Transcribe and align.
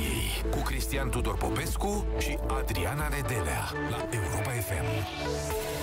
victoriei 0.00 0.50
cu 0.50 0.58
Cristian 0.62 1.10
Tudor 1.10 1.36
Popescu 1.36 2.06
și 2.18 2.38
Adriana 2.46 3.08
Nedelea 3.08 3.72
la 3.90 4.08
Europa 4.10 4.50
FM. 4.50 5.79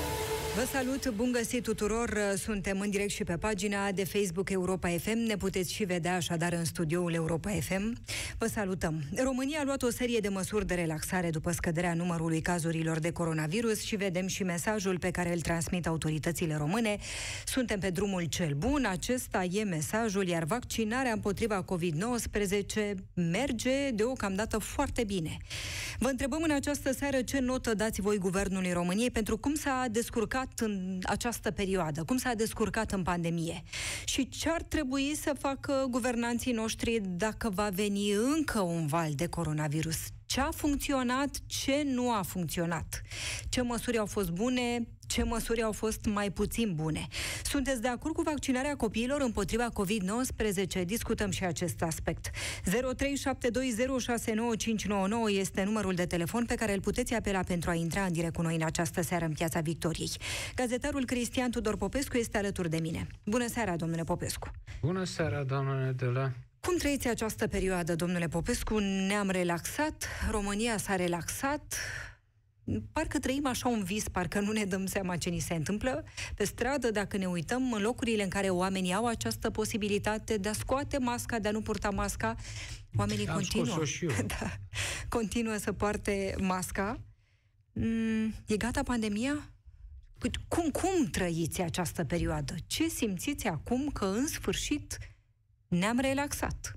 Vă 0.57 0.65
salut, 0.71 1.09
bun 1.09 1.31
găsit 1.31 1.63
tuturor! 1.63 2.19
Suntem 2.37 2.79
în 2.79 2.89
direct 2.89 3.09
și 3.09 3.23
pe 3.23 3.37
pagina 3.37 3.91
de 3.91 4.05
Facebook 4.05 4.49
Europa 4.49 4.89
FM. 4.89 5.17
Ne 5.17 5.37
puteți 5.37 5.73
și 5.73 5.83
vedea 5.83 6.15
așadar 6.15 6.53
în 6.53 6.65
studioul 6.65 7.13
Europa 7.13 7.49
FM. 7.49 7.97
Vă 8.37 8.47
salutăm! 8.47 9.03
România 9.23 9.59
a 9.59 9.63
luat 9.63 9.83
o 9.83 9.89
serie 9.89 10.19
de 10.19 10.27
măsuri 10.27 10.65
de 10.65 10.73
relaxare 10.73 11.29
după 11.29 11.51
scăderea 11.51 11.93
numărului 11.93 12.41
cazurilor 12.41 12.99
de 12.99 13.11
coronavirus 13.11 13.83
și 13.83 13.95
vedem 13.95 14.27
și 14.27 14.43
mesajul 14.43 14.99
pe 14.99 15.11
care 15.11 15.33
îl 15.33 15.39
transmit 15.39 15.87
autoritățile 15.87 16.55
române. 16.55 16.97
Suntem 17.45 17.79
pe 17.79 17.89
drumul 17.89 18.23
cel 18.23 18.53
bun, 18.53 18.85
acesta 18.89 19.43
e 19.43 19.63
mesajul, 19.63 20.27
iar 20.27 20.43
vaccinarea 20.43 21.11
împotriva 21.11 21.65
COVID-19 21.65 22.93
merge 23.13 23.89
deocamdată 23.93 24.57
foarte 24.57 25.03
bine. 25.03 25.37
Vă 25.99 26.07
întrebăm 26.07 26.41
în 26.43 26.51
această 26.51 26.93
seară 26.93 27.21
ce 27.21 27.39
notă 27.39 27.73
dați 27.73 28.01
voi 28.01 28.17
Guvernului 28.17 28.71
României 28.71 29.11
pentru 29.11 29.37
cum 29.37 29.55
s-a 29.55 29.85
descurcat 29.91 30.46
în 30.55 30.99
această 31.03 31.51
perioadă, 31.51 32.03
cum 32.03 32.17
s-a 32.17 32.33
descurcat 32.33 32.91
în 32.91 33.03
pandemie? 33.03 33.63
Și 34.05 34.29
ce 34.29 34.49
ar 34.49 34.61
trebui 34.61 35.15
să 35.15 35.35
facă 35.39 35.85
guvernanții 35.89 36.51
noștri 36.51 37.01
dacă 37.03 37.49
va 37.49 37.69
veni 37.69 38.11
încă 38.11 38.59
un 38.59 38.87
val 38.87 39.11
de 39.15 39.27
coronavirus. 39.27 39.97
Ce 40.25 40.39
a 40.39 40.51
funcționat, 40.51 41.39
ce 41.45 41.83
nu 41.85 42.11
a 42.11 42.21
funcționat, 42.21 43.01
ce 43.49 43.61
măsuri 43.61 43.97
au 43.97 44.05
fost 44.05 44.29
bune, 44.29 44.87
ce 45.07 45.23
măsuri 45.23 45.61
au 45.61 45.71
fost 45.71 46.05
mai 46.05 46.31
puțin 46.31 46.73
bune. 46.75 47.07
Sunteți 47.43 47.81
de 47.81 47.87
acord 47.87 48.13
cu 48.13 48.21
vaccinarea 48.21 48.75
copiilor 48.75 49.21
împotriva 49.21 49.67
COVID-19? 49.69 50.85
Discutăm 50.85 51.31
și 51.31 51.45
acest 51.45 51.81
aspect. 51.81 52.29
0372069599 52.29 52.33
este 55.29 55.63
numărul 55.63 55.93
de 55.93 56.05
telefon 56.05 56.45
pe 56.45 56.55
care 56.55 56.73
îl 56.73 56.81
puteți 56.81 57.13
apela 57.13 57.39
pentru 57.39 57.69
a 57.69 57.73
intra 57.73 58.03
în 58.03 58.11
direct 58.11 58.35
cu 58.35 58.41
noi 58.41 58.55
în 58.55 58.63
această 58.63 59.01
seară 59.01 59.25
în 59.25 59.33
Piața 59.33 59.59
Victoriei. 59.59 60.11
Gazetarul 60.55 61.05
Cristian 61.05 61.51
Tudor 61.51 61.77
Popescu 61.77 62.17
este 62.17 62.37
alături 62.37 62.69
de 62.69 62.77
mine. 62.77 63.07
Bună 63.25 63.47
seara, 63.47 63.75
domnule 63.75 64.03
Popescu! 64.03 64.51
Bună 64.81 65.03
seara, 65.03 65.43
doamna 65.43 65.85
Nedela! 65.85 66.31
Cum 66.59 66.77
trăiți 66.77 67.07
această 67.07 67.47
perioadă, 67.47 67.95
domnule 67.95 68.27
Popescu? 68.27 68.77
Ne-am 68.79 69.29
relaxat, 69.29 70.07
România 70.31 70.77
s-a 70.77 70.95
relaxat, 70.95 71.75
parcă 72.91 73.19
trăim 73.19 73.47
așa 73.47 73.67
un 73.67 73.83
vis, 73.83 74.07
parcă 74.07 74.39
nu 74.39 74.51
ne 74.51 74.65
dăm 74.65 74.85
seama 74.85 75.17
ce 75.17 75.29
ni 75.29 75.39
se 75.39 75.53
întâmplă 75.53 76.03
pe 76.35 76.43
stradă, 76.43 76.91
dacă 76.91 77.17
ne 77.17 77.25
uităm 77.25 77.73
în 77.73 77.81
locurile 77.81 78.23
în 78.23 78.29
care 78.29 78.49
oamenii 78.49 78.93
au 78.93 79.05
această 79.05 79.49
posibilitate 79.49 80.37
de 80.37 80.49
a 80.49 80.53
scoate 80.53 80.97
masca, 80.97 81.39
de 81.39 81.47
a 81.47 81.51
nu 81.51 81.61
purta 81.61 81.89
masca, 81.89 82.35
oamenii 82.97 83.27
Am 83.27 83.33
continuă. 83.33 83.85
și 83.85 84.05
eu. 84.05 84.11
da, 84.39 84.57
continuă 85.09 85.57
să 85.57 85.71
poarte 85.71 86.35
masca. 86.39 87.01
Mm, 87.73 88.33
e 88.45 88.57
gata 88.57 88.83
pandemia? 88.83 89.51
Păi, 90.17 90.29
cum, 90.47 90.69
cum 90.69 91.05
trăiți 91.11 91.61
această 91.61 92.03
perioadă? 92.03 92.55
Ce 92.67 92.87
simțiți 92.87 93.47
acum 93.47 93.89
că 93.89 94.05
în 94.05 94.27
sfârșit 94.27 94.97
ne-am 95.67 95.99
relaxat? 95.99 96.75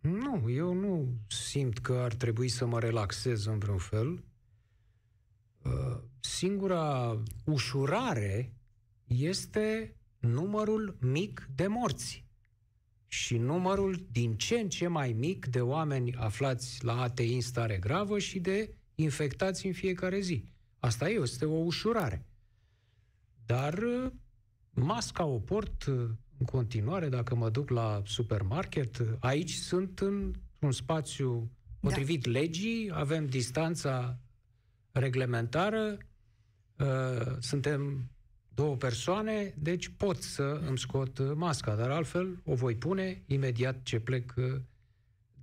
Nu, 0.00 0.50
eu 0.50 0.72
nu 0.72 1.08
simt 1.26 1.78
că 1.78 1.92
ar 1.92 2.14
trebui 2.14 2.48
să 2.48 2.66
mă 2.66 2.80
relaxez 2.80 3.46
în 3.46 3.58
vreun 3.58 3.78
fel. 3.78 4.22
Uh, 6.42 6.48
Singura 6.48 7.22
ușurare 7.44 8.52
este 9.06 9.96
numărul 10.18 10.96
mic 11.00 11.48
de 11.54 11.66
morți 11.66 12.24
și 13.06 13.36
numărul 13.36 14.06
din 14.10 14.36
ce 14.36 14.58
în 14.58 14.68
ce 14.68 14.86
mai 14.86 15.12
mic 15.12 15.46
de 15.46 15.60
oameni 15.60 16.14
aflați 16.14 16.84
la 16.84 17.00
ATI 17.00 17.34
în 17.34 17.40
stare 17.40 17.76
gravă 17.76 18.18
și 18.18 18.40
de 18.40 18.74
infectați 18.94 19.66
în 19.66 19.72
fiecare 19.72 20.20
zi. 20.20 20.44
Asta 20.78 21.08
este 21.08 21.44
o 21.44 21.56
ușurare. 21.56 22.26
Dar 23.46 23.78
uh, 23.78 24.10
masca 24.70 25.24
o 25.24 25.38
port 25.38 25.84
uh, 25.84 25.94
în 26.38 26.46
continuare 26.46 27.08
dacă 27.08 27.34
mă 27.34 27.50
duc 27.50 27.70
la 27.70 28.02
supermarket. 28.04 29.16
Aici 29.20 29.52
sunt 29.52 30.00
într-un 30.00 30.72
spațiu 30.72 31.50
potrivit 31.80 32.22
da. 32.22 32.30
legii, 32.30 32.90
avem 32.94 33.26
distanța 33.26 34.18
reglementară, 34.92 35.98
uh, 36.78 37.36
suntem 37.38 38.10
două 38.54 38.76
persoane, 38.76 39.54
deci 39.58 39.88
pot 39.88 40.16
să 40.16 40.60
îmi 40.66 40.78
scot 40.78 41.34
masca, 41.34 41.74
dar 41.74 41.90
altfel 41.90 42.40
o 42.44 42.54
voi 42.54 42.74
pune 42.74 43.22
imediat 43.26 43.82
ce 43.82 44.00
plec 44.00 44.34
uh, 44.36 44.60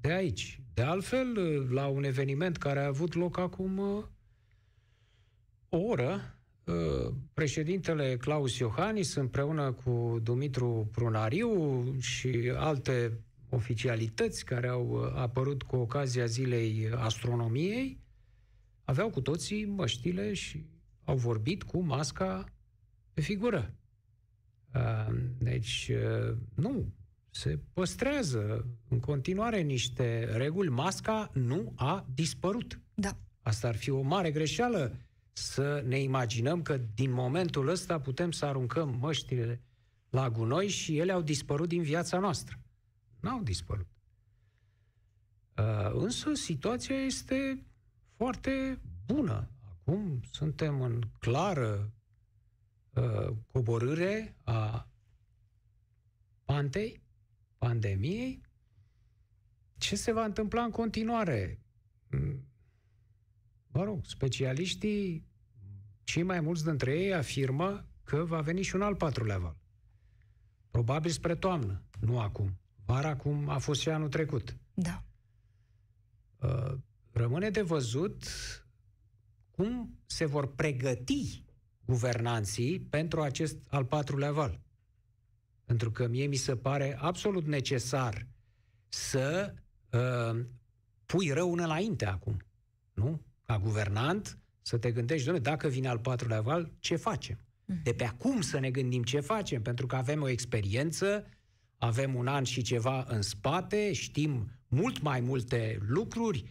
de 0.01 0.11
aici. 0.11 0.61
De 0.73 0.81
altfel, 0.81 1.37
uh, 1.37 1.69
la 1.69 1.87
un 1.87 2.03
eveniment 2.03 2.57
care 2.57 2.79
a 2.79 2.87
avut 2.87 3.13
loc 3.13 3.37
acum 3.37 3.77
uh, 3.77 4.03
o 5.69 5.77
oră, 5.77 6.39
uh, 6.63 7.13
președintele 7.33 8.17
Claus 8.17 8.57
Iohannis 8.57 9.15
împreună 9.15 9.71
cu 9.71 10.19
Dumitru 10.23 10.89
Prunariu 10.91 11.83
și 11.99 12.51
alte 12.55 13.19
oficialități 13.49 14.45
care 14.45 14.67
au 14.67 14.89
uh, 14.89 15.11
apărut 15.15 15.63
cu 15.63 15.75
ocazia 15.75 16.25
zilei 16.25 16.89
astronomiei, 16.95 17.99
aveau 18.83 19.09
cu 19.09 19.21
toții 19.21 19.65
măștile 19.65 20.33
și 20.33 20.65
au 21.09 21.15
vorbit 21.15 21.63
cu 21.63 21.79
masca 21.79 22.45
pe 23.13 23.21
figură. 23.21 23.73
Uh, 24.75 25.15
Deci, 25.37 25.91
uh, 25.91 26.37
nu, 26.55 26.93
se 27.29 27.59
păstrează 27.73 28.67
în 28.87 28.99
continuare 28.99 29.61
niște 29.61 30.23
reguli. 30.31 30.69
Masca 30.69 31.31
nu 31.33 31.73
a 31.75 32.05
dispărut. 32.13 32.79
Da. 32.93 33.17
Asta 33.41 33.67
ar 33.67 33.75
fi 33.75 33.89
o 33.89 34.01
mare 34.01 34.31
greșeală 34.31 34.95
să 35.31 35.83
ne 35.87 35.99
imaginăm 35.99 36.61
că 36.61 36.79
din 36.95 37.11
momentul 37.11 37.67
ăsta 37.67 37.99
putem 37.99 38.31
să 38.31 38.45
aruncăm 38.45 38.97
măștile 38.99 39.61
la 40.09 40.29
gunoi 40.29 40.67
și 40.67 40.97
ele 40.97 41.11
au 41.11 41.21
dispărut 41.21 41.67
din 41.67 41.81
viața 41.81 42.19
noastră. 42.19 42.59
N-au 43.19 43.41
dispărut. 43.43 43.87
Uh, 45.57 45.91
însă 45.93 46.33
situația 46.33 46.95
este 46.95 47.63
foarte 48.15 48.79
bună. 49.05 49.49
Acum 49.89 50.21
suntem 50.31 50.81
în 50.81 51.01
clară 51.19 51.91
uh, 52.93 53.35
coborâre 53.51 54.35
a 54.43 54.89
pantei, 56.45 57.01
pandemiei. 57.57 58.41
Ce 59.77 59.95
se 59.95 60.11
va 60.11 60.23
întâmpla 60.23 60.63
în 60.63 60.69
continuare? 60.71 61.61
Mm, 62.09 62.47
Mă 63.67 63.83
rog, 63.83 64.05
specialiștii, 64.05 65.27
cei 66.03 66.23
mai 66.23 66.39
mulți 66.39 66.63
dintre 66.63 66.99
ei 66.99 67.13
afirmă 67.13 67.85
că 68.03 68.23
va 68.23 68.41
veni 68.41 68.61
și 68.61 68.75
un 68.75 68.81
al 68.81 68.95
patrulea 68.95 69.37
val. 69.37 69.57
Probabil 70.71 71.11
spre 71.11 71.35
toamnă, 71.35 71.83
nu 71.99 72.19
acum. 72.19 72.59
Vara 72.85 73.15
cum 73.15 73.49
a 73.49 73.57
fost 73.57 73.81
și 73.81 73.89
anul 73.89 74.09
trecut. 74.09 74.57
Da. 74.73 75.03
Uh, 76.39 76.77
Rămâne 77.11 77.49
de 77.49 77.61
văzut 77.61 78.23
cum 79.59 79.99
se 80.05 80.25
vor 80.25 80.55
pregăti 80.55 81.43
guvernanții 81.85 82.79
pentru 82.79 83.21
acest 83.21 83.57
al 83.67 83.85
patrulea 83.85 84.31
val. 84.31 84.59
Pentru 85.65 85.91
că 85.91 86.07
mie 86.07 86.25
mi 86.25 86.35
se 86.35 86.55
pare 86.55 86.97
absolut 86.99 87.45
necesar 87.45 88.27
să 88.89 89.53
uh, 89.89 90.39
pui 91.05 91.29
rău 91.29 91.53
înainte 91.53 92.05
acum. 92.05 92.37
Nu? 92.93 93.21
Ca 93.45 93.59
guvernant 93.59 94.37
să 94.61 94.77
te 94.77 94.91
gândești, 94.91 95.23
doamne, 95.23 95.41
dacă 95.41 95.67
vine 95.67 95.87
al 95.87 95.99
patrulea 95.99 96.41
val, 96.41 96.73
ce 96.79 96.95
facem? 96.95 97.39
De 97.83 97.93
pe 97.93 98.03
acum 98.03 98.41
să 98.41 98.59
ne 98.59 98.71
gândim 98.71 99.03
ce 99.03 99.19
facem, 99.19 99.61
pentru 99.61 99.85
că 99.85 99.95
avem 99.95 100.21
o 100.21 100.27
experiență, 100.27 101.25
avem 101.77 102.15
un 102.15 102.27
an 102.27 102.43
și 102.43 102.61
ceva 102.61 103.05
în 103.07 103.21
spate, 103.21 103.93
știm 103.93 104.51
mult 104.67 105.01
mai 105.01 105.19
multe 105.19 105.77
lucruri, 105.81 106.43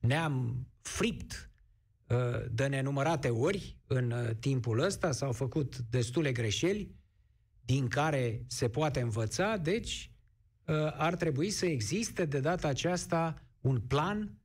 ne-am 0.00 0.66
fript 0.80 1.32
uh, 1.32 1.55
de 2.50 2.66
nenumărate 2.66 3.28
ori 3.28 3.76
în 3.86 4.10
uh, 4.10 4.30
timpul 4.40 4.78
ăsta, 4.78 5.12
s-au 5.12 5.32
făcut 5.32 5.78
destule 5.78 6.32
greșeli 6.32 6.94
din 7.64 7.88
care 7.88 8.44
se 8.46 8.68
poate 8.68 9.00
învăța, 9.00 9.56
deci 9.56 10.10
uh, 10.64 10.74
ar 10.96 11.14
trebui 11.14 11.50
să 11.50 11.66
existe 11.66 12.24
de 12.24 12.40
data 12.40 12.68
aceasta 12.68 13.42
un 13.60 13.80
plan 13.80 14.38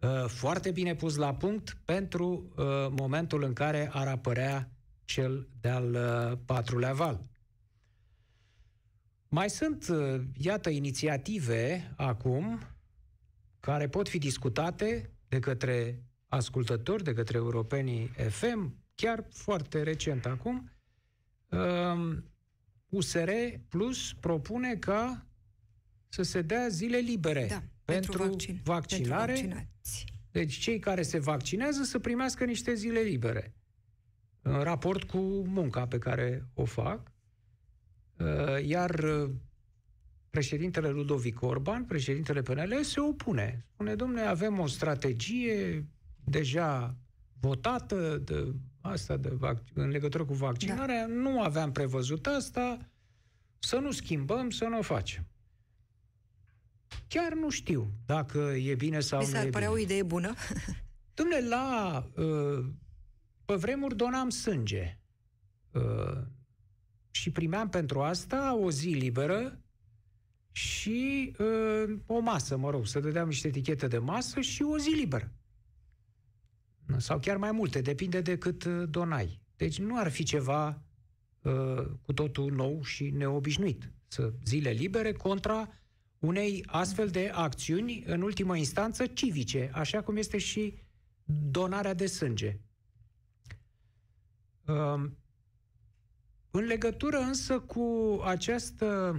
uh, 0.00 0.24
foarte 0.26 0.70
bine 0.70 0.94
pus 0.94 1.16
la 1.16 1.34
punct 1.34 1.76
pentru 1.84 2.52
uh, 2.56 2.64
momentul 2.90 3.42
în 3.42 3.52
care 3.52 3.90
ar 3.92 4.08
apărea 4.08 4.70
cel 5.04 5.48
de-al 5.60 5.94
uh, 5.94 6.38
patrulea 6.44 6.92
val. 6.92 7.26
Mai 9.28 9.50
sunt, 9.50 9.88
uh, 9.88 10.20
iată, 10.36 10.70
inițiative 10.70 11.92
acum 11.96 12.60
care 13.60 13.88
pot 13.88 14.08
fi 14.08 14.18
discutate 14.18 15.10
de 15.28 15.38
către 15.38 16.02
ascultători, 16.32 17.04
de 17.04 17.12
către 17.12 17.36
europenii 17.36 18.10
FM, 18.28 18.76
chiar 18.94 19.24
foarte 19.30 19.82
recent 19.82 20.26
acum. 20.26 20.70
Um, 21.48 22.24
USR 22.88 23.30
Plus 23.68 24.12
propune 24.12 24.74
ca 24.74 25.26
să 26.08 26.22
se 26.22 26.42
dea 26.42 26.68
zile 26.68 26.96
libere 26.96 27.46
Da. 27.46 27.62
Pentru, 27.84 28.10
pentru 28.10 28.28
vaccin. 28.30 28.60
vaccinare. 28.64 29.32
Pentru 29.32 29.48
vaccinați. 29.48 30.04
Deci 30.30 30.54
cei 30.54 30.78
care 30.78 31.02
se 31.02 31.18
vaccinează 31.18 31.82
să 31.82 31.98
primească 31.98 32.44
niște 32.44 32.74
zile 32.74 33.00
libere 33.00 33.54
în 34.42 34.62
raport 34.62 35.02
cu 35.02 35.18
munca 35.46 35.86
pe 35.86 35.98
care 35.98 36.48
o 36.54 36.64
fac. 36.64 37.12
Uh, 38.18 38.64
Iar 38.64 38.90
uh, 38.98 39.30
președintele 40.30 40.88
Ludovic 40.88 41.42
Orban, 41.42 41.84
președintele 41.84 42.42
PNL, 42.42 42.82
se 42.82 43.00
opune. 43.00 43.66
Spune, 43.72 43.94
domnule, 43.94 44.20
avem 44.20 44.58
o 44.58 44.66
strategie 44.66 45.86
deja 46.24 46.96
votată 47.40 48.18
de 48.24 48.54
asta 48.80 49.16
de 49.16 49.28
vac- 49.28 49.72
în 49.74 49.88
legătură 49.88 50.24
cu 50.24 50.34
vaccinarea, 50.34 51.06
da. 51.06 51.12
nu 51.14 51.42
aveam 51.42 51.72
prevăzut 51.72 52.26
asta, 52.26 52.78
să 53.58 53.76
nu 53.76 53.90
schimbăm, 53.90 54.50
să 54.50 54.64
nu 54.64 54.78
o 54.78 54.82
facem. 54.82 55.26
Chiar 57.08 57.32
nu 57.32 57.50
știu 57.50 57.92
dacă 58.06 58.38
e 58.38 58.74
bine 58.74 59.00
sau 59.00 59.18
Mi 59.20 59.24
nu 59.26 59.30
s-ar 59.32 59.46
e 59.46 59.50
părea 59.50 59.68
bine. 59.68 59.80
o 59.80 59.84
idee 59.84 60.02
bună. 60.02 60.34
Dom'le, 61.16 61.48
la... 61.48 62.06
Uh, 62.16 62.64
pe 63.44 63.54
vremuri 63.54 63.96
donam 63.96 64.28
sânge. 64.28 64.98
Uh, 65.70 66.22
și 67.10 67.30
primeam 67.30 67.68
pentru 67.68 68.00
asta 68.02 68.54
o 68.56 68.70
zi 68.70 68.88
liberă 68.88 69.60
și 70.52 71.32
uh, 71.38 71.98
o 72.06 72.18
masă, 72.18 72.56
mă 72.56 72.70
rog, 72.70 72.86
să 72.86 73.00
dădeam 73.00 73.28
niște 73.28 73.48
etichete 73.48 73.86
de 73.86 73.98
masă 73.98 74.40
și 74.40 74.62
o 74.62 74.78
zi 74.78 74.90
liberă. 74.90 75.32
Sau 76.98 77.18
chiar 77.18 77.36
mai 77.36 77.52
multe, 77.52 77.80
depinde 77.80 78.20
de 78.20 78.38
cât 78.38 78.64
uh, 78.64 78.82
donai. 78.88 79.40
Deci 79.56 79.78
nu 79.78 79.98
ar 79.98 80.10
fi 80.10 80.22
ceva 80.22 80.82
uh, 81.42 81.84
cu 82.02 82.12
totul 82.12 82.52
nou 82.52 82.82
și 82.82 83.10
neobișnuit. 83.10 83.92
Să 84.08 84.32
zile 84.44 84.70
libere 84.70 85.12
contra 85.12 85.68
unei 86.18 86.64
astfel 86.66 87.08
de 87.08 87.30
acțiuni, 87.34 88.02
în 88.06 88.22
ultimă 88.22 88.56
instanță, 88.56 89.06
civice, 89.06 89.70
așa 89.74 90.02
cum 90.02 90.16
este 90.16 90.38
și 90.38 90.78
donarea 91.24 91.94
de 91.94 92.06
sânge. 92.06 92.58
Um, 94.66 95.16
În 96.50 96.64
legătură 96.64 97.16
însă 97.18 97.60
cu 97.60 98.18
această, 98.24 99.16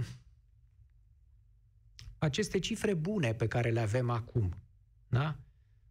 aceste 2.18 2.58
cifre 2.58 2.94
bune 2.94 3.34
pe 3.34 3.46
care 3.46 3.70
le 3.70 3.80
avem 3.80 4.10
acum, 4.10 4.54
da? 5.08 5.36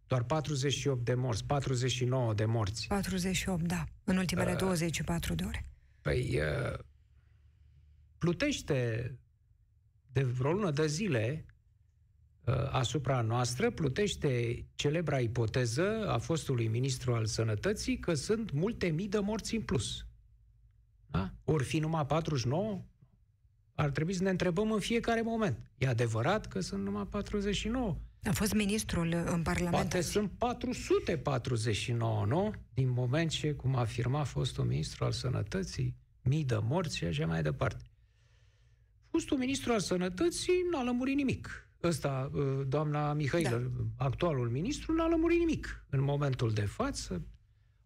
Doar 0.06 0.22
48 0.22 1.04
de 1.04 1.14
morți, 1.14 1.44
49 1.44 2.34
de 2.34 2.44
morți. 2.44 2.86
48, 2.86 3.62
da. 3.62 3.84
În 4.04 4.16
ultimele 4.16 4.52
Uh. 4.52 4.58
24 4.58 5.34
de 5.34 5.44
ore. 5.44 5.66
Păi, 6.00 6.40
uh, 6.40 6.78
plutește 8.18 9.10
de 10.12 10.22
vreo 10.22 10.52
lună 10.52 10.70
de 10.70 10.86
zile 10.86 11.46
uh, 12.44 12.54
asupra 12.70 13.20
noastră, 13.20 13.70
plutește 13.70 14.64
celebra 14.74 15.20
ipoteză 15.20 16.08
a 16.08 16.18
fostului 16.18 16.68
ministru 16.68 17.14
al 17.14 17.26
sănătății 17.26 17.98
că 17.98 18.14
sunt 18.14 18.52
multe 18.52 18.86
mii 18.86 19.08
de 19.08 19.18
morți 19.18 19.54
în 19.54 19.62
plus. 19.62 20.06
Da? 21.06 21.34
Ori 21.44 21.64
fi 21.64 21.78
numai 21.78 22.06
49, 22.06 22.84
ar 23.74 23.90
trebui 23.90 24.14
să 24.14 24.22
ne 24.22 24.30
întrebăm 24.30 24.72
în 24.72 24.80
fiecare 24.80 25.22
moment. 25.22 25.70
E 25.78 25.88
adevărat 25.88 26.46
că 26.46 26.60
sunt 26.60 26.84
numai 26.84 27.06
49? 27.06 27.98
A 28.24 28.32
fost 28.32 28.54
ministrul 28.54 29.12
în 29.26 29.42
Parlament. 29.42 29.70
Poate 29.74 29.96
azi. 29.96 30.10
sunt 30.10 30.30
449, 30.38 32.24
nu? 32.26 32.52
Din 32.74 32.90
moment 32.90 33.30
ce, 33.30 33.52
cum 33.52 33.76
afirma 33.76 34.24
fostul 34.24 34.64
ministru 34.64 35.04
al 35.04 35.12
sănătății, 35.12 35.96
mii 36.22 36.44
de 36.44 36.58
morți 36.62 36.96
și 36.96 37.04
așa 37.04 37.26
mai 37.26 37.42
departe. 37.42 37.84
Fostul 39.10 39.38
ministru 39.38 39.72
al 39.72 39.80
sănătății 39.80 40.52
n-a 40.70 40.82
lămurit 40.82 41.16
nimic. 41.16 41.68
Ăsta, 41.82 42.30
uh, 42.34 42.60
doamna 42.66 43.12
Mihailă, 43.12 43.72
da. 43.76 44.04
actualul 44.04 44.48
ministru, 44.48 44.92
n-a 44.92 45.06
lămurit 45.06 45.38
nimic 45.38 45.84
în 45.90 46.02
momentul 46.02 46.52
de 46.52 46.64
față. 46.64 47.22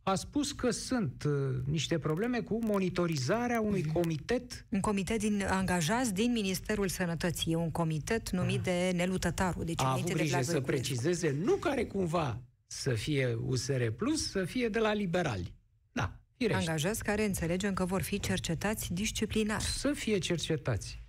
A 0.09 0.15
spus 0.15 0.53
că 0.53 0.71
sunt 0.71 1.25
uh, 1.27 1.33
niște 1.67 1.99
probleme 1.99 2.41
cu 2.41 2.59
monitorizarea 2.65 3.61
unui 3.61 3.83
Mhm. 3.83 3.93
comitet 3.93 4.67
Un 4.69 4.81
comitet 4.81 5.19
din, 5.19 5.45
angajați 5.49 6.15
din 6.15 6.33
Ministerul 6.33 6.89
Sănătății. 6.89 7.53
E 7.53 7.57
un 7.57 7.71
comitet 7.71 8.31
numit 8.31 8.61
de 8.63 8.93
Nelu 8.95 9.19
Tătaru. 9.19 9.65
Deci 9.65 9.81
a 9.81 9.91
avut 9.91 9.95
înainte 9.95 10.13
de 10.13 10.19
grijă 10.19 10.35
Vlad 10.35 10.45
să 10.45 10.51
Voiculescu. 10.61 10.91
precizeze, 10.91 11.37
nu 11.45 11.55
care 11.55 11.85
cumva 11.85 12.41
să 12.67 12.91
fie 12.95 13.39
USR 13.47 13.87
Plus, 13.97 14.31
să 14.31 14.45
fie 14.45 14.69
de 14.69 14.79
la 14.79 14.93
liberali. 14.93 15.55
Da, 15.93 16.13
firește. 16.37 16.59
Angajați 16.71 17.03
care 17.05 17.25
înțelegem 17.25 17.75
că 17.75 17.85
vor 17.85 18.03
fi 18.03 18.21
cercetați 18.21 18.93
disciplinar. 18.93 19.61
să 19.61 19.93
fie 19.93 20.19
cercetați. 20.19 21.03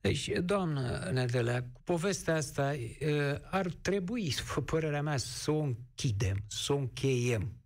Deci, 0.00 0.30
doamnă 0.44 1.10
Nedelea, 1.12 1.62
cu 1.72 1.80
povestea 1.84 2.34
asta 2.34 2.74
e, 2.74 3.40
ar 3.50 3.66
trebui, 3.82 4.34
după 4.46 4.60
părerea 4.62 5.02
mea, 5.02 5.16
să 5.16 5.50
o 5.50 5.60
închidem, 5.62 6.36
să 6.48 6.72
o 6.72 6.76
încheiem. 6.76 7.56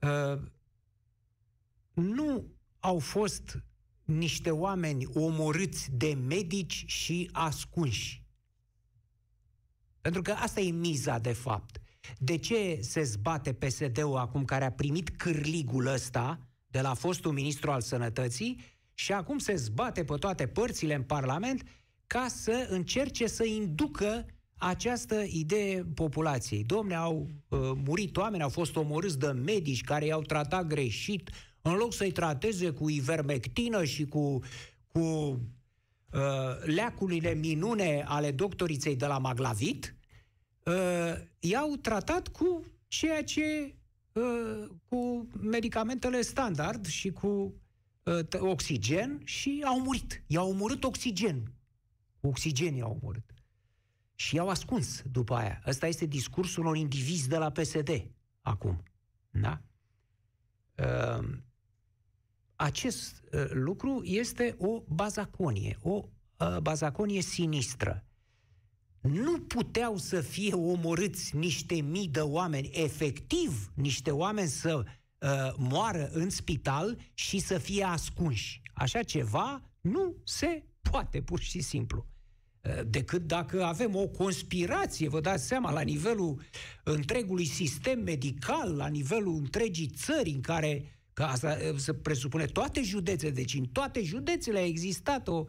E, 0.00 0.08
Nu 1.94 2.44
au 2.80 2.98
fost 2.98 3.62
niște 4.04 4.50
oameni 4.50 5.06
omorâți 5.14 5.88
de 5.92 6.14
medici 6.14 6.84
și 6.86 7.28
ascunși. 7.32 8.24
Pentru 10.00 10.22
că 10.22 10.32
asta 10.32 10.60
e 10.60 10.70
miza, 10.70 11.18
de 11.18 11.32
fapt. 11.32 11.80
De 12.18 12.36
ce 12.36 12.78
se 12.80 13.02
zbate 13.02 13.52
PSD-ul 13.52 14.16
acum, 14.16 14.44
care 14.44 14.64
a 14.64 14.72
primit 14.72 15.10
cârligul 15.10 15.86
ăsta 15.86 16.40
de 16.66 16.80
la 16.80 16.94
fostul 16.94 17.32
ministru 17.32 17.70
al 17.70 17.80
sănătății 17.80 18.60
și 18.94 19.12
acum 19.12 19.38
se 19.38 19.54
zbate 19.54 20.04
pe 20.04 20.14
toate 20.14 20.46
părțile 20.46 20.94
în 20.94 21.02
Parlament 21.02 21.62
ca 22.06 22.28
să 22.28 22.66
încerce 22.70 23.26
să 23.26 23.44
inducă 23.44 24.26
această 24.60 25.24
idee 25.26 25.84
populației. 25.94 26.64
Domne, 26.64 26.94
au 26.94 27.28
uh, 27.48 27.58
murit 27.84 28.16
oameni, 28.16 28.42
au 28.42 28.48
fost 28.48 28.76
omorâți 28.76 29.18
de 29.18 29.26
medici 29.26 29.80
care 29.80 30.06
i-au 30.06 30.22
tratat 30.22 30.66
greșit, 30.66 31.30
în 31.62 31.74
loc 31.74 31.92
să-i 31.92 32.12
trateze 32.12 32.70
cu 32.70 32.88
ivermectină 32.88 33.84
și 33.84 34.06
cu, 34.06 34.38
cu 34.86 35.00
uh, 35.00 36.64
leacurile 36.64 37.34
minune 37.34 38.04
ale 38.06 38.30
doctoriței 38.30 38.96
de 38.96 39.06
la 39.06 39.18
Maglavit, 39.18 39.94
uh, 40.64 41.14
i-au 41.38 41.76
tratat 41.76 42.28
cu 42.28 42.64
ceea 42.88 43.24
ce 43.24 43.74
uh, 44.12 44.68
cu 44.88 45.28
medicamentele 45.40 46.22
standard 46.22 46.86
și 46.86 47.10
cu 47.10 47.54
uh, 48.02 48.18
t- 48.24 48.38
oxigen 48.38 49.20
și 49.24 49.62
au 49.66 49.80
murit. 49.80 50.22
I-au 50.26 50.50
omorât 50.50 50.84
oxigen. 50.84 51.52
Cu 52.20 52.26
oxigen 52.26 52.74
i-au 52.74 52.98
omorât. 53.02 53.39
Și 54.20 54.34
i-au 54.34 54.48
ascuns 54.48 55.02
după 55.02 55.34
aia. 55.34 55.62
Ăsta 55.66 55.86
este 55.86 56.06
discursul 56.06 56.62
unor 56.62 56.76
indivizi 56.76 57.28
de 57.28 57.36
la 57.36 57.50
PSD 57.50 58.10
acum. 58.40 58.82
Da? 59.30 59.62
Uh, 60.74 61.28
acest 62.54 63.22
uh, 63.32 63.44
lucru 63.50 64.02
este 64.04 64.54
o 64.58 64.82
bazaconie, 64.88 65.78
o 65.82 66.02
uh, 66.38 66.58
bazaconie 66.58 67.20
sinistră. 67.20 68.04
Nu 69.00 69.40
puteau 69.40 69.96
să 69.96 70.20
fie 70.20 70.52
omorâți 70.54 71.36
niște 71.36 71.74
mii 71.74 72.08
de 72.08 72.20
oameni, 72.20 72.70
efectiv 72.72 73.72
niște 73.74 74.10
oameni 74.10 74.48
să 74.48 74.84
uh, 74.84 75.54
moară 75.56 76.08
în 76.12 76.30
spital 76.30 76.98
și 77.14 77.38
să 77.38 77.58
fie 77.58 77.84
ascunși. 77.84 78.62
Așa 78.74 79.02
ceva 79.02 79.70
nu 79.80 80.16
se 80.24 80.64
poate, 80.80 81.22
pur 81.22 81.40
și 81.40 81.60
simplu. 81.60 82.09
Uh, 82.62 82.80
decât 82.86 83.26
dacă 83.26 83.64
avem 83.64 83.96
o 83.96 84.06
conspirație, 84.06 85.08
vă 85.08 85.20
dați 85.20 85.46
seama, 85.46 85.72
la 85.72 85.80
nivelul 85.80 86.40
întregului 86.84 87.46
sistem 87.46 88.00
medical, 88.00 88.76
la 88.76 88.86
nivelul 88.86 89.34
întregii 89.34 89.92
țări 89.96 90.30
în 90.30 90.40
care 90.40 91.00
Că 91.12 91.26
asta 91.26 91.56
uh, 91.70 91.76
se 91.76 91.94
presupune 91.94 92.44
toate 92.44 92.82
județele, 92.82 93.30
deci 93.30 93.54
în 93.54 93.64
toate 93.64 94.02
județele 94.02 94.58
a 94.58 94.64
existat 94.64 95.28
o, 95.28 95.44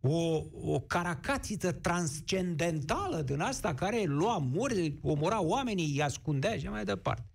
o, 0.00 0.42
o 0.52 0.80
caracațiță 0.80 1.72
transcendentală 1.72 3.22
din 3.22 3.40
asta 3.40 3.74
care 3.74 4.04
lua 4.04 4.38
muri, 4.38 4.98
omora 5.02 5.42
oamenii, 5.42 5.92
îi 5.92 6.02
ascundea 6.02 6.58
și 6.58 6.68
mai 6.68 6.84
departe. 6.84 7.30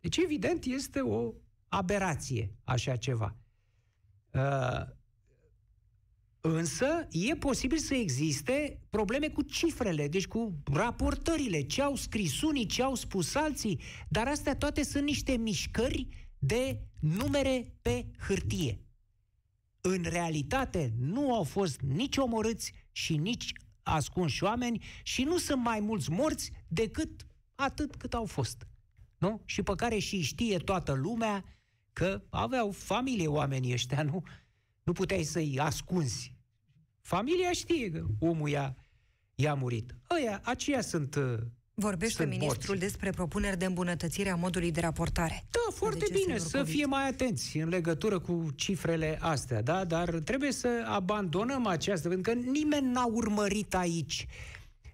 Deci, 0.00 0.16
evident, 0.16 0.64
este 0.64 1.00
o 1.00 1.32
aberație 1.68 2.54
așa 2.64 2.96
ceva. 2.96 3.36
Uh, 4.32 4.82
însă, 6.44 7.08
e 7.10 7.34
posibil 7.34 7.78
să 7.78 7.94
existe 7.94 8.78
probleme 8.90 9.28
cu 9.28 9.42
cifrele, 9.42 10.08
deci 10.08 10.26
cu 10.26 10.62
raportările, 10.72 11.62
ce 11.62 11.82
au 11.82 11.94
scris 11.96 12.42
unii, 12.42 12.66
ce 12.66 12.82
au 12.82 12.94
spus 12.94 13.34
alții, 13.34 13.80
dar 14.08 14.28
astea 14.28 14.56
toate 14.56 14.82
sunt 14.82 15.04
niște 15.04 15.36
mișcări 15.36 16.08
de 16.38 16.80
numere 17.00 17.74
pe 17.82 18.06
hârtie. 18.26 18.80
În 19.80 20.04
realitate 20.08 20.92
nu 20.98 21.34
au 21.34 21.42
fost 21.42 21.80
nici 21.80 22.16
omorâți 22.16 22.72
și 22.92 23.16
nici 23.16 23.52
ascunși 23.82 24.44
oameni 24.44 24.84
și 25.02 25.22
nu 25.22 25.38
sunt 25.38 25.62
mai 25.62 25.80
mulți 25.80 26.10
morți 26.10 26.52
decât 26.68 27.26
atât 27.54 27.96
cât 27.96 28.14
au 28.14 28.24
fost. 28.24 28.66
Nu? 29.18 29.42
Și 29.44 29.62
pe 29.62 29.74
care 29.74 29.98
și 29.98 30.20
știe 30.20 30.58
toată 30.58 30.92
lumea 30.92 31.44
că 31.92 32.22
aveau 32.30 32.70
familie 32.70 33.26
oamenii 33.26 33.72
ăștia, 33.72 34.02
nu? 34.02 34.22
Nu 34.82 34.92
puteai 34.92 35.22
să-i 35.22 35.58
ascunzi. 35.60 36.34
Familia 37.00 37.52
știe 37.52 37.90
că 37.90 38.04
omul 38.18 38.48
i-a, 38.48 38.76
i-a 39.34 39.54
murit. 39.54 39.94
Ăia, 40.14 40.40
aceia 40.44 40.80
sunt 40.80 41.14
uh, 41.14 41.34
Vorbește 41.74 42.16
sunt 42.16 42.28
ministrul 42.28 42.56
morții. 42.56 42.78
despre 42.78 43.10
propuneri 43.10 43.58
de 43.58 43.64
îmbunătățire 43.64 44.30
a 44.30 44.34
modului 44.36 44.70
de 44.70 44.80
raportare. 44.80 45.44
Da, 45.50 45.74
foarte 45.74 45.98
decesele 45.98 46.20
bine, 46.24 46.36
lor 46.36 46.46
să 46.46 46.56
COVID. 46.56 46.72
fie 46.72 46.84
mai 46.84 47.08
atenți 47.08 47.56
în 47.56 47.68
legătură 47.68 48.18
cu 48.18 48.46
cifrele 48.54 49.18
astea, 49.20 49.62
da? 49.62 49.84
Dar 49.84 50.10
trebuie 50.10 50.52
să 50.52 50.68
abandonăm 50.86 51.66
această, 51.66 52.08
pentru 52.08 52.32
că 52.32 52.38
nimeni 52.38 52.90
n-a 52.92 53.06
urmărit 53.06 53.74
aici. 53.74 54.26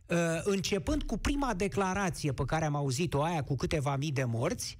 Uh, 0.06 0.16
începând 0.44 1.02
cu 1.02 1.18
prima 1.18 1.54
declarație 1.54 2.32
pe 2.32 2.44
care 2.44 2.64
am 2.64 2.74
auzit-o, 2.74 3.22
aia 3.22 3.42
cu 3.42 3.54
câteva 3.56 3.96
mii 3.96 4.12
de 4.12 4.24
morți, 4.24 4.76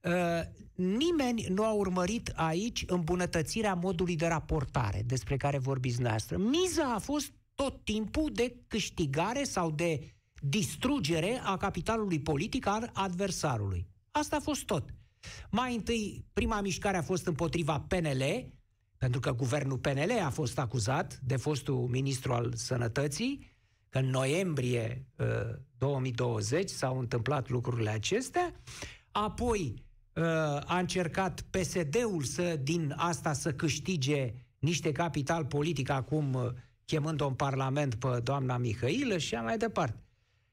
uh, 0.00 0.40
nimeni 0.74 1.46
nu 1.48 1.64
a 1.64 1.72
urmărit 1.72 2.32
aici 2.34 2.84
îmbunătățirea 2.86 3.74
modului 3.74 4.16
de 4.16 4.26
raportare 4.26 5.02
despre 5.06 5.36
care 5.36 5.58
vorbiți 5.58 6.00
noastră. 6.00 6.36
Miza 6.36 6.94
a 6.94 6.98
fost 6.98 7.32
tot 7.54 7.84
timpul 7.84 8.30
de 8.32 8.56
câștigare 8.66 9.44
sau 9.44 9.70
de 9.70 10.14
distrugere 10.40 11.40
a 11.44 11.56
capitalului 11.56 12.20
politic 12.20 12.66
al 12.66 12.90
adversarului. 12.92 13.86
Asta 14.10 14.36
a 14.36 14.40
fost 14.40 14.64
tot. 14.64 14.94
Mai 15.50 15.74
întâi, 15.74 16.24
prima 16.32 16.60
mișcare 16.60 16.96
a 16.96 17.02
fost 17.02 17.26
împotriva 17.26 17.80
PNL, 17.80 18.52
pentru 18.96 19.20
că 19.20 19.32
guvernul 19.32 19.78
PNL 19.78 20.10
a 20.24 20.30
fost 20.30 20.58
acuzat 20.58 21.20
de 21.22 21.36
fostul 21.36 21.88
ministru 21.90 22.32
al 22.32 22.52
sănătății, 22.54 23.52
că 23.88 23.98
în 23.98 24.06
noiembrie 24.06 25.06
uh, 25.16 25.26
2020 25.78 26.68
s-au 26.68 26.98
întâmplat 26.98 27.48
lucrurile 27.48 27.90
acestea. 27.90 28.52
Apoi 29.10 29.74
uh, 29.76 29.83
a 30.64 30.78
încercat 30.78 31.40
PSD-ul 31.40 32.22
să 32.22 32.56
din 32.62 32.94
asta 32.96 33.32
să 33.32 33.52
câștige 33.52 34.34
niște 34.64 34.92
capital 34.92 35.44
politic, 35.44 35.90
acum 35.90 36.34
uh, 36.34 36.50
chemând-o 36.84 37.26
în 37.26 37.34
Parlament 37.34 37.94
pe 37.94 38.20
doamna 38.22 38.56
Mihailă 38.56 39.18
și 39.18 39.34
așa 39.34 39.44
mai 39.44 39.56
departe. 39.56 39.98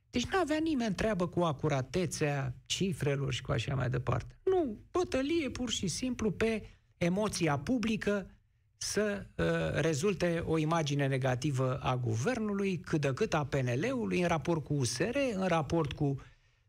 Deci 0.09 0.25
nu 0.25 0.39
avea 0.39 0.57
nimeni 0.63 0.95
treabă 0.95 1.27
cu 1.27 1.39
acuratețea 1.39 2.55
cifrelor 2.65 3.33
și 3.33 3.41
cu 3.41 3.51
așa 3.51 3.75
mai 3.75 3.89
departe. 3.89 4.39
Nu, 4.43 4.77
bătălie 4.91 5.49
pur 5.49 5.69
și 5.69 5.87
simplu 5.87 6.31
pe 6.31 6.63
emoția 6.97 7.59
publică 7.59 8.29
să 8.77 9.25
uh, 9.35 9.45
rezulte 9.81 10.43
o 10.45 10.57
imagine 10.57 11.07
negativă 11.07 11.79
a 11.81 11.97
guvernului, 11.97 12.79
cât 12.79 13.01
de 13.01 13.13
cât 13.13 13.33
a 13.33 13.45
PNL-ului, 13.45 14.21
în 14.21 14.27
raport 14.27 14.63
cu 14.63 14.73
USR, 14.73 15.17
în 15.33 15.47
raport 15.47 15.93
cu 15.93 16.15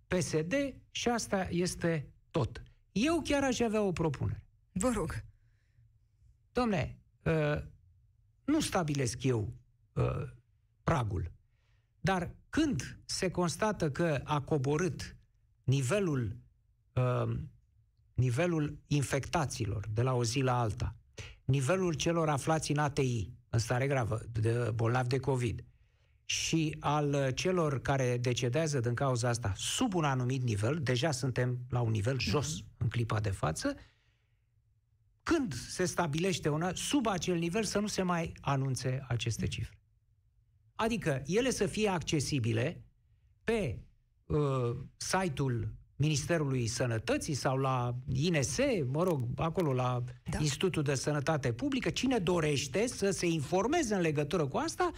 PSD 0.07 0.55
și 0.91 1.09
asta 1.09 1.49
este 1.51 2.07
tot. 2.31 2.63
Eu 2.93 3.23
chiar 3.23 3.45
aș 3.45 3.61
avea 3.61 3.83
o 3.83 3.93
propunere. 3.93 4.45
Vă 4.73 4.91
rog. 4.95 5.25
Domne, 6.53 6.99
uh, 7.23 7.63
nu 8.45 8.61
stabilesc 8.61 9.23
eu 9.23 9.53
uh, 9.93 10.23
pragul, 10.83 11.33
dar 12.01 12.35
când 12.49 12.99
se 13.05 13.31
constată 13.31 13.91
că 13.91 14.21
a 14.25 14.41
coborât 14.41 15.17
nivelul, 15.65 16.37
uh, 16.93 17.39
nivelul 18.15 18.79
infectaților 18.87 19.89
de 19.93 20.03
la 20.03 20.15
o 20.15 20.25
zi 20.25 20.41
la 20.41 20.61
alta, 20.61 20.97
nivelul 21.45 21.93
celor 21.95 22.29
aflați 22.29 22.71
în 22.71 22.79
ATI, 22.79 23.33
în 23.49 23.59
stare 23.59 23.87
gravă, 23.87 24.23
de 24.33 24.71
bolnavi 24.75 25.09
de 25.09 25.19
COVID, 25.19 25.65
și 26.25 26.77
al 26.81 27.13
uh, 27.13 27.29
celor 27.35 27.81
care 27.81 28.19
decedează 28.21 28.81
din 28.81 28.95
cauza 28.95 29.29
asta 29.29 29.53
sub 29.57 29.95
un 29.95 30.05
anumit 30.05 30.43
nivel, 30.43 30.79
deja 30.83 31.11
suntem 31.11 31.59
la 31.69 31.81
un 31.81 31.91
nivel 31.91 32.19
jos 32.19 32.65
în 32.77 32.89
clipa 32.89 33.21
de 33.21 33.31
față, 33.31 33.75
când 35.23 35.55
se 35.55 35.85
stabilește 35.85 36.49
una, 36.49 36.71
sub 36.75 37.07
acel 37.07 37.37
nivel 37.37 37.65
să 37.65 37.79
nu 37.79 37.87
se 37.87 38.03
mai 38.03 38.33
anunțe 38.41 39.05
aceste 39.09 39.47
cifre. 39.47 39.79
Adică 40.75 41.23
ele 41.27 41.51
să 41.51 41.67
fie 41.67 41.89
accesibile 41.89 42.85
pe 43.45 43.79
uh, 44.27 44.77
site-ul 44.97 45.75
Ministerului 45.97 46.67
Sănătății 46.67 47.35
sau 47.35 47.57
la 47.57 47.95
INS, 48.13 48.57
mă 48.87 49.03
rog, 49.03 49.29
acolo 49.37 49.73
la 49.73 50.03
Da. 50.05 50.13
da. 50.31 50.39
Institutul 50.41 50.83
de 50.83 50.95
Sănătate 50.95 51.53
Publică, 51.53 51.91
cine 51.91 52.19
dorește 52.19 52.87
să 52.87 53.11
se 53.11 53.27
informeze 53.27 53.95
în 53.95 54.01
legătură 54.01 54.47
cu 54.47 54.57
asta, 54.57 54.91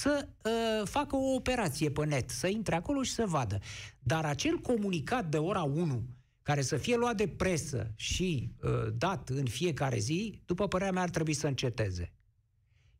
să 0.00 0.28
uh, 0.44 0.88
facă 0.88 1.16
o 1.16 1.34
operație 1.34 1.90
pe 1.90 2.04
net, 2.04 2.30
să 2.30 2.46
intre 2.46 2.74
acolo 2.74 3.02
și 3.02 3.12
să 3.12 3.26
vadă. 3.26 3.58
Dar 3.98 4.24
acel 4.24 4.56
comunicat 4.56 5.26
de 5.28 5.36
ora 5.36 5.62
1, 5.62 6.02
care 6.42 6.62
să 6.62 6.76
fie 6.76 6.96
luat 6.96 7.16
de 7.16 7.28
presă 7.28 7.92
și 7.94 8.50
uh, 8.62 8.70
dat 8.96 9.28
în 9.28 9.44
fiecare 9.44 9.98
zi, 9.98 10.42
după 10.44 10.68
părerea 10.68 10.92
mea 10.92 11.02
ar 11.02 11.10
trebui 11.10 11.32
să 11.32 11.46
înceteze. 11.46 12.12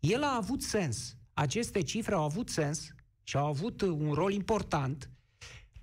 El 0.00 0.23
a 0.23 0.37
avut 0.37 0.62
sens. 0.62 1.17
Aceste 1.33 1.83
cifre 1.83 2.15
au 2.15 2.23
avut 2.23 2.49
sens 2.49 2.95
și 3.23 3.37
au 3.37 3.47
avut 3.47 3.81
uh, 3.81 3.88
un 3.88 4.12
rol 4.12 4.33
important 4.33 5.11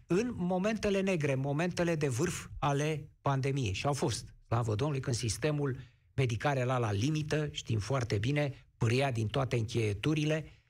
în 0.07 0.33
momentele 0.35 1.01
negre, 1.01 1.35
momentele 1.35 1.95
de 1.95 2.07
vârf 2.07 2.47
ale 2.59 3.09
pandemiei. 3.21 3.73
Și 3.73 3.85
au 3.85 3.93
fost, 3.93 4.33
slavă 4.47 4.75
Domnului, 4.75 5.01
când 5.01 5.15
sistemul 5.15 5.77
medical 6.13 6.57
era 6.57 6.77
la 6.77 6.91
limită, 6.91 7.47
știm 7.51 7.79
foarte 7.79 8.17
bine, 8.17 8.67
pâria 8.77 9.11
din 9.11 9.27
toate 9.27 9.55
încheieturile, 9.55 10.62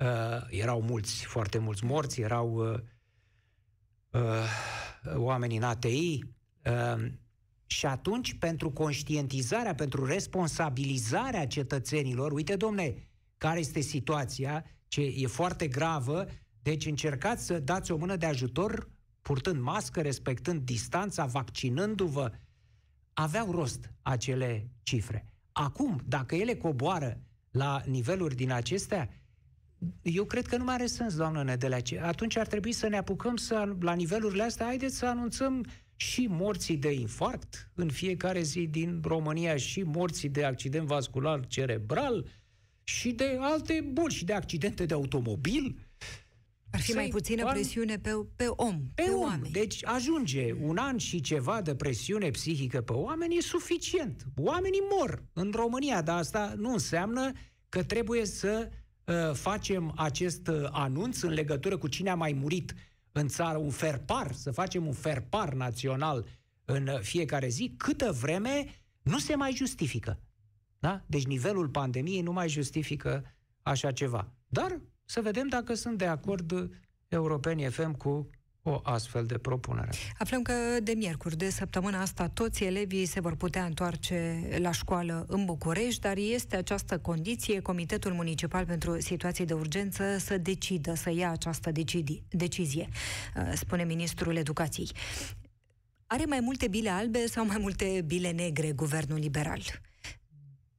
uh, 0.00 0.46
erau 0.48 0.82
mulți, 0.82 1.24
foarte 1.24 1.58
mulți 1.58 1.84
morți, 1.84 2.20
erau 2.20 2.72
uh, 2.72 2.78
uh, 4.10 5.16
oameni 5.16 5.56
în 5.56 5.62
ATI, 5.62 6.18
uh, 6.64 7.10
și 7.66 7.86
atunci, 7.86 8.34
pentru 8.34 8.70
conștientizarea, 8.70 9.74
pentru 9.74 10.04
responsabilizarea 10.04 11.46
cetățenilor, 11.46 12.32
uite, 12.32 12.56
domne, 12.56 12.94
care 13.38 13.58
este 13.58 13.80
situația, 13.80 14.64
ce 14.88 15.00
e 15.00 15.26
foarte 15.26 15.68
gravă, 15.68 16.26
deci 16.62 16.86
încercați 16.86 17.44
să 17.44 17.58
dați 17.58 17.90
o 17.90 17.96
mână 17.96 18.16
de 18.16 18.26
ajutor, 18.26 18.90
purtând 19.22 19.60
mască, 19.60 20.00
respectând 20.00 20.60
distanța, 20.60 21.26
vaccinându-vă. 21.26 22.30
Aveau 23.12 23.50
rost 23.50 23.92
acele 24.02 24.70
cifre. 24.82 25.32
Acum, 25.52 26.00
dacă 26.06 26.34
ele 26.34 26.56
coboară 26.56 27.20
la 27.50 27.82
niveluri 27.86 28.34
din 28.34 28.52
acestea, 28.52 29.08
eu 30.02 30.24
cred 30.24 30.46
că 30.46 30.56
nu 30.56 30.64
mai 30.64 30.74
are 30.74 30.86
sens, 30.86 31.16
doamnă 31.16 31.42
Nedelea. 31.42 31.80
Ce- 31.80 32.00
Atunci 32.00 32.36
ar 32.36 32.46
trebui 32.46 32.72
să 32.72 32.88
ne 32.88 32.96
apucăm 32.96 33.36
să, 33.36 33.76
la 33.80 33.92
nivelurile 33.94 34.42
astea, 34.42 34.66
haideți 34.66 34.96
să 34.96 35.06
anunțăm 35.06 35.64
și 35.96 36.26
morții 36.26 36.76
de 36.76 36.92
infarct 36.92 37.70
în 37.74 37.88
fiecare 37.90 38.42
zi 38.42 38.66
din 38.66 39.00
România 39.04 39.56
și 39.56 39.82
morții 39.82 40.28
de 40.28 40.44
accident 40.44 40.86
vascular 40.86 41.46
cerebral 41.46 42.26
și 42.84 43.10
de 43.12 43.36
alte 43.40 43.88
boli 43.92 44.14
și 44.14 44.24
de 44.24 44.32
accidente 44.32 44.86
de 44.86 44.94
automobil. 44.94 45.78
Ar 46.70 46.80
fi 46.80 46.86
Să-i 46.86 46.94
mai 46.94 47.08
puțină 47.08 47.42
par- 47.42 47.52
presiune 47.52 47.98
pe, 47.98 48.10
pe 48.36 48.46
om, 48.46 48.82
Pe, 48.94 49.02
pe 49.02 49.10
om. 49.10 49.20
oameni. 49.20 49.52
Deci 49.52 49.84
ajunge 49.86 50.52
un 50.60 50.76
an 50.76 50.96
și 50.96 51.20
ceva 51.20 51.62
de 51.62 51.74
presiune 51.74 52.30
psihică 52.30 52.80
pe 52.80 52.92
oameni, 52.92 53.36
e 53.36 53.40
suficient. 53.40 54.24
Oamenii 54.36 54.82
mor 54.98 55.24
în 55.32 55.50
România, 55.54 56.02
dar 56.02 56.18
asta 56.18 56.54
nu 56.56 56.72
înseamnă 56.72 57.32
că 57.68 57.82
trebuie 57.82 58.24
să 58.24 58.68
uh, 58.70 58.76
facem 59.32 59.92
acest 59.96 60.48
uh, 60.48 60.68
anunț 60.70 61.20
în 61.20 61.30
legătură 61.30 61.76
cu 61.78 61.88
cine 61.88 62.10
a 62.10 62.14
mai 62.14 62.32
murit 62.32 62.74
în 63.12 63.28
țară, 63.28 63.58
un 63.58 63.70
ferpar, 63.70 64.32
să 64.32 64.50
facem 64.50 64.86
un 64.86 64.92
ferpar 64.92 65.52
național 65.52 66.26
în 66.64 66.86
uh, 66.86 66.98
fiecare 66.98 67.48
zi, 67.48 67.74
câtă 67.76 68.12
vreme 68.12 68.64
nu 69.02 69.18
se 69.18 69.34
mai 69.34 69.52
justifică. 69.52 70.20
Da? 70.78 71.04
Deci 71.06 71.26
nivelul 71.26 71.68
pandemiei 71.68 72.20
nu 72.20 72.32
mai 72.32 72.48
justifică 72.48 73.34
așa 73.62 73.92
ceva. 73.92 74.32
Dar 74.48 74.80
să 75.04 75.20
vedem 75.20 75.48
dacă 75.48 75.74
sunt 75.74 75.98
de 75.98 76.06
acord 76.06 76.50
uh, 76.50 76.70
europenii 77.08 77.70
FM 77.70 77.96
cu 77.96 78.30
o 78.68 78.80
astfel 78.82 79.24
de 79.24 79.38
propunere. 79.38 79.90
Aflăm 80.18 80.42
că 80.42 80.52
de 80.82 80.92
miercuri, 80.92 81.36
de 81.36 81.50
săptămâna 81.50 82.00
asta, 82.00 82.28
toți 82.28 82.64
elevii 82.64 83.06
se 83.06 83.20
vor 83.20 83.36
putea 83.36 83.64
întoarce 83.64 84.48
la 84.58 84.70
școală 84.72 85.24
în 85.28 85.44
București, 85.44 86.00
dar 86.00 86.16
este 86.16 86.56
această 86.56 86.98
condiție, 86.98 87.60
Comitetul 87.60 88.12
Municipal 88.12 88.64
pentru 88.64 89.00
Situații 89.00 89.44
de 89.44 89.54
Urgență 89.54 90.18
să 90.18 90.38
decidă, 90.38 90.94
să 90.94 91.10
ia 91.10 91.30
această 91.30 91.70
decidi- 91.70 92.22
decizie, 92.28 92.88
uh, 93.36 93.52
spune 93.54 93.84
Ministrul 93.84 94.36
Educației. 94.36 94.90
Are 96.06 96.24
mai 96.24 96.40
multe 96.40 96.68
bile 96.68 96.90
albe 96.90 97.26
sau 97.26 97.46
mai 97.46 97.56
multe 97.60 98.02
bile 98.06 98.30
negre 98.30 98.72
guvernul 98.72 99.18
liberal? 99.18 99.62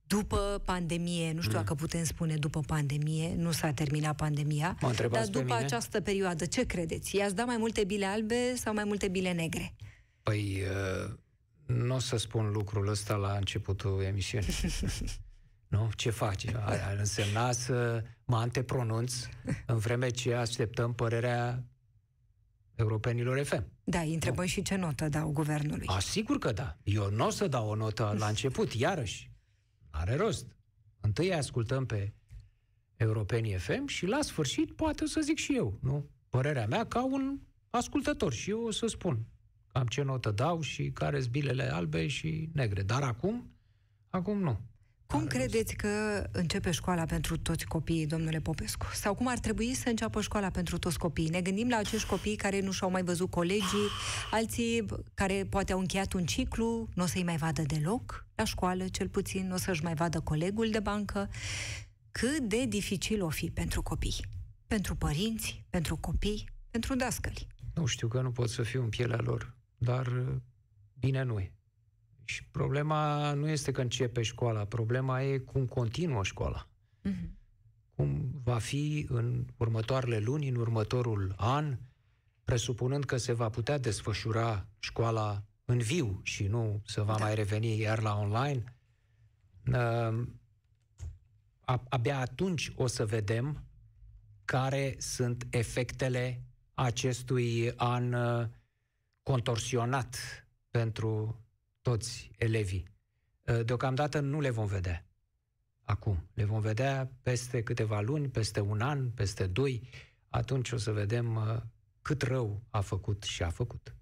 După 0.10 0.62
pandemie, 0.66 1.32
nu 1.32 1.42
știu 1.42 1.54
dacă 1.54 1.76
putem 1.76 2.04
spune 2.04 2.36
după 2.36 2.60
pandemie, 2.60 3.36
nu 3.36 3.52
s-a 3.52 3.72
terminat 3.72 4.16
pandemia, 4.16 4.68
Mă 4.68 4.76
dar 4.80 4.90
întrebați 4.90 5.32
pe 5.32 5.40
după 5.40 5.54
mine? 5.54 5.66
această 5.66 6.02
perioadă, 6.02 6.46
ce 6.46 6.66
credeți? 6.66 7.16
I-ați 7.16 7.36
da 7.36 7.46
mai 7.46 7.58
multe 7.58 7.84
bile 7.84 8.06
albe 8.06 8.56
sau 8.56 8.74
mai 8.74 8.84
multe 8.84 9.08
bile 9.08 9.32
negre? 9.32 9.76
Păi, 10.24 10.62
uh, 11.06 11.14
nu 11.66 11.96
o 11.96 12.00
să 12.00 12.18
spun 12.18 12.52
lucrul 12.52 12.88
ăsta 12.88 13.16
la 13.16 13.36
începutul 13.38 14.02
emisiunii. 14.02 14.48
nu? 15.74 15.90
Ce 15.96 16.10
face? 16.10 16.62
Ar, 16.66 16.84
ar 16.88 16.96
însemna 16.98 17.52
să 17.52 18.04
mă 18.26 18.38
antepronunț 18.38 19.14
în 19.66 19.78
vreme 19.78 20.10
ce 20.10 20.34
așteptăm 20.34 20.94
părerea 20.94 21.64
europenilor 22.76 23.44
FM. 23.44 23.66
Da, 23.84 24.00
îi 24.00 24.14
întrebăm 24.14 24.46
și 24.46 24.62
ce 24.62 24.76
notă 24.76 25.10
dau 25.10 25.30
guvernului. 25.30 25.88
A, 25.88 26.00
sigur 26.00 26.38
că 26.38 26.52
da. 26.52 26.78
Eu 26.84 27.10
nu 27.10 27.26
o 27.26 27.30
să 27.30 27.48
dau 27.48 27.70
o 27.70 27.76
notă 27.76 28.16
la 28.18 28.28
început, 28.28 28.74
iarăși. 28.74 29.29
Are 30.00 30.16
rost. 30.16 30.56
Întâi 31.00 31.34
ascultăm 31.34 31.86
pe 31.86 32.14
Europeni 32.96 33.54
FM 33.54 33.86
și 33.86 34.06
la 34.06 34.22
sfârșit 34.22 34.72
poate 34.72 35.06
să 35.06 35.22
zic 35.22 35.38
și 35.38 35.56
eu, 35.56 35.78
nu? 35.82 36.10
Părerea 36.30 36.68
mea 36.68 36.86
ca 36.86 37.04
un 37.04 37.40
ascultător 37.70 38.34
și 38.34 38.50
eu 38.50 38.62
o 38.62 38.72
să 38.72 38.88
spun 38.88 39.26
cam 39.72 39.88
ce 39.88 40.02
notă 40.02 40.32
dau 40.32 40.62
și 40.62 40.92
care 40.92 41.20
sunt 41.20 41.32
bilele 41.32 41.64
albe 41.74 42.08
și 42.08 42.50
negre. 42.54 42.82
Dar 42.82 43.04
acum, 43.04 43.52
acum 44.10 44.40
nu. 44.40 44.60
Cum 45.14 45.28
credeți 45.28 45.76
că 45.76 45.88
începe 46.32 46.72
școala 46.72 47.06
pentru 47.06 47.38
toți 47.38 47.66
copiii, 47.66 48.06
domnule 48.06 48.40
Popescu? 48.40 48.86
Sau 48.94 49.16
cum 49.16 49.28
ar 49.28 49.40
trebui 49.40 49.74
să 49.74 49.90
înceapă 49.90 50.22
școala 50.22 50.50
pentru 50.50 50.78
toți 50.78 50.98
copiii? 50.98 51.30
Ne 51.30 51.42
gândim 51.42 51.70
la 51.70 51.78
acești 51.78 52.08
copii 52.08 52.36
care 52.36 52.62
nu 52.62 52.72
și-au 52.72 52.90
mai 52.90 53.04
văzut 53.04 53.30
colegii, 53.30 53.88
alții 54.32 54.86
care 55.14 55.48
poate 55.50 55.72
au 55.72 55.80
încheiat 55.80 56.14
un 56.14 56.26
ciclu, 56.26 56.88
nu 56.94 57.04
o 57.04 57.06
să-i 57.06 57.24
mai 57.24 57.38
vadă 57.38 57.62
deloc 57.62 58.26
la 58.36 58.44
școală, 58.44 58.88
cel 58.88 59.08
puțin, 59.08 59.48
nu 59.48 59.54
o 59.54 59.58
să-și 59.58 59.84
mai 59.84 59.94
vadă 59.94 60.20
colegul 60.20 60.70
de 60.70 60.80
bancă. 60.80 61.30
Cât 62.12 62.40
de 62.40 62.66
dificil 62.66 63.24
o 63.24 63.30
fi 63.30 63.50
pentru 63.50 63.82
copii? 63.82 64.26
Pentru 64.68 64.96
părinți, 64.96 65.64
pentru 65.70 65.98
copii, 65.98 66.50
pentru 66.72 66.96
dascăli? 66.96 67.48
Nu 67.74 67.86
știu 67.86 68.08
că 68.08 68.22
nu 68.22 68.32
pot 68.32 68.50
să 68.50 68.62
fiu 68.62 68.82
în 68.82 68.90
pielea 68.90 69.20
lor, 69.22 69.56
dar 69.78 70.26
bine 71.00 71.24
nu 71.24 71.40
e. 71.40 71.54
Și 72.30 72.44
problema 72.52 73.34
nu 73.34 73.50
este 73.50 73.72
că 73.72 73.82
începe 73.82 74.22
școala, 74.22 74.66
problema 74.66 75.22
e 75.22 75.38
cum 75.38 75.66
continuă 75.66 76.24
școala. 76.24 76.68
Uh-huh. 77.10 77.30
Cum 77.96 78.32
va 78.44 78.58
fi 78.58 79.06
în 79.10 79.46
următoarele 79.58 80.20
luni, 80.20 80.48
în 80.48 80.56
următorul 80.56 81.34
an, 81.38 81.78
presupunând 82.44 83.06
că 83.06 83.18
se 83.18 83.34
va 83.34 83.50
putea 83.50 83.78
desfășura 83.78 84.68
școala 84.80 85.44
în 85.66 85.78
viu 85.78 86.20
și 86.24 86.48
nu 86.48 86.82
să 86.86 87.02
va 87.02 87.16
da. 87.18 87.24
mai 87.24 87.36
reveni 87.36 87.80
iar 87.80 88.02
la 88.02 88.16
online. 88.16 88.64
Uh, 89.74 90.24
abia 91.90 92.20
atunci 92.20 92.72
o 92.76 92.88
să 92.88 93.06
vedem 93.06 93.64
care 94.46 94.96
sunt 94.98 95.48
efectele 95.50 96.44
acestui 96.74 97.74
an 97.76 98.14
uh, 98.14 98.48
contorsionat 99.24 100.18
pentru 100.72 101.44
toți 101.90 102.32
elevii. 102.38 102.88
Ă, 103.48 103.64
deocamdată 103.64 104.20
nu 104.20 104.40
le 104.40 104.50
vom 104.50 104.66
vedea 104.66 105.06
acum. 105.84 106.30
Le 106.34 106.44
vom 106.44 106.60
vedea 106.60 107.12
peste 107.22 107.64
câteva 107.64 108.02
luni, 108.02 108.30
peste 108.30 108.60
un 108.60 108.82
an, 108.82 109.10
peste 109.10 109.48
doi. 109.48 109.90
Atunci 110.30 110.72
o 110.72 110.78
să 110.78 110.92
vedem 110.92 111.36
ă, 111.36 111.64
cât 112.02 112.22
rău 112.22 112.64
a 112.70 112.82
făcut 112.82 113.24
și 113.24 113.44
a 113.44 113.50
făcut 113.50 113.96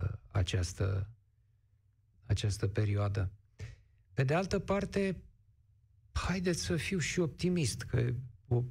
ă, 0.00 0.18
această, 0.26 1.10
această 2.26 2.66
perioadă. 2.68 3.32
Pe 4.14 4.24
de 4.24 4.34
altă 4.34 4.58
parte, 4.58 5.22
haideți 6.12 6.62
să 6.62 6.76
fiu 6.76 6.98
și 6.98 7.20
optimist, 7.20 7.82
că 7.82 8.12
o, 8.48 8.64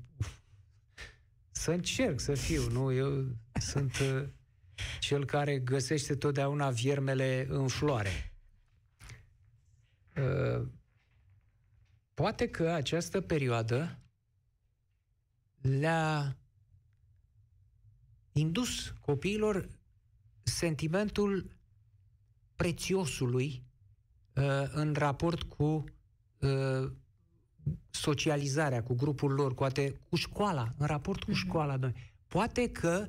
să 1.51 1.72
încerc 1.72 2.19
să 2.19 2.34
fiu, 2.34 2.72
nu? 2.72 2.91
Eu 2.91 3.36
sunt 3.60 3.98
cel 5.00 5.25
care 5.25 5.60
găsește 5.60 6.15
totdeauna 6.15 6.69
viermele 6.69 7.46
în 7.50 7.67
floare. 7.67 8.28
Uh, 10.20 10.68
poate 12.14 12.50
că 12.50 12.70
această 12.70 13.22
perioadă 13.22 14.00
le-a 15.62 16.38
indus 18.32 18.94
copiilor 19.02 19.70
sentimentul 20.44 21.50
prețiosului 22.56 23.64
uh, 24.36 24.70
în 24.72 24.94
raport 24.94 25.44
cu 25.44 25.84
uh, 26.40 26.92
socializarea, 27.90 28.84
cu 28.84 28.96
grupul 28.96 29.32
lor, 29.32 29.53
poate 29.53 30.00
cu 30.10 30.16
școala, 30.16 30.74
în 30.77 30.86
raport 30.86 31.24
cu 31.24 31.32
mm-hmm. 31.32 31.46
școala. 31.46 31.79
Poate 32.27 32.72
că 32.72 33.08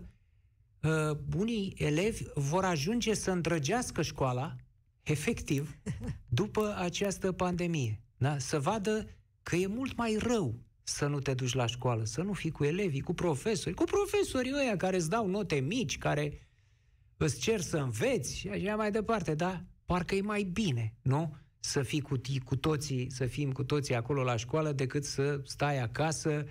uh, 0.83 1.16
bunii 1.16 1.75
elevi 1.79 2.25
vor 2.35 2.64
ajunge 2.64 3.14
să 3.14 3.31
îndrăgească 3.31 4.03
școala, 4.03 4.57
efectiv, 5.02 5.78
după 6.28 6.74
această 6.78 7.32
pandemie. 7.32 8.00
Da? 8.16 8.38
Să 8.38 8.60
vadă 8.60 9.08
că 9.42 9.56
e 9.56 9.66
mult 9.66 9.96
mai 9.96 10.16
rău 10.20 10.54
să 10.82 11.06
nu 11.06 11.20
te 11.20 11.34
duci 11.34 11.54
la 11.54 11.66
școală, 11.66 12.04
să 12.04 12.22
nu 12.22 12.32
fii 12.32 12.50
cu 12.50 12.64
elevii, 12.64 13.00
cu 13.00 13.14
profesori, 13.14 13.74
cu 13.74 13.84
profesorii 13.84 14.54
ăia 14.54 14.76
care 14.76 14.96
îți 14.96 15.08
dau 15.08 15.26
note 15.26 15.54
mici, 15.54 15.98
care 15.98 16.48
îți 17.16 17.40
cer 17.40 17.60
să 17.60 17.76
înveți 17.76 18.36
și 18.36 18.48
așa 18.48 18.76
mai 18.76 18.90
departe, 18.90 19.34
da? 19.34 19.64
Parcă 19.84 20.14
e 20.14 20.20
mai 20.20 20.42
bine, 20.42 20.94
nu? 21.02 21.36
Să 21.60 21.82
fii 21.82 22.00
cu, 22.00 22.20
cu 22.44 22.56
toții, 22.56 23.10
să 23.10 23.26
fim 23.26 23.52
cu 23.52 23.64
toții 23.64 23.94
acolo 23.94 24.22
la 24.22 24.36
școală 24.36 24.72
decât 24.72 25.04
să 25.04 25.40
stai 25.44 25.78
acasă, 25.78 26.44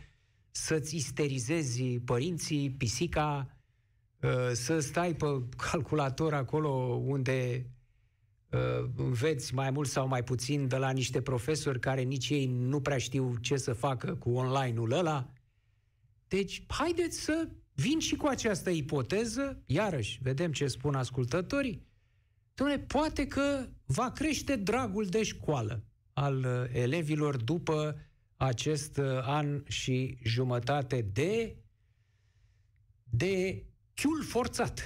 să-ți 0.51 0.95
isterizezi 0.95 1.83
părinții, 1.83 2.71
pisica, 2.71 3.59
Uh, 4.23 4.51
să 4.51 4.79
stai 4.79 5.13
pe 5.13 5.25
calculator 5.71 6.33
acolo 6.33 6.69
unde 7.05 7.65
uh, 7.65 7.71
înveți 8.95 9.53
mai 9.53 9.71
mult 9.71 9.87
sau 9.87 10.07
mai 10.07 10.23
puțin 10.23 10.67
de 10.67 10.75
la 10.75 10.89
niște 10.91 11.21
profesori 11.21 11.79
care 11.79 12.01
nici 12.01 12.29
ei 12.29 12.45
nu 12.45 12.81
prea 12.81 12.97
știu 12.97 13.35
ce 13.41 13.57
să 13.57 13.73
facă 13.73 14.15
cu 14.15 14.29
online-ul 14.29 14.91
ăla. 14.91 15.33
Deci, 16.27 16.63
haideți 16.67 17.19
să 17.19 17.49
vin 17.73 17.99
și 17.99 18.15
cu 18.15 18.27
această 18.27 18.69
ipoteză, 18.69 19.63
iarăși, 19.65 20.19
vedem 20.21 20.51
ce 20.51 20.67
spun 20.67 20.95
ascultătorii, 20.95 21.87
Dom'le, 22.53 22.87
poate 22.87 23.27
că 23.27 23.67
va 23.85 24.11
crește 24.11 24.55
dragul 24.55 25.05
de 25.05 25.23
școală 25.23 25.83
al 26.13 26.37
uh, 26.37 26.69
elevilor 26.73 27.37
după 27.37 27.99
acest 28.37 28.97
an 29.21 29.63
și 29.67 30.17
jumătate 30.23 31.01
de 31.01 31.55
de 33.03 33.63
chiul 33.93 34.23
forțat. 34.23 34.81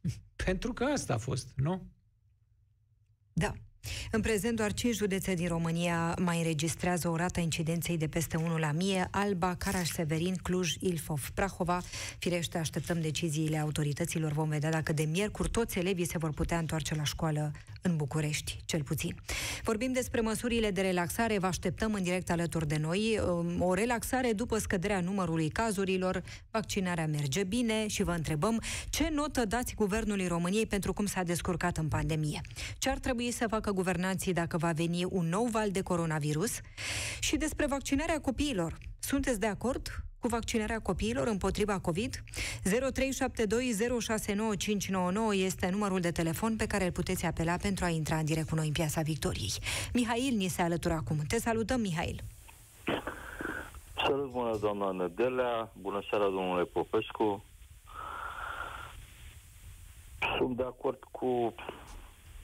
Pentru 0.44 0.72
că 0.72 0.84
asta 0.84 1.14
a 1.14 1.18
fost, 1.18 1.52
nu? 1.56 1.86
Da. 3.36 3.65
În 4.10 4.20
prezent, 4.20 4.56
doar 4.56 4.72
5 4.72 4.94
județe 4.94 5.34
din 5.34 5.48
România 5.48 6.14
mai 6.20 6.36
înregistrează 6.36 7.08
o 7.08 7.16
rată 7.16 7.40
a 7.40 7.42
incidenței 7.42 7.96
de 7.96 8.06
peste 8.06 8.36
1 8.36 8.56
la 8.56 8.72
mie, 8.72 9.08
Alba, 9.10 9.54
Caraș, 9.54 9.88
Severin, 9.88 10.34
Cluj, 10.42 10.74
Ilfov, 10.80 11.30
Prahova. 11.34 11.82
Firește, 12.18 12.58
așteptăm 12.58 13.00
deciziile 13.00 13.58
autorităților. 13.58 14.32
Vom 14.32 14.48
vedea 14.48 14.70
dacă 14.70 14.92
de 14.92 15.02
miercuri 15.02 15.50
toți 15.50 15.78
elevii 15.78 16.06
se 16.06 16.18
vor 16.18 16.30
putea 16.30 16.58
întoarce 16.58 16.94
la 16.94 17.04
școală 17.04 17.52
în 17.82 17.96
București, 17.96 18.60
cel 18.64 18.82
puțin. 18.82 19.14
Vorbim 19.62 19.92
despre 19.92 20.20
măsurile 20.20 20.70
de 20.70 20.80
relaxare, 20.80 21.38
vă 21.38 21.46
așteptăm 21.46 21.94
în 21.94 22.02
direct 22.02 22.30
alături 22.30 22.68
de 22.68 22.76
noi. 22.80 23.20
Um, 23.28 23.62
o 23.62 23.74
relaxare 23.74 24.32
după 24.32 24.58
scăderea 24.58 25.00
numărului 25.00 25.48
cazurilor, 25.48 26.22
vaccinarea 26.50 27.06
merge 27.06 27.44
bine 27.44 27.86
și 27.86 28.02
vă 28.02 28.10
întrebăm 28.10 28.62
ce 28.90 29.08
notă 29.12 29.44
dați 29.44 29.74
Guvernului 29.74 30.26
României 30.26 30.66
pentru 30.66 30.92
cum 30.92 31.06
s-a 31.06 31.22
descurcat 31.22 31.76
în 31.76 31.88
pandemie. 31.88 32.40
Ce 32.78 32.90
ar 32.90 32.98
trebui 32.98 33.30
să 33.30 33.46
facă 33.48 33.72
guvernanții 33.76 34.32
dacă 34.32 34.56
va 34.56 34.72
veni 34.72 35.04
un 35.04 35.28
nou 35.28 35.44
val 35.44 35.70
de 35.70 35.82
coronavirus? 35.82 36.60
Și 37.20 37.36
despre 37.36 37.66
vaccinarea 37.66 38.20
copiilor. 38.20 38.78
Sunteți 38.98 39.40
de 39.40 39.46
acord 39.46 39.88
cu 40.18 40.28
vaccinarea 40.28 40.80
copiilor 40.80 41.26
împotriva 41.26 41.78
COVID? 41.78 42.16
0372069599 42.16 42.22
este 45.32 45.68
numărul 45.70 46.00
de 46.00 46.10
telefon 46.10 46.56
pe 46.56 46.66
care 46.66 46.84
îl 46.84 46.92
puteți 46.92 47.26
apela 47.26 47.56
pentru 47.56 47.84
a 47.84 47.88
intra 47.88 48.16
în 48.16 48.24
direct 48.24 48.48
cu 48.48 48.54
noi 48.54 48.66
în 48.66 48.72
Piața 48.72 49.00
Victoriei. 49.00 49.52
Mihail 49.92 50.36
ni 50.36 50.48
se 50.48 50.62
alătură 50.62 50.94
acum. 50.94 51.16
Te 51.28 51.38
salutăm, 51.38 51.80
Mihail! 51.80 52.22
Salut, 54.06 54.30
bună 54.30 54.56
doamna 54.60 54.90
Nedelea, 54.90 55.70
bună 55.80 56.02
seara, 56.10 56.24
domnule 56.24 56.64
Popescu. 56.64 57.44
Sunt 60.38 60.56
de 60.56 60.62
acord 60.62 60.98
cu 61.10 61.54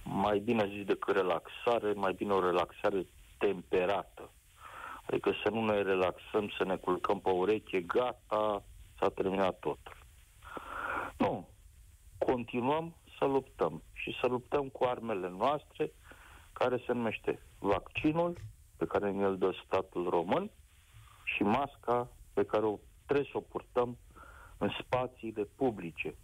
mai 0.05 0.39
bine 0.39 0.69
zis 0.69 0.85
decât 0.85 1.15
relaxare, 1.15 1.93
mai 1.93 2.13
bine 2.13 2.33
o 2.33 2.41
relaxare 2.41 3.07
temperată. 3.39 4.31
Adică 5.07 5.33
să 5.43 5.51
nu 5.51 5.65
ne 5.65 5.83
relaxăm, 5.83 6.49
să 6.59 6.65
ne 6.65 6.77
culcăm 6.77 7.21
pe 7.21 7.31
ureche, 7.31 7.81
gata, 7.81 8.65
s-a 8.99 9.09
terminat 9.09 9.59
totul. 9.59 9.97
Nu. 11.17 11.49
Continuăm 12.19 12.95
să 13.19 13.25
luptăm 13.25 13.83
și 13.93 14.17
să 14.21 14.27
luptăm 14.27 14.69
cu 14.69 14.85
armele 14.85 15.29
noastre, 15.29 15.93
care 16.53 16.83
se 16.87 16.93
numește 16.93 17.43
vaccinul, 17.59 18.37
pe 18.77 18.87
care 18.87 19.11
ne-l 19.11 19.39
dă 19.39 19.55
statul 19.65 20.09
român, 20.09 20.51
și 21.25 21.43
masca 21.43 22.09
pe 22.33 22.45
care 22.45 22.65
o 22.65 22.79
trebuie 23.07 23.29
să 23.33 23.37
o 23.39 23.41
purtăm 23.41 23.99
în 24.59 24.71
spațiile 24.81 25.49
publice. 25.57 26.15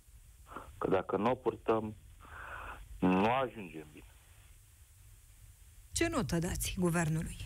Că 0.78 0.88
dacă 0.88 1.16
nu 1.16 1.30
o 1.30 1.34
purtăm, 1.34 1.94
nu 2.98 3.32
ajungem 3.32 3.86
bine. 3.92 4.04
Ce 5.92 6.08
notă 6.08 6.38
dați 6.38 6.74
guvernului? 6.78 7.36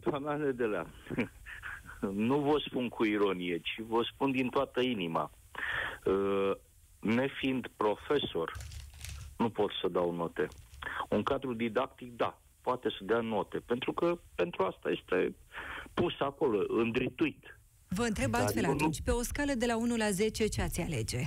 Doamna 0.00 0.36
Nedelea, 0.36 0.86
nu 2.28 2.38
vă 2.40 2.62
spun 2.66 2.88
cu 2.88 3.04
ironie, 3.04 3.58
ci 3.58 3.80
vă 3.88 4.02
spun 4.12 4.30
din 4.30 4.48
toată 4.48 4.80
inima. 4.80 5.30
Uh, 6.04 6.50
nefiind 7.00 7.66
profesor, 7.76 8.52
nu 9.36 9.50
pot 9.50 9.70
să 9.80 9.88
dau 9.88 10.12
note. 10.14 10.48
Un 11.08 11.22
cadru 11.22 11.54
didactic, 11.54 12.16
da, 12.16 12.38
poate 12.60 12.88
să 12.90 12.98
dea 13.00 13.20
note, 13.20 13.58
pentru 13.58 13.92
că 13.92 14.18
pentru 14.34 14.62
asta 14.62 14.90
este 14.90 15.34
pus 15.94 16.12
acolo, 16.18 16.64
îndrituit. 16.68 17.58
Vă 17.88 18.02
întreb 18.02 18.30
Dar 18.30 18.40
altfel 18.40 18.64
eu 18.64 18.70
nu- 18.70 18.76
atunci, 18.76 19.02
pe 19.02 19.10
o 19.10 19.22
scală 19.22 19.52
de 19.54 19.66
la 19.66 19.76
1 19.76 19.96
la 19.96 20.10
10, 20.10 20.46
ce 20.46 20.62
ați 20.62 20.80
alege? 20.80 21.20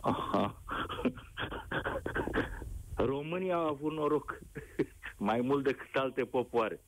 Aha. 0.00 0.62
România 2.96 3.56
a 3.56 3.68
avut 3.68 3.92
noroc 3.92 4.38
mai 5.18 5.40
mult 5.40 5.64
decât 5.64 5.94
alte 5.96 6.24
popoare. 6.24 6.80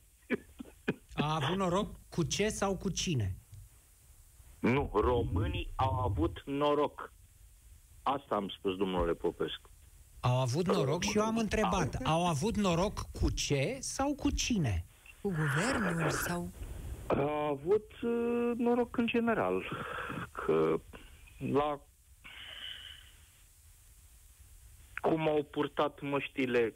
A 1.14 1.34
avut 1.34 1.56
noroc 1.56 1.94
cu 2.08 2.22
ce 2.22 2.48
sau 2.48 2.76
cu 2.76 2.90
cine? 2.90 3.36
Nu, 4.60 4.90
românii 4.94 5.72
au 5.76 5.94
avut 5.94 6.42
noroc. 6.44 7.12
Asta 8.02 8.34
am 8.34 8.48
spus, 8.48 8.76
domnule 8.76 9.12
Popescu. 9.12 9.70
Au 10.20 10.40
avut 10.40 10.66
noroc 10.66 11.02
și 11.02 11.18
eu 11.18 11.24
am 11.24 11.36
întrebat. 11.38 11.94
Au 12.04 12.26
avut 12.26 12.56
noroc 12.56 13.00
cu 13.20 13.30
ce 13.30 13.76
sau 13.80 14.14
cu 14.14 14.30
cine? 14.30 14.84
Cu 15.22 15.28
guvernul 15.28 16.10
sau... 16.10 16.50
A 17.06 17.46
avut 17.48 17.92
uh, 18.02 18.52
noroc 18.56 18.96
în 18.96 19.06
general. 19.06 19.62
Că 20.32 20.80
la 21.52 21.80
cum 25.02 25.28
au 25.28 25.42
purtat 25.50 26.00
măștile 26.00 26.74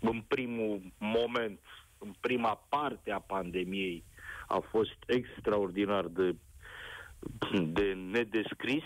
în 0.00 0.20
primul 0.28 0.80
moment, 0.98 1.60
în 1.98 2.14
prima 2.20 2.54
parte 2.68 3.10
a 3.10 3.18
pandemiei, 3.18 4.04
a 4.46 4.58
fost 4.70 4.96
extraordinar 5.06 6.06
de, 6.06 6.34
de 7.66 7.92
nedescris. 8.10 8.84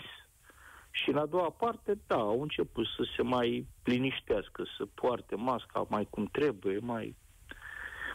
Și 0.91 1.09
în 1.09 1.17
a 1.17 1.25
doua 1.25 1.49
parte, 1.49 1.97
da, 2.07 2.15
au 2.15 2.41
început 2.41 2.85
să 2.85 3.07
se 3.15 3.21
mai 3.21 3.67
liniștească, 3.83 4.63
să 4.77 4.85
poarte 4.85 5.35
masca 5.35 5.85
mai 5.89 6.07
cum 6.09 6.25
trebuie, 6.25 6.77
mai, 6.79 7.15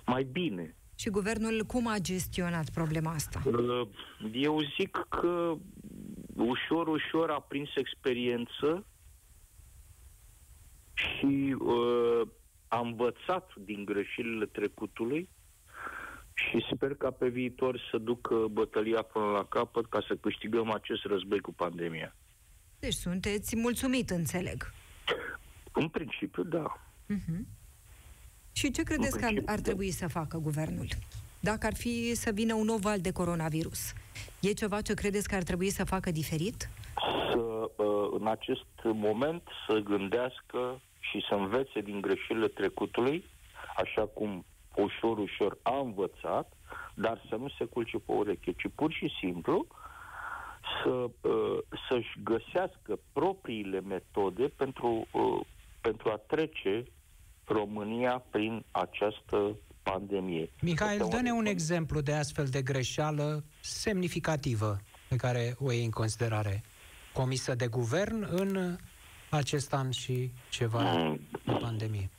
mai 0.06 0.22
bine. 0.22 0.74
Și 0.94 1.10
guvernul 1.10 1.62
cum 1.66 1.86
a 1.86 1.98
gestionat 1.98 2.70
problema 2.70 3.10
asta? 3.10 3.42
Uh, 3.44 3.88
Eu 4.32 4.60
zic 4.76 5.06
că 5.08 5.54
ușor, 6.34 6.88
ușor 6.88 7.30
a 7.30 7.40
prins 7.40 7.68
experiență 7.76 8.84
și 10.94 11.56
uh, 11.58 12.28
a 12.68 12.78
învățat 12.78 13.50
din 13.64 13.84
greșelile 13.84 14.46
trecutului 14.46 15.28
și 16.34 16.66
sper 16.72 16.94
ca 16.94 17.10
pe 17.10 17.28
viitor 17.28 17.80
să 17.90 17.98
ducă 17.98 18.34
bătălia 18.50 19.02
până 19.02 19.24
la 19.24 19.44
capăt 19.44 19.88
ca 19.88 20.04
să 20.08 20.16
câștigăm 20.20 20.70
acest 20.70 21.04
război 21.04 21.40
cu 21.40 21.52
pandemia. 21.52 22.14
Deci 22.78 22.92
sunteți 22.92 23.56
mulțumit, 23.56 24.10
înțeleg. 24.10 24.72
În 25.72 25.88
principiu, 25.88 26.42
da. 26.42 26.80
Mhm. 27.06 27.46
Și 28.52 28.70
ce 28.70 28.82
credeți 28.82 29.18
că 29.18 29.24
ar, 29.24 29.30
principiu, 29.30 29.52
ar 29.52 29.56
da. 29.56 29.62
trebui 29.62 29.90
să 29.90 30.08
facă 30.08 30.38
guvernul? 30.38 30.88
Dacă 31.40 31.66
ar 31.66 31.74
fi 31.74 32.14
să 32.14 32.30
vină 32.30 32.54
un 32.54 32.64
nou 32.64 32.76
val 32.76 33.00
de 33.00 33.12
coronavirus, 33.12 33.92
e 34.40 34.52
ceva 34.52 34.80
ce 34.80 34.94
credeți 34.94 35.28
că 35.28 35.34
ar 35.34 35.42
trebui 35.42 35.70
să 35.70 35.84
facă 35.84 36.10
diferit? 36.10 36.68
să, 37.34 37.38
uh, 37.76 37.93
în 38.20 38.26
acest 38.26 38.66
moment, 38.82 39.42
să 39.66 39.78
gândească 39.78 40.80
și 41.00 41.24
să 41.28 41.34
învețe 41.34 41.80
din 41.80 42.00
greșelile 42.00 42.48
trecutului, 42.48 43.24
așa 43.76 44.06
cum 44.06 44.44
ușor, 44.76 45.18
ușor 45.18 45.58
a 45.62 45.78
învățat, 45.78 46.52
dar 46.94 47.22
să 47.28 47.34
nu 47.36 47.48
se 47.58 47.64
culce 47.64 47.98
pe 47.98 48.12
ureche, 48.12 48.52
ci 48.52 48.66
pur 48.74 48.92
și 48.92 49.10
simplu 49.20 49.66
să, 50.82 50.90
uh, 51.28 51.58
să-și 51.88 52.18
găsească 52.24 52.98
propriile 53.12 53.80
metode 53.80 54.44
pentru, 54.56 55.06
uh, 55.12 55.46
pentru 55.80 56.10
a 56.10 56.16
trece 56.26 56.84
România 57.44 58.24
prin 58.30 58.64
această 58.70 59.56
pandemie. 59.82 60.50
Mihail, 60.60 61.00
Este 61.00 61.16
dă-ne 61.16 61.32
un 61.32 61.46
o- 61.46 61.48
exemplu 61.48 62.00
de 62.00 62.12
astfel 62.12 62.46
de 62.46 62.62
greșeală 62.62 63.44
semnificativă 63.60 64.76
pe 65.08 65.16
care 65.16 65.54
o 65.58 65.72
iei 65.72 65.84
în 65.84 65.90
considerare 65.90 66.62
comisă 67.14 67.54
de 67.54 67.66
guvern 67.66 68.26
în 68.30 68.76
acest 69.30 69.72
an 69.74 69.90
și 69.90 70.32
ceva 70.50 70.82
Mm. 70.82 71.20
de 71.44 71.52
pandemie. 71.52 72.10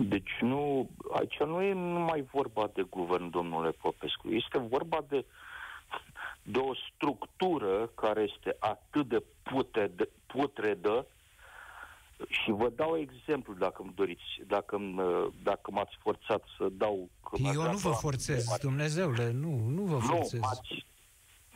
Deci 0.00 0.30
nu, 0.40 0.90
aici 1.12 1.38
nu 1.38 1.62
e 1.62 1.72
numai 1.72 2.24
vorba 2.32 2.70
de 2.74 2.82
guvern, 2.82 3.30
domnule 3.30 3.70
Popescu. 3.70 4.28
Este 4.28 4.58
vorba 4.58 5.04
de, 5.08 5.24
de 6.42 6.58
o 6.58 6.72
structură 6.94 7.86
care 7.94 8.20
este 8.36 8.56
atât 8.58 9.08
de 9.08 9.22
putredă, 9.42 10.08
putredă 10.26 11.06
și 12.28 12.50
vă 12.50 12.72
dau 12.76 12.96
exemplu 12.98 13.52
dacă 13.54 13.82
îmi 13.82 13.92
doriți, 13.94 14.22
dacă, 14.46 14.76
îmi, 14.76 14.94
dacă 15.42 15.70
m-ați 15.70 15.96
forțat 16.00 16.42
să 16.58 16.68
dau... 16.72 17.08
că 17.30 17.36
mi-ați 17.38 17.56
Eu 17.56 17.62
dat 17.62 17.72
nu 17.72 17.78
vă 17.78 17.88
la- 17.88 17.94
forțez, 17.94 18.44
Dumnezeule, 18.60 19.30
nu, 19.32 19.60
nu 19.68 19.82
vă 19.82 19.94
Nu, 19.94 20.00
forțez. 20.00 20.40
m-ați, 20.40 20.86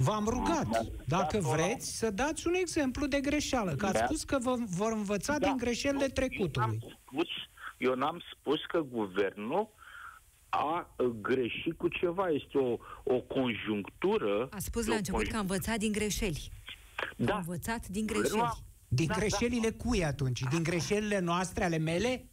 V-am 0.03 0.27
rugat, 0.29 0.67
Mi-ați 0.69 0.91
dacă 1.07 1.37
dat 1.39 1.45
o- 1.45 1.51
vreți, 1.51 1.97
să 1.99 2.11
dați 2.11 2.47
un 2.47 2.55
exemplu 2.55 3.07
de 3.07 3.21
greșeală, 3.21 3.75
că 3.75 3.87
ați 3.87 3.97
Mi-a- 3.97 4.07
spus 4.07 4.25
că 4.25 4.39
vă 4.39 4.55
vor 4.77 4.93
învăța 4.93 5.39
Da, 5.39 5.47
din 5.47 5.57
greșelile 5.57 6.05
nu, 6.07 6.13
trecutului. 6.13 6.79
Eu 6.83 6.85
n-am, 6.85 6.97
spus, 7.07 7.29
eu 7.79 7.95
n-am 7.95 8.23
spus 8.33 8.61
că 8.69 8.81
guvernul 8.81 9.69
a 10.49 10.95
uh, 10.99 11.07
greșit 11.07 11.77
cu 11.77 11.89
ceva. 11.89 12.29
Este 12.29 12.59
o, 12.59 12.77
o 13.05 13.21
conjunctură... 13.21 14.49
A 14.51 14.59
spus 14.59 14.87
o 14.87 14.91
la 14.91 14.97
început 14.97 15.21
că 15.21 15.27
a 15.27 15.39
conjun- 15.39 15.41
învățat 15.41 15.79
din 15.79 15.93
greșeli. 15.93 16.51
Da. 17.17 17.35
A 17.35 17.37
învățat 17.37 17.87
din 17.89 18.07
Guvernul 18.07 18.31
greșeli. 18.31 18.51
a- 18.51 18.65
Din 18.89 19.07
Da, 19.07 19.15
greșelile 19.15 19.71
cui 19.71 20.05
atunci? 20.05 20.41
Din 20.51 20.63
greșelile 20.63 21.19
noastre, 21.19 21.65
ale 21.65 21.79
mele? 21.79 22.25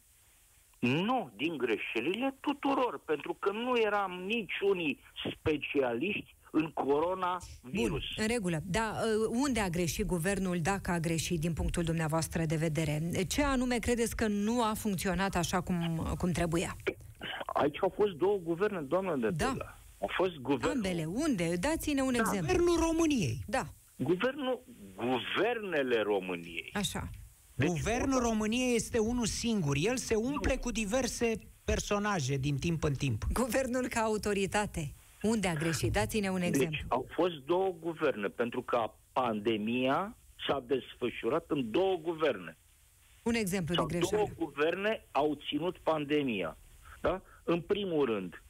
Nu, 0.80 1.32
din 1.36 1.58
greșelile 1.58 2.38
tuturor, 2.40 3.02
pentru 3.06 3.34
că 3.34 3.52
nu 3.52 3.78
eram 3.78 4.12
niciunii 4.26 5.00
specialiști 5.36 6.36
în 6.52 6.62
Bun, 6.62 6.72
coronavirus. 6.86 8.04
în 8.18 8.28
regulă. 8.28 8.60
Da, 8.66 8.94
uh, 9.04 9.38
unde 9.42 9.60
a 9.60 9.70
greșit 9.70 10.06
guvernul, 10.06 10.60
dacă 10.62 10.92
a 10.92 11.00
greșit 11.00 11.40
din 11.40 11.54
punctul 11.54 11.84
dumneavoastră 11.84 12.46
de 12.46 12.56
vedere? 12.56 13.02
Ce 13.28 13.44
anume 13.44 13.78
credeți 13.78 14.16
că 14.16 14.28
nu 14.28 14.64
a 14.64 14.74
funcționat 14.78 15.36
așa 15.36 15.62
cum, 15.62 16.08
cum 16.18 16.32
trebuia? 16.32 16.76
Aici 17.46 17.78
au 17.82 17.94
fost 17.96 18.12
două 18.12 18.38
guverne, 18.44 18.82
doamnă 18.82 19.16
de 19.16 19.30
Da. 19.30 19.52
Tela. 19.52 19.80
Au 20.02 20.10
fost 20.18 20.36
guvernul, 20.38 20.72
Ambele. 20.76 21.06
Unde? 21.06 21.56
Dați-ne 21.60 22.02
un 22.02 22.12
Da, 22.14 22.18
exemplu. 22.20 22.46
Guvernul 22.48 22.80
României. 22.80 23.44
Da, 23.48 23.66
guvernul, 23.96 24.64
guvernele 24.96 26.02
României. 26.02 26.70
așa. 26.74 27.10
Deci, 27.56 27.68
Guvernul 27.68 28.10
vorba- 28.12 28.28
României 28.30 28.76
este 28.76 28.98
unul 28.98 29.26
singur. 29.26 29.76
El 29.80 29.98
se 29.98 30.16
umple 30.16 30.56
cu 30.58 30.72
diverse 30.72 31.40
personaje 31.64 32.36
din 32.38 32.58
timp 32.58 32.84
în 32.84 32.94
timp. 32.94 33.24
Guvernul 33.34 33.88
ca 33.88 34.00
autoritate. 34.02 34.94
Unde 35.22 35.48
a 35.48 35.54
greșit? 35.54 35.92
Dați-ne 35.92 36.30
un 36.30 36.42
exemplu. 36.42 36.70
Deci 36.78 36.86
au 36.88 37.08
fost 37.10 37.34
două 37.34 37.76
guverne, 37.80 38.28
pentru 38.28 38.62
că 38.62 38.92
pandemia 39.14 40.18
s-a 40.48 40.64
desfășurat 40.68 41.46
în 41.48 41.72
două 41.72 41.96
guverne. 41.96 42.58
Un 43.24 43.34
exemplu 43.34 43.74
de 43.74 43.80
Sau 43.80 43.86
greșeală. 43.88 44.16
două 44.36 44.48
guverne 44.48 45.06
au 45.12 45.40
ținut 45.48 45.78
pandemia. 45.78 46.58
Da? 47.02 47.22
În 47.44 47.62
primul 47.62 48.06
rând, 48.06 48.44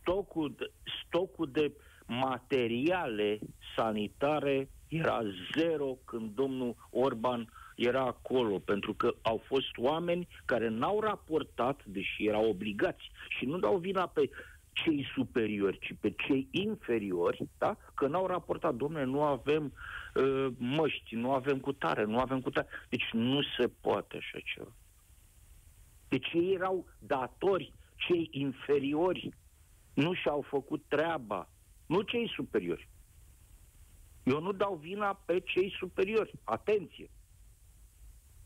stocul 0.00 0.54
de, 0.58 0.70
stocul 1.06 1.48
de 1.52 1.72
materiale 2.06 3.38
sanitare 3.76 4.68
era 4.88 5.20
zero 5.56 5.98
când 6.04 6.34
domnul 6.34 6.88
Orban 6.90 7.52
era 7.76 8.00
acolo, 8.02 8.58
pentru 8.58 8.94
că 8.94 9.14
au 9.22 9.42
fost 9.46 9.76
oameni 9.76 10.28
care 10.44 10.68
n-au 10.68 11.00
raportat, 11.00 11.84
deși 11.84 12.26
erau 12.26 12.48
obligați, 12.48 13.10
și 13.38 13.44
nu 13.44 13.58
dau 13.58 13.76
vina 13.76 14.06
pe 14.06 14.30
cei 14.74 15.06
superiori, 15.14 15.78
ci 15.78 15.94
pe 16.00 16.10
cei 16.10 16.48
inferiori, 16.50 17.48
da? 17.58 17.76
că 17.94 18.06
n-au 18.06 18.26
raportat, 18.26 18.74
domnule, 18.74 19.04
nu 19.04 19.22
avem 19.22 19.72
uh, 20.14 20.46
măști, 20.58 21.14
nu 21.14 21.32
avem 21.32 21.58
cutare, 21.60 22.04
nu 22.04 22.18
avem 22.18 22.40
cutare. 22.40 22.66
Deci 22.88 23.08
nu 23.12 23.40
se 23.58 23.68
poate 23.80 24.16
așa 24.16 24.38
ceva. 24.44 24.72
Deci 26.08 26.32
ei 26.32 26.52
erau 26.52 26.86
datori, 26.98 27.72
cei 27.96 28.28
inferiori 28.30 29.34
nu 29.94 30.14
și-au 30.14 30.40
făcut 30.40 30.84
treaba, 30.88 31.48
nu 31.86 32.00
cei 32.00 32.32
superiori. 32.34 32.88
Eu 34.22 34.40
nu 34.40 34.52
dau 34.52 34.74
vina 34.74 35.20
pe 35.24 35.40
cei 35.40 35.74
superiori. 35.78 36.32
Atenție! 36.44 37.10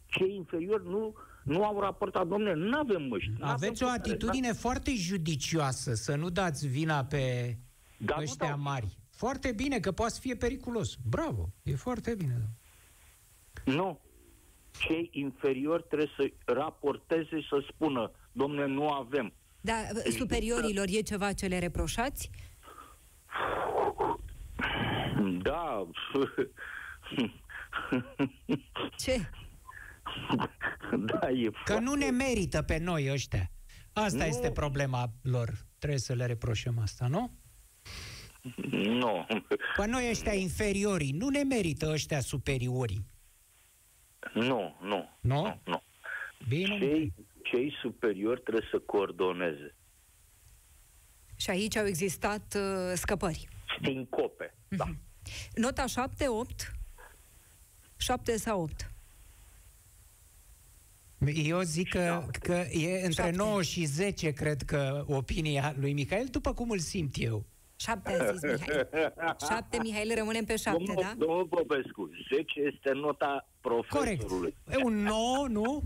Cei 0.07 0.35
inferiori 0.35 0.89
nu, 0.89 1.15
nu 1.49 1.65
au 1.65 1.81
raportat, 1.81 2.27
domnule, 2.27 2.55
nu 2.55 2.79
avem 2.79 3.03
măști. 3.03 3.31
n-avem 3.31 3.49
Aveți 3.55 3.83
o 3.83 3.87
cutare, 3.87 4.11
atitudine 4.11 4.53
foarte 4.53 4.95
judicioasă 4.95 5.95
să 5.95 6.15
nu 6.15 6.31
dați 6.31 6.67
vina 6.69 7.05
pe 7.05 7.57
Dar 7.97 8.17
nu 8.17 8.23
ăștia 8.23 8.47
dau 8.47 8.57
vina. 8.57 8.71
mari. 8.71 8.99
Foarte 9.11 9.53
bine, 9.53 9.81
că 9.81 9.93
poate 9.93 10.13
să 10.13 10.21
fie 10.21 10.35
periculos. 10.35 10.95
Bravo, 11.09 11.49
e 11.63 11.75
foarte 11.75 12.15
bine. 12.15 12.35
da. 13.65 13.73
Nu. 13.73 14.01
Cei 14.79 15.09
inferiori 15.13 15.85
trebuie 15.89 16.11
să 16.17 16.53
raporteze 16.53 17.41
și 17.41 17.47
să 17.49 17.65
spună, 17.73 18.11
domnule, 18.33 18.67
nu 18.67 18.89
avem. 18.89 19.33
Da, 19.61 19.75
superiorilor 20.19 20.87
e 20.89 21.01
ceva 21.01 21.33
ce 21.33 21.47
le 21.47 21.59
Da, 25.43 25.87
Ce? 28.97 29.31
Da, 30.99 31.29
e 31.31 31.45
Că 31.45 31.51
foarte... 31.65 31.85
nu 31.85 31.95
ne 31.95 32.11
merită 32.11 32.63
pe 32.63 32.79
noi 32.79 33.11
ăștia. 33.13 33.51
Asta 33.93 34.17
Nu. 34.17 34.25
este 34.25 34.51
problema 34.51 35.11
lor. 35.23 35.67
Trebuie 35.79 35.99
să 36.01 36.13
le 36.15 36.27
reproșăm 36.27 36.79
asta, 36.79 37.07
nu? 37.07 37.31
Nu. 38.71 39.27
Pe 39.77 39.87
noi 39.87 40.09
ăștia 40.11 40.33
inferiorii, 40.35 41.13
nu 41.13 41.29
ne 41.29 41.43
merită 41.43 41.89
ăștia 41.91 42.21
superiorii. 42.21 43.07
Nu, 44.35 44.77
nu. 44.83 45.09
Nu? 45.21 45.43
Nu, 45.43 45.61
nu. 45.65 45.83
Bine? 46.49 46.79
Cei, 46.79 47.13
cei 47.43 47.77
superiori 47.83 48.41
trebuie 48.41 48.69
să 48.71 48.79
coordoneze. 48.79 49.75
Și 51.37 51.51
aici 51.51 51.77
au 51.77 51.87
existat 51.87 52.55
uh, 52.57 52.93
scăpări. 52.95 53.49
Stincope. 53.79 54.55
Da. 54.69 54.85
Mhm. 54.85 55.01
Nota 55.55 55.87
7, 55.87 56.29
8? 56.29 56.73
7 57.97 58.37
sau 58.37 58.63
8? 58.63 58.91
Eu 61.27 61.61
zic 61.61 61.89
că, 61.89 62.25
că 62.41 62.53
e 62.71 62.95
între 63.05 63.23
Șapte. 63.23 63.37
9 63.37 63.63
și 63.63 63.85
10, 63.85 64.31
cred 64.33 64.63
că, 64.63 65.05
opinia 65.09 65.75
lui 65.79 65.93
Mihail, 65.93 66.27
după 66.31 66.53
cum 66.55 66.71
îl 66.71 66.79
simt 66.79 67.15
eu. 67.19 67.45
7 67.77 68.13
a 68.21 68.33
zis 68.33 68.43
Mihail. 68.43 68.89
7, 69.49 69.79
Mihail, 69.83 70.15
rămânem 70.15 70.45
pe 70.45 70.57
7, 70.57 70.77
Domnul, 70.85 71.03
da? 71.03 71.15
domnul 71.19 71.47
Popescu, 71.47 72.11
10 72.35 72.61
este 72.61 72.91
nota 72.93 73.49
Corect. 73.61 73.89
profesorului. 73.89 74.55
E 74.71 74.77
un 74.85 74.95
9, 75.03 75.47
nu? 75.49 75.83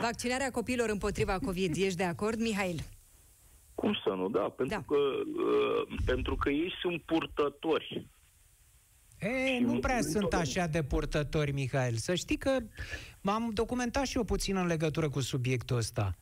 Vaccinarea 0.00 0.50
copiilor 0.50 0.88
împotriva 0.88 1.38
COVID, 1.38 1.76
ești 1.76 1.96
de 1.96 2.04
acord, 2.04 2.40
Mihail? 2.40 2.80
Cum 3.74 3.94
să 4.04 4.10
nu, 4.10 4.28
da, 4.28 4.40
pentru, 4.40 4.76
Da. 4.76 4.82
Că, 4.86 4.96
uh, 4.96 5.98
pentru 6.04 6.36
că 6.36 6.50
ei 6.50 6.72
sunt 6.80 7.02
purtători. 7.02 8.06
E, 9.20 9.56
Și 9.56 9.62
nu 9.62 9.78
prea 9.78 9.94
mulțumim 9.94 10.18
sunt 10.18 10.30
tot. 10.30 10.40
așa 10.40 10.66
de 10.66 10.82
purtători, 10.82 11.52
Mihail. 11.52 11.96
Să 11.96 12.14
știi 12.14 12.36
că 12.36 12.58
m-am 13.20 13.50
documentat 13.54 14.06
și 14.06 14.16
eu 14.16 14.24
puțin 14.24 14.56
în 14.56 14.66
legătură 14.66 15.08
cu 15.08 15.20
subiectul 15.20 15.76
ăsta. 15.76 16.18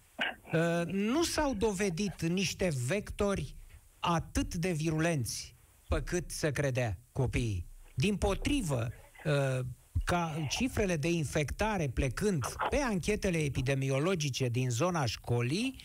Uh, 0.52 0.86
nu 0.86 1.22
s-au 1.22 1.54
dovedit 1.54 2.22
niște 2.22 2.70
vectori 2.86 3.56
atât 3.98 4.54
de 4.54 4.72
virulenți 4.72 5.56
pe 5.88 6.02
cât 6.02 6.30
se 6.30 6.50
credea 6.50 6.98
copiii. 7.12 7.66
Din 7.94 8.16
potrivă, 8.16 8.88
uh, 9.24 9.64
ca 10.04 10.46
cifrele 10.48 10.96
de 10.96 11.10
infectare 11.10 11.88
plecând 11.88 12.44
pe 12.70 12.76
anchetele 12.76 13.38
epidemiologice 13.38 14.48
din 14.48 14.70
zona 14.70 15.04
școlii 15.04 15.80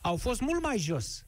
au 0.00 0.16
fost 0.16 0.40
mult 0.40 0.62
mai 0.62 0.78
jos 0.78 1.24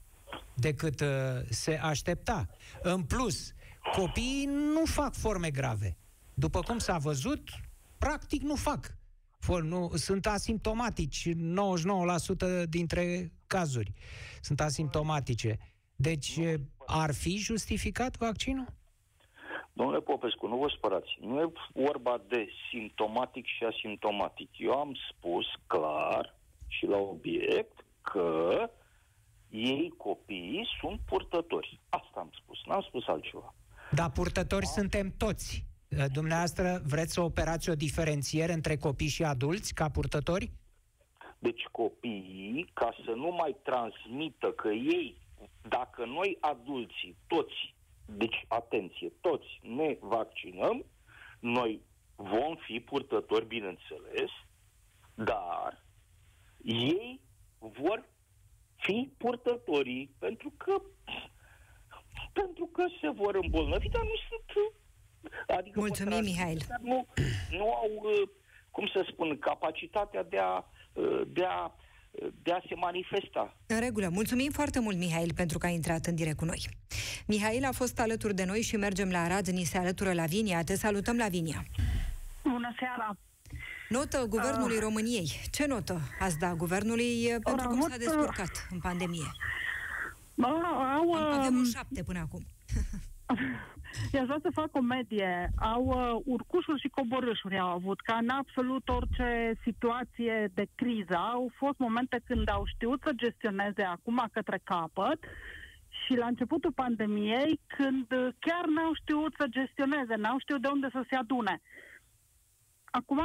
decât 0.55 1.01
uh, 1.01 1.09
se 1.51 1.75
aștepta. 1.77 2.49
În 2.83 3.03
plus, 3.03 3.53
copiii 3.97 4.45
nu 4.47 4.85
fac 4.85 5.15
forme 5.15 5.51
grave. 5.51 5.97
După 6.35 6.61
cum 6.61 6.79
s-a 6.79 6.99
văzut, 6.99 7.49
practic 7.99 8.43
nu 8.43 8.55
fac. 8.55 8.97
For, 9.39 9.63
nu, 9.63 9.91
sunt 9.95 10.27
asimptomatici, 10.27 11.29
99% 11.29 11.33
dintre 12.69 13.33
cazuri 13.47 13.93
sunt 14.41 14.61
asimptomatice. 14.61 15.59
Deci, 15.97 16.37
uh, 16.37 16.55
ar 16.87 17.15
fi 17.15 17.37
justificat 17.37 18.17
vaccinul? 18.17 18.67
Domnule 19.73 20.01
Popescu, 20.01 20.47
nu 20.47 20.57
vă 20.57 20.69
spărați. 20.77 21.17
Nu 21.21 21.41
e 21.41 21.53
vorba 21.73 22.21
de 22.29 22.49
simptomatic 22.71 23.47
și 23.47 23.65
asimptomatic. 23.65 24.51
Eu 24.57 24.73
am 24.73 24.97
spus 25.11 25.47
clar 25.67 26.39
și 26.69 26.87
la 26.87 26.97
obiect 26.97 27.85
că 28.03 28.71
ei, 29.49 29.95
copiii, 29.97 30.69
sunt 30.81 31.01
purtători. 31.07 31.81
Asta 31.89 32.21
am 32.21 32.31
spus, 32.43 32.59
n-am 32.67 32.81
spus 32.81 33.07
altceva. 33.07 33.55
Dar 33.95 34.11
purtători 34.11 34.67
suntem 34.67 35.15
toți. 35.17 35.65
Uh, 35.89 36.05
Dumneavoastră 36.13 36.83
vreți 36.87 37.13
să 37.13 37.21
operați 37.21 37.71
o 37.71 37.75
diferențiere 37.75 38.53
între 38.53 38.77
copii 38.77 39.09
și 39.09 39.25
adulți 39.25 39.75
ca 39.75 39.89
purtători? 39.89 40.53
Deci 41.39 41.63
copiii, 41.71 42.71
ca 42.73 42.95
să 43.05 43.11
nu 43.11 43.31
mai 43.31 43.57
transmită 43.63 44.53
că 44.53 44.69
ei, 44.69 45.17
dacă 45.69 46.05
noi 46.05 46.37
adulții, 46.41 47.17
toți, 47.27 47.75
deci 48.07 48.45
atenție, 48.49 49.13
toți 49.21 49.61
ne 49.63 49.97
vaccinăm, 50.01 50.85
noi 51.41 51.81
vom 52.17 52.57
fi 52.57 52.81
purtători, 52.81 53.47
bineînțeles, 53.47 54.31
dar 55.15 55.85
ei 56.63 57.21
vor 57.59 58.09
fi 58.77 59.13
purtătorii 59.19 60.15
pentru 60.19 60.53
că 60.57 60.83
pentru 62.33 62.65
că 62.73 62.85
se 63.01 63.11
vor 63.11 63.35
îmbolnăvi, 63.43 63.89
dar 63.89 64.03
nu 64.03 64.17
sunt 64.29 64.73
adică 65.47 65.81
Mulțumim, 65.81 66.13
pot 66.13 66.23
transmite, 66.23 66.31
Mihail. 66.31 66.65
dar 66.69 66.81
Nu, 66.83 67.07
nu 67.51 67.73
au, 67.75 67.91
uh, 68.03 68.29
cum 68.71 68.87
să 68.87 69.07
spun, 69.11 69.39
capacitatea 69.39 70.23
de 70.23 70.39
a, 70.39 70.65
uh, 70.93 71.21
de 71.27 71.45
a, 71.45 71.75
uh, 72.11 72.29
de 72.43 72.53
a 72.53 72.61
se 72.69 72.75
manifesta. 72.75 73.57
În 73.67 73.81
regulă. 73.81 74.09
Mulțumim 74.09 74.51
foarte 74.51 74.81
mult, 74.81 74.97
Mihail, 74.97 75.33
pentru 75.35 75.59
că 75.59 75.67
ai 75.67 75.75
intrat 75.75 76.07
în 76.07 76.15
direct 76.15 76.37
cu 76.37 76.45
noi. 76.45 76.69
Mihail 77.27 77.65
a 77.65 77.73
fost 77.73 78.01
alături 78.01 78.35
de 78.35 78.45
noi 78.45 78.63
și 78.63 78.77
mergem 78.77 79.11
la 79.11 79.23
Arad, 79.23 79.47
ni 79.47 79.65
se 79.65 79.79
alătură 79.79 80.13
Lavinia. 80.13 80.65
Te 80.65 80.75
salutăm, 80.77 81.17
Lavinia. 81.17 81.65
Bună 82.43 82.75
seara! 82.79 83.17
Notă 83.89 84.27
Guvernului 84.29 84.79
României. 84.79 85.31
Ce 85.51 85.67
notă 85.67 86.01
ați 86.21 86.39
dat 86.39 86.57
Guvernului 86.57 87.25
eh, 87.25 87.37
pentru 87.43 87.69
cum 87.69 87.81
s-a 87.81 87.87
avut, 87.87 87.99
descurcat 87.99 88.67
în 88.71 88.79
pandemie? 88.79 89.31
Bă, 90.35 90.47
au, 90.97 91.13
Am- 91.13 91.33
Avem 91.33 91.55
un 91.55 91.59
um, 91.59 91.65
șapte 91.65 92.03
până 92.03 92.19
acum. 92.19 92.45
i-aș 94.13 94.25
vrea 94.25 94.39
să 94.43 94.51
fac 94.53 94.69
o 94.77 94.81
medie. 94.81 95.53
Au 95.57 95.85
uh, 95.85 96.21
urcușuri 96.25 96.81
și 96.81 96.89
coborâșuri 96.89 97.59
au 97.59 97.69
avut, 97.69 98.01
ca 98.01 98.17
în 98.17 98.29
absolut 98.29 98.89
orice 98.89 99.53
situație 99.63 100.51
de 100.55 100.67
criză. 100.75 101.17
Au 101.17 101.51
fost 101.55 101.79
momente 101.79 102.21
când 102.25 102.51
au 102.51 102.63
știut 102.67 103.03
să 103.05 103.13
gestioneze 103.17 103.83
acum 103.83 104.29
către 104.33 104.61
capăt 104.65 105.19
și 105.89 106.15
la 106.17 106.27
începutul 106.27 106.73
pandemiei, 106.73 107.61
când 107.67 108.13
uh, 108.13 108.29
chiar 108.39 108.65
n-au 108.67 108.93
știut 108.95 109.35
să 109.39 109.47
gestioneze, 109.51 110.15
n-au 110.15 110.39
știut 110.39 110.61
de 110.63 110.69
unde 110.69 110.89
să 110.93 111.05
se 111.11 111.17
adune. 111.17 111.61
Acum, 112.85 113.21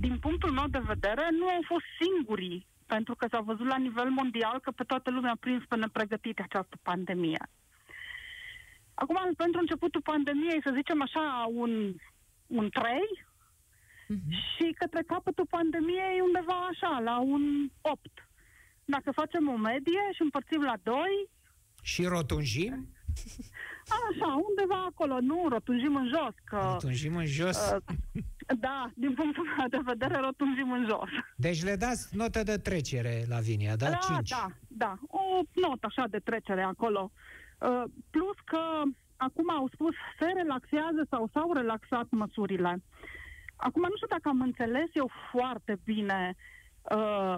din 0.00 0.18
punctul 0.18 0.50
meu 0.50 0.66
de 0.66 0.78
vedere, 0.78 1.28
nu 1.30 1.46
au 1.46 1.62
fost 1.66 1.84
singurii, 2.00 2.66
pentru 2.94 3.14
că 3.14 3.26
s-a 3.30 3.40
văzut 3.40 3.66
la 3.66 3.76
nivel 3.86 4.10
mondial 4.20 4.56
că 4.60 4.70
pe 4.70 4.84
toată 4.84 5.10
lumea 5.10 5.32
a 5.32 5.42
prins 5.44 5.62
pe 5.68 5.76
nepregătite 5.76 6.42
această 6.42 6.76
pandemie. 6.82 7.42
Acum, 8.94 9.18
pentru 9.36 9.60
începutul 9.60 10.08
pandemiei, 10.12 10.64
să 10.66 10.72
zicem 10.74 11.02
așa, 11.02 11.24
un, 11.62 11.72
un 12.46 12.66
3 12.70 13.00
și 14.54 14.66
către 14.78 15.02
capătul 15.02 15.46
pandemiei 15.56 16.20
undeva 16.28 16.58
așa, 16.72 16.92
la 17.08 17.16
un 17.18 17.42
8. 17.80 18.28
Dacă 18.84 19.10
facem 19.10 19.48
o 19.48 19.56
medie 19.56 20.02
și 20.14 20.22
împărțim 20.22 20.62
la 20.62 20.76
2, 20.82 20.94
Și 21.82 22.02
rotunjim? 22.04 22.88
așa, 24.10 24.44
undeva 24.48 24.84
acolo, 24.88 25.20
nu 25.20 25.46
rotunjim 25.48 25.96
în 25.96 26.08
jos, 26.08 26.34
că... 26.44 26.58
Rotunjim 26.72 27.16
în 27.16 27.26
jos. 27.26 27.70
Uh, 27.70 27.94
da, 28.58 28.90
din 28.94 29.14
punctul 29.14 29.46
meu 29.58 29.68
de 29.68 29.80
vedere, 29.84 30.20
rotunjim 30.20 30.72
în 30.72 30.86
jos. 30.88 31.08
Deci 31.36 31.62
le 31.62 31.76
dați 31.76 32.16
notă 32.16 32.42
de 32.42 32.56
trecere, 32.56 33.24
Lavinia, 33.28 33.76
da? 33.76 33.88
da, 33.88 33.96
5. 33.96 34.28
da, 34.28 34.46
da, 34.68 34.98
o 35.08 35.20
notă 35.52 35.86
așa 35.86 36.04
de 36.10 36.18
trecere 36.18 36.62
acolo. 36.62 37.10
Uh, 37.58 37.84
plus 38.10 38.36
că 38.44 38.82
acum 39.16 39.50
au 39.50 39.68
spus 39.72 39.94
se 40.18 40.26
relaxează 40.26 41.06
sau 41.10 41.30
s-au 41.32 41.52
relaxat 41.52 42.06
măsurile. 42.10 42.82
Acum 43.56 43.82
nu 43.82 43.96
știu 43.96 44.06
dacă 44.06 44.28
am 44.28 44.40
înțeles 44.40 44.88
eu 44.92 45.10
foarte 45.30 45.78
bine. 45.84 46.36
Uh, 46.82 47.36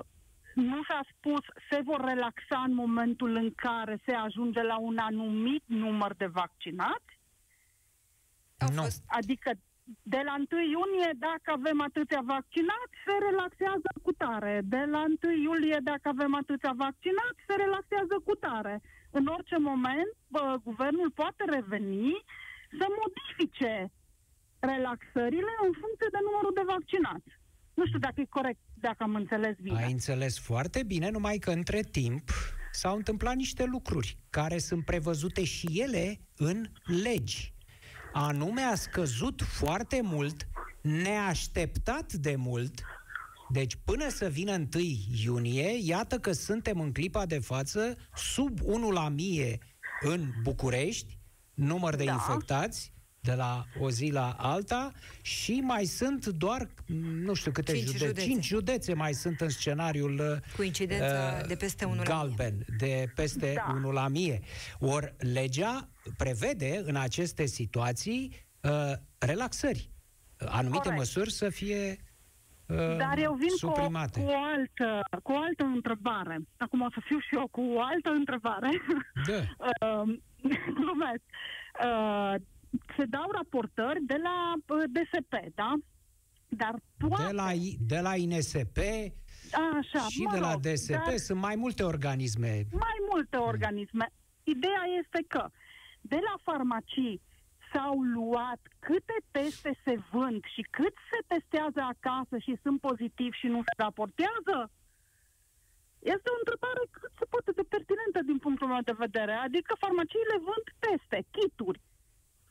nu 0.54 0.82
s-a 0.82 1.00
spus 1.12 1.40
se 1.70 1.80
vor 1.84 2.00
relaxa 2.00 2.62
în 2.66 2.74
momentul 2.74 3.34
în 3.34 3.54
care 3.54 4.00
se 4.06 4.12
ajunge 4.12 4.62
la 4.62 4.78
un 4.78 4.98
anumit 4.98 5.62
număr 5.66 6.14
de 6.14 6.26
vaccinați. 6.26 7.20
Au 8.58 8.68
Nu. 8.74 8.82
fost 8.82 9.02
Adică 9.06 9.50
de 10.02 10.20
la 10.24 10.34
1 10.50 10.60
iunie, 10.60 11.10
dacă 11.28 11.48
avem 11.58 11.80
atâția 11.80 12.22
vaccinați, 12.36 12.94
se 13.06 13.14
relaxează 13.28 13.90
cu 14.02 14.12
tare. 14.12 14.60
De 14.64 14.84
la 14.94 15.02
1 15.22 15.32
iulie, 15.32 15.78
dacă 15.82 16.08
avem 16.08 16.34
atâția 16.34 16.72
vaccinați, 16.76 17.44
se 17.46 17.54
relaxează 17.64 18.16
cu 18.24 18.34
tare. 18.34 18.82
În 19.10 19.26
orice 19.26 19.58
moment, 19.58 20.10
bă, 20.28 20.56
guvernul 20.64 21.10
poate 21.10 21.44
reveni 21.44 22.24
să 22.78 22.86
modifice 23.00 23.90
relaxările 24.60 25.52
în 25.66 25.72
funcție 25.80 26.08
de 26.10 26.20
numărul 26.26 26.52
de 26.54 26.64
vaccinați. 26.74 27.30
Nu 27.74 27.86
știu 27.86 27.98
dacă 27.98 28.20
e 28.20 28.24
corect, 28.24 28.60
dacă 28.74 28.96
am 28.98 29.14
înțeles 29.14 29.56
bine. 29.62 29.82
Ai 29.84 29.92
înțeles 29.92 30.38
foarte 30.38 30.82
bine, 30.82 31.10
numai 31.10 31.38
că 31.38 31.50
între 31.50 31.80
timp 31.80 32.30
s-au 32.72 32.96
întâmplat 32.96 33.34
niște 33.34 33.64
lucruri 33.64 34.18
care 34.30 34.58
sunt 34.58 34.84
prevăzute 34.84 35.44
și 35.44 35.66
ele 35.80 36.20
în 36.36 36.66
legi. 37.02 37.54
Anume 38.12 38.60
a 38.60 38.74
scăzut 38.74 39.42
foarte 39.42 40.00
mult, 40.02 40.48
neașteptat 40.82 42.12
de 42.12 42.36
mult, 42.36 42.82
deci 43.48 43.76
până 43.84 44.08
să 44.08 44.28
vină 44.28 44.52
1 44.52 44.68
iunie, 45.24 45.78
iată 45.80 46.18
că 46.18 46.32
suntem 46.32 46.80
în 46.80 46.92
clipa 46.92 47.26
de 47.26 47.38
față 47.38 47.96
sub 48.14 48.58
1 48.62 48.90
la 48.90 49.08
mie 49.08 49.58
în 50.00 50.30
București, 50.42 51.18
număr 51.54 51.96
de 51.96 52.04
Da. 52.04 52.12
infectați, 52.12 52.91
de 53.24 53.34
la 53.34 53.64
o 53.80 53.90
zi 53.90 54.10
la 54.10 54.30
alta 54.38 54.92
și 55.22 55.60
mai 55.60 55.84
sunt 55.84 56.26
doar, 56.26 56.68
nu 57.24 57.34
știu 57.34 57.50
câte 57.52 57.72
Cinci 57.72 57.84
județe, 57.86 58.06
județe. 58.06 58.26
cinci 58.26 58.44
județe 58.44 58.94
mai 58.94 59.12
sunt 59.12 59.40
în 59.40 59.48
scenariul 59.48 60.12
uh, 60.18 60.54
Cu 60.56 60.62
incidența 60.62 61.40
de 61.46 61.54
peste 61.56 61.84
unul 61.84 62.04
la 62.08 62.14
galben, 62.14 62.64
de 62.78 63.06
peste 63.14 63.52
Da. 63.56 63.72
1 63.74 63.90
la 63.90 64.08
mie. 64.08 64.40
Ori 64.78 65.14
legea 65.18 65.88
prevede 66.16 66.82
în 66.84 66.96
aceste 66.96 67.46
situații 67.46 68.46
uh, 68.60 68.92
relaxări, 69.18 69.90
anumite 70.38 70.78
Corect. 70.82 70.96
măsuri 70.98 71.32
să 71.32 71.48
fie 71.48 71.96
uh, 72.66 72.76
Dar 72.96 73.18
eu 73.18 73.34
vin 73.34 73.48
cu 73.48 73.66
o, 73.66 73.74
suprimate. 73.74 74.20
cu, 74.20 74.26
o 74.26 74.34
altă, 74.56 75.00
cu 75.22 75.32
o 75.32 75.36
altă 75.36 75.64
întrebare. 75.64 76.38
Acum 76.56 76.80
o 76.80 76.88
să 76.92 77.00
fiu 77.04 77.18
și 77.18 77.34
eu 77.34 77.48
cu 77.50 77.60
o 77.60 77.80
altă 77.80 78.10
întrebare. 78.10 78.68
Da. 79.26 79.34
Uh, 80.02 80.18
glumesc. 80.80 81.22
Uh, 81.84 82.34
se 82.96 83.04
dau 83.04 83.30
raportări 83.30 84.00
de 84.02 84.16
la 84.22 84.52
uh, 84.76 84.82
DSP, 84.94 85.54
da? 85.54 85.72
Dar 86.48 86.74
toate... 86.98 87.26
De 87.26 87.32
la, 87.32 87.52
I- 87.52 87.76
de 87.80 88.00
la 88.00 88.16
INSP 88.16 88.78
Așa, 89.78 90.06
și 90.08 90.22
mă 90.22 90.32
de 90.32 90.38
la 90.38 90.52
rog, 90.52 90.60
DSP 90.60 90.90
dar 90.90 91.16
sunt 91.16 91.40
mai 91.40 91.56
multe 91.56 91.82
organisme. 91.82 92.66
mai 92.70 92.98
multe 93.10 93.36
organisme. 93.36 94.06
Ideea 94.44 94.84
este 95.02 95.24
că 95.28 95.48
de 96.00 96.18
la 96.28 96.34
farmacii 96.42 97.20
s-au 97.72 98.00
luat 98.00 98.60
câte 98.78 99.16
teste 99.30 99.70
se 99.84 99.94
vând 100.10 100.42
și 100.54 100.62
cât 100.70 100.94
se 101.10 101.18
testează 101.32 101.80
acasă 101.94 102.38
și 102.38 102.58
sunt 102.62 102.80
pozitivi 102.80 103.36
și 103.42 103.46
nu 103.46 103.60
se 103.68 103.74
raportează? 103.76 104.58
Este 106.14 106.28
o 106.34 106.38
întrebare 106.42 106.82
cât 106.90 107.12
se 107.18 107.24
poate 107.32 107.50
de 107.58 107.64
pertinentă 107.74 108.20
din 108.30 108.38
punctul 108.44 108.68
meu 108.72 108.82
de 108.90 109.00
vedere. 109.04 109.32
Adică 109.46 109.72
farmaciile 109.84 110.36
vând 110.48 110.66
teste, 110.84 111.18
kituri, 111.36 111.80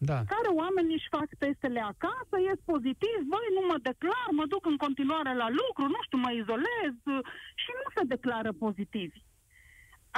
Da. 0.09 0.19
care 0.35 0.49
oamenii 0.63 0.97
își 0.99 1.13
fac 1.17 1.29
testele 1.43 1.81
acasă, 1.93 2.35
ies 2.47 2.59
pozitiv, 2.73 3.17
băi, 3.31 3.47
nu 3.57 3.61
mă 3.69 3.77
declar, 3.89 4.27
mă 4.39 4.45
duc 4.53 4.63
în 4.71 4.77
continuare 4.85 5.33
la 5.43 5.49
lucru, 5.61 5.83
nu 5.95 5.99
știu, 6.05 6.17
mă 6.25 6.31
izolez 6.41 6.93
uh, 7.13 7.21
și 7.61 7.69
nu 7.79 7.85
se 7.95 8.03
declară 8.13 8.51
pozitivi. 8.63 9.19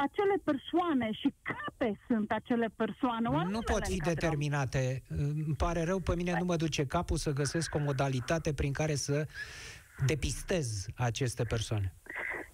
Acele 0.06 0.36
persoane 0.50 1.08
și 1.22 1.30
câte 1.50 1.89
sunt 2.08 2.32
acele 2.32 2.67
persoane? 2.76 3.28
Oare 3.30 3.50
Nu 3.58 3.60
le 3.60 3.72
pot 3.74 3.86
fi 3.86 3.91
încadrăm? 3.93 4.13
determinate. 4.13 5.04
Îmi 5.48 5.56
pare 5.63 5.82
rău, 5.84 6.00
pe 6.00 6.15
mine 6.15 6.34
nu 6.39 6.46
mă 6.46 6.56
duce 6.56 6.86
capul 6.86 7.17
să 7.17 7.32
găsesc 7.41 7.76
o 7.76 7.80
modalitate 7.80 8.54
prin 8.54 8.74
care 8.74 8.96
să 8.96 9.28
depistez 10.06 10.86
aceste 10.96 11.43
persoane. 11.43 11.93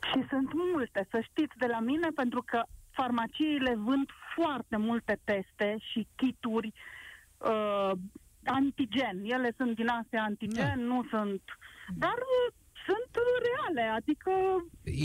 Și 0.10 0.20
sunt 0.30 0.50
multe, 0.74 1.08
să 1.12 1.20
știți 1.30 1.58
de 1.58 1.66
la 1.66 1.80
mine, 1.80 2.08
pentru 2.16 2.42
că 2.46 2.60
farmaciile 2.90 3.74
vând 3.76 4.08
foarte 4.36 4.78
multe 4.78 5.20
teste 5.24 5.76
și 5.90 6.08
kituri 6.16 6.68
uh, 6.68 6.99
antigen. 8.46 9.22
Ele 9.24 9.54
sunt 9.58 9.76
din 9.76 9.88
astea 9.88 10.24
antigen, 10.24 10.66
Da. 10.78 10.84
nu 10.84 11.04
sunt... 11.10 11.42
Dar 11.98 12.14
uh, 12.18 12.54
sunt 12.86 13.16
uh, 13.16 13.48
reale, 13.50 13.90
adică 13.96 14.32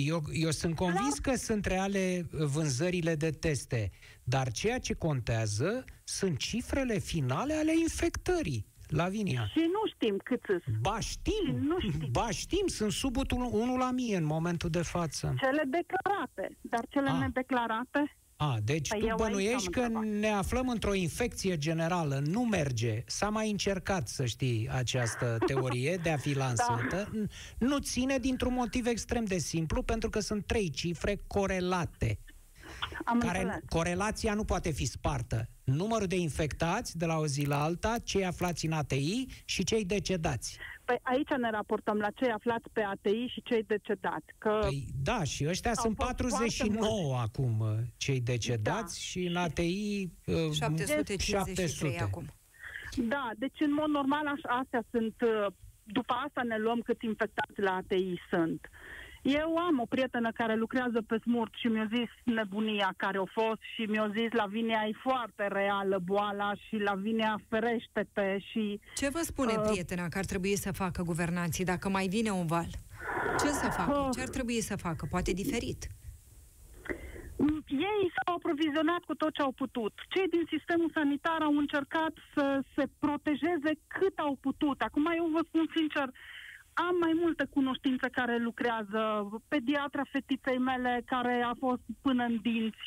Eu, 0.07 0.23
eu 0.33 0.51
sunt 0.51 0.75
convins 0.75 1.19
că 1.19 1.35
sunt 1.35 1.65
reale 1.67 2.27
vânzările 2.31 3.15
de 3.15 3.31
teste, 3.31 3.91
dar 4.25 4.51
ceea 4.51 4.79
ce 4.79 4.95
contează 4.95 5.85
sunt 6.05 6.39
cifrele 6.39 6.99
finale 6.99 7.55
ale 7.55 7.73
infectării. 7.79 8.67
Lavinia. 8.89 9.47
și 9.47 9.59
nu 9.59 9.83
știm 9.95 10.17
cât 10.25 10.41
sunt. 10.47 10.77
Ba 10.81 10.99
știm, 11.01 11.57
Nu 11.61 11.79
știm. 11.81 12.09
ba 12.11 12.31
știm, 12.31 12.67
sunt 12.67 12.93
sub 12.93 13.17
1 13.51 13.77
la 13.77 13.91
mie 13.91 14.17
în 14.17 14.25
momentul 14.25 14.71
de 14.71 14.83
față. 14.83 15.35
Cele 15.39 15.63
declarate, 15.71 16.57
dar 16.61 16.85
cele 16.89 17.09
Ah. 17.09 17.19
nedeclarate? 17.21 18.17
A, 18.51 18.59
deci 18.65 18.89
Păi 18.89 18.99
tu 18.99 19.07
eu 19.07 19.11
aici 19.11 19.21
bănuiești 19.23 19.67
am 19.67 19.73
că 19.73 19.81
întrebat. 19.81 20.21
ne 20.21 20.29
aflăm 20.29 20.69
într-o 20.69 20.95
infecție 20.95 21.59
generală, 21.59 22.23
nu 22.27 22.45
merge. 22.45 23.03
S-a 23.07 23.29
mai 23.29 23.51
încercat, 23.51 24.09
să 24.09 24.25
știi, 24.25 24.69
această 24.73 25.39
teorie 25.47 26.01
de 26.03 26.11
a 26.11 26.17
fi 26.17 26.37
lansată. 26.37 27.11
Da. 27.13 27.25
Nu 27.59 27.79
ține 27.79 28.19
dintr-un 28.19 28.53
motiv 28.53 28.87
extrem 28.87 29.25
de 29.25 29.39
simplu, 29.39 29.83
pentru 29.83 30.11
că 30.11 30.21
sunt 30.21 30.47
trei 30.47 30.71
cifre 30.71 31.21
corelate. 31.27 32.19
Am 33.05 33.19
care 33.19 33.39
înțeles. 33.39 33.63
corelația 33.69 34.35
nu 34.35 34.45
poate 34.45 34.71
fi 34.71 34.87
spartă. 34.87 35.49
Numărul 35.65 36.07
de 36.07 36.17
infectați 36.17 36.99
de 36.99 37.05
la 37.05 37.17
o 37.17 37.27
zi 37.27 37.45
la 37.45 37.63
alta, 37.63 37.97
cei 38.05 38.27
aflați 38.27 38.67
în 38.67 38.73
ATI 38.73 39.27
și 39.45 39.65
cei 39.65 39.85
decedați. 39.85 40.59
Păi 40.85 40.99
aici 41.03 41.29
ne 41.29 41.51
raportăm 41.51 41.97
la 41.97 42.11
cei 42.11 42.31
aflați 42.31 42.69
pe 42.73 42.83
ATI 42.83 43.27
și 43.27 43.43
cei 43.43 43.63
decedați. 43.63 44.35
Că 44.39 44.59
Păi 44.61 44.87
da, 45.03 45.25
și 45.25 45.47
ăștia 45.49 45.71
Au 45.71 45.83
sunt 45.83 45.97
fost 45.97 46.09
49 46.09 47.17
acum 47.17 47.61
uh, 47.61 47.69
cei 47.97 48.21
decedați 48.21 48.95
Da. 48.99 49.01
și 49.01 49.27
în 49.27 49.37
ATI 49.37 50.09
uh, 50.27 50.53
753 50.53 51.19
700. 51.19 52.03
acum. 52.03 52.25
Da, 52.97 53.31
deci 53.39 53.61
în 53.61 53.73
mod 53.73 53.89
normal 53.89 54.27
aș, 54.27 54.41
astea 54.61 54.85
sunt, 54.91 55.15
uh, 55.21 55.47
după 55.83 56.15
asta 56.27 56.43
ne 56.43 56.59
luăm 56.59 56.81
câți 56.81 57.05
infectați 57.05 57.61
la 57.61 57.75
ATI 57.75 58.21
sunt. 58.31 58.69
Eu 59.25 59.57
am 59.57 59.79
o 59.81 59.85
prietenă 59.87 60.31
care 60.33 60.55
lucrează 60.55 61.03
pe 61.07 61.17
smurt 61.23 61.53
și 61.55 61.67
mi-a 61.67 61.89
zis 61.97 62.11
nebunia 62.25 62.95
care 62.97 63.19
a 63.19 63.25
fost 63.41 63.61
și 63.75 63.83
mi-a 63.83 64.09
zis 64.19 64.31
Lavinia 64.33 64.85
e 64.89 64.93
foarte 65.03 65.49
reală 65.49 65.99
boala 66.05 66.53
și 66.55 66.77
Lavinia 66.77 67.41
ferește-te 67.49 68.39
și 68.39 68.81
Ce 68.95 69.09
vă 69.09 69.21
spune 69.23 69.53
Uh. 69.57 69.63
prietena 69.71 70.09
că 70.09 70.19
ar 70.19 70.25
trebui 70.25 70.57
să 70.57 70.73
facă 70.73 71.03
guvernanții 71.03 71.65
dacă 71.65 71.89
mai 71.89 72.07
vine 72.09 72.31
un 72.31 72.47
val? 72.47 72.69
Ce 73.41 73.47
să 73.49 73.69
facă? 73.77 73.99
Uh. 73.99 74.09
Ce 74.15 74.21
ar 74.21 74.29
trebui 74.29 74.61
să 74.61 74.77
facă? 74.77 75.07
Poate 75.11 75.33
diferit. 75.33 75.87
Mm, 77.37 77.65
Ei 77.69 78.03
s-au 78.15 78.35
aprovizionat 78.37 79.03
cu 79.09 79.15
tot 79.15 79.33
ce 79.35 79.43
au 79.43 79.53
putut. 79.53 79.93
Cei 80.09 80.29
din 80.35 80.45
sistemul 80.55 80.91
sanitar 80.95 81.41
au 81.43 81.57
încercat 81.57 82.13
să 82.35 82.45
se 82.77 82.85
protejeze 82.99 83.73
cât 83.87 84.19
au 84.19 84.35
putut. 84.41 84.81
Acum 84.81 85.07
eu 85.17 85.27
vă 85.37 85.41
spun 85.49 85.67
sincer, 85.77 86.09
am 86.75 86.97
mai 87.01 87.13
multe 87.23 87.45
cunoștințe 87.51 88.09
care 88.09 88.37
lucrează. 88.39 89.29
Pediatra 89.49 90.03
fetiței 90.11 90.59
mele 90.59 91.03
care 91.07 91.43
a 91.43 91.55
fost 91.59 91.83
până 92.03 92.25
în 92.25 92.39
dinți 92.43 92.85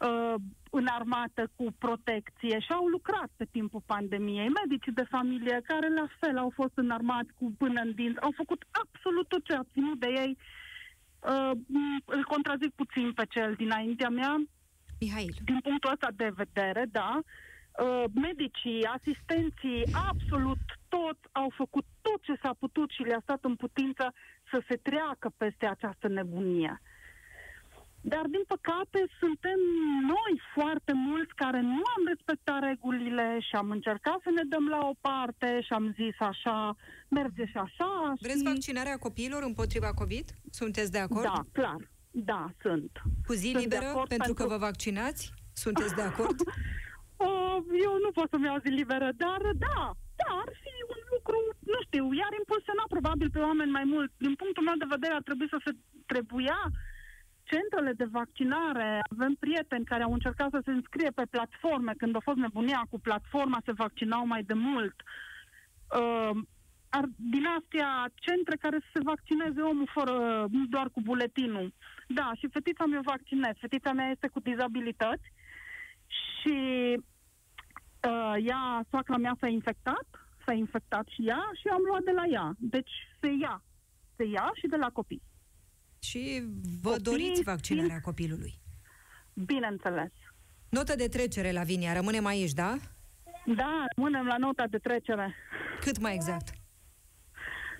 uh, 0.00 0.34
în 0.70 0.86
armată 0.86 1.50
cu 1.56 1.66
protecție 1.78 2.58
și 2.58 2.72
au 2.72 2.86
lucrat 2.86 3.30
pe 3.36 3.46
timpul 3.50 3.82
pandemiei. 3.86 4.48
Medicii 4.48 4.92
de 4.92 5.06
familie 5.10 5.60
care 5.64 5.88
la 5.88 6.06
fel 6.20 6.38
au 6.38 6.50
fost 6.54 6.72
în 6.74 6.90
armat 6.90 7.26
cu 7.34 7.54
până 7.58 7.80
în 7.80 7.92
dinți, 7.94 8.20
au 8.20 8.32
făcut 8.36 8.64
absolut 8.70 9.28
tot 9.28 9.44
ce 9.44 9.54
a 9.54 9.70
ținut 9.72 9.98
de 9.98 10.06
ei. 10.06 10.38
Uh, 11.20 11.50
m, 11.66 12.02
îl 12.04 12.24
contrazic 12.24 12.72
puțin 12.74 13.12
pe 13.12 13.24
cel 13.28 13.54
dinaintea 13.56 14.08
mea, 14.08 14.36
Mihail, 15.00 15.34
din 15.44 15.60
punctul 15.60 15.92
ăsta 15.92 16.08
de 16.16 16.32
vedere, 16.34 16.86
da, 16.90 17.12
uh, 17.18 17.24
medicii, 18.14 18.84
asistenții, 18.84 19.82
absolut 20.08 20.58
toți 20.88 21.24
au 21.32 21.52
făcut 21.56 21.84
tot 22.00 22.22
ce 22.22 22.34
s-a 22.42 22.54
putut 22.58 22.90
și 22.90 23.02
le-a 23.02 23.20
stat 23.22 23.44
în 23.44 23.54
putință 23.54 24.12
să 24.50 24.62
se 24.68 24.76
treacă 24.76 25.32
peste 25.36 25.66
această 25.66 26.08
nebunie. 26.08 26.80
Dar, 28.00 28.24
din 28.34 28.44
păcate, 28.46 28.98
suntem 29.20 29.58
noi 30.14 30.32
foarte 30.54 30.92
mulți 30.92 31.34
care 31.34 31.60
nu 31.60 31.82
am 31.96 32.02
respectat 32.06 32.60
regulile 32.62 33.38
și 33.40 33.54
am 33.56 33.70
încercat 33.70 34.18
să 34.22 34.30
ne 34.34 34.42
dăm 34.48 34.66
la 34.68 34.80
o 34.90 34.94
parte 35.00 35.60
și 35.60 35.72
am 35.72 35.94
zis 36.00 36.16
așa, 36.18 36.76
merge 37.08 37.44
și 37.46 37.56
așa. 37.56 38.12
vreți 38.20 38.38
și... 38.38 38.44
vaccinarea 38.44 38.96
copiilor 38.96 39.42
împotriva 39.42 39.92
COVID? 39.92 40.26
Sunteți 40.50 40.92
de 40.92 40.98
acord? 40.98 41.22
Da, 41.22 41.40
clar. 41.52 41.80
Da, 42.10 42.50
sunt. 42.60 42.90
Cu 43.26 43.32
zi 43.32 43.50
Sunt 43.50 43.52
de 43.52 43.58
liberă 43.58 43.86
acord 43.86 44.08
pentru 44.08 44.32
că 44.34 44.42
pentru- 44.42 44.58
vă 44.58 44.64
vaccinați? 44.64 45.32
Sunteți 45.52 45.94
de 45.94 46.02
acord? 46.02 46.38
Uh, 47.16 47.58
eu 47.86 47.92
nu 48.04 48.10
pot 48.16 48.28
să-mi 48.30 48.44
iau 48.44 48.58
zi 48.64 48.68
liberă, 48.68 49.08
dar 49.16 49.40
da, 49.66 49.80
da, 50.20 50.30
ar 50.42 50.50
fi 50.62 50.74
un 50.94 51.00
lucru, 51.14 51.38
nu 51.72 51.78
știu, 51.86 52.04
iar 52.22 52.32
impulsiona 52.38 52.84
probabil 52.88 53.28
pe 53.30 53.38
oameni 53.38 53.76
mai 53.78 53.84
mult. 53.84 54.10
Din 54.16 54.34
punctul 54.34 54.62
meu 54.64 54.76
de 54.82 54.92
vedere 54.94 55.14
ar 55.14 55.22
trebui 55.22 55.48
să 55.48 55.58
se 55.64 55.72
trebuia 56.06 56.60
centrele 57.42 57.92
de 57.92 58.04
vaccinare, 58.04 59.00
avem 59.14 59.34
prieteni 59.34 59.84
care 59.84 60.02
au 60.02 60.12
încercat 60.12 60.50
să 60.50 60.60
se 60.64 60.70
înscrie 60.70 61.10
pe 61.10 61.26
platforme, 61.30 61.92
când 61.98 62.16
a 62.16 62.26
fost 62.28 62.36
nebunia 62.36 62.82
cu 62.90 63.00
platforma, 63.00 63.62
se 63.64 63.72
vaccinau 63.72 64.26
mai 64.26 64.42
de 64.42 64.54
mult. 64.54 64.96
Uh, 65.98 66.30
ar, 66.88 67.04
din 67.16 67.46
astea, 67.58 67.90
centre 68.14 68.56
care 68.56 68.78
să 68.78 68.88
se 68.92 69.00
vaccineze 69.12 69.60
omul 69.60 69.88
fără, 69.92 70.46
nu 70.50 70.64
doar 70.66 70.88
cu 70.90 71.00
buletinul. 71.00 71.72
Da, 72.08 72.30
și 72.38 72.48
fetița 72.52 72.84
mea 72.86 73.00
vaccinez. 73.04 73.54
Fetița 73.60 73.92
mea 73.92 74.10
este 74.10 74.28
cu 74.28 74.40
dizabilități 74.40 75.32
și 76.06 76.56
uh, 78.06 78.34
ea, 78.48 78.84
soacra 78.90 79.16
mea 79.16 79.36
s-a 79.40 79.46
infectat, 79.48 80.06
s-a 80.46 80.52
infectat 80.52 81.06
și 81.08 81.26
ea 81.26 81.50
și 81.60 81.66
am 81.68 81.82
luat 81.88 82.02
de 82.02 82.10
la 82.10 82.24
ea. 82.30 82.54
Deci 82.58 82.90
se 83.20 83.28
ia. 83.40 83.62
Se 84.16 84.24
ia 84.24 84.50
și 84.54 84.66
de 84.66 84.76
la 84.76 84.88
copii. 84.92 85.22
Și 86.00 86.42
vă 86.82 86.88
Copiii 86.90 87.02
doriți 87.04 87.42
vaccinarea 87.42 87.88
fiind- 87.88 88.02
copilului. 88.02 88.54
Bineînțeles. 89.34 90.10
Notă 90.68 90.94
de 90.96 91.08
trecere, 91.08 91.52
Lavinia. 91.52 91.92
Rămânem 91.92 92.26
aici, 92.26 92.52
da? 92.52 92.76
Da, 93.56 93.84
rămânem 93.96 94.26
la 94.26 94.36
nota 94.36 94.66
de 94.70 94.78
trecere. 94.78 95.34
Cât 95.80 95.98
mai 95.98 96.14
exact? 96.14 96.48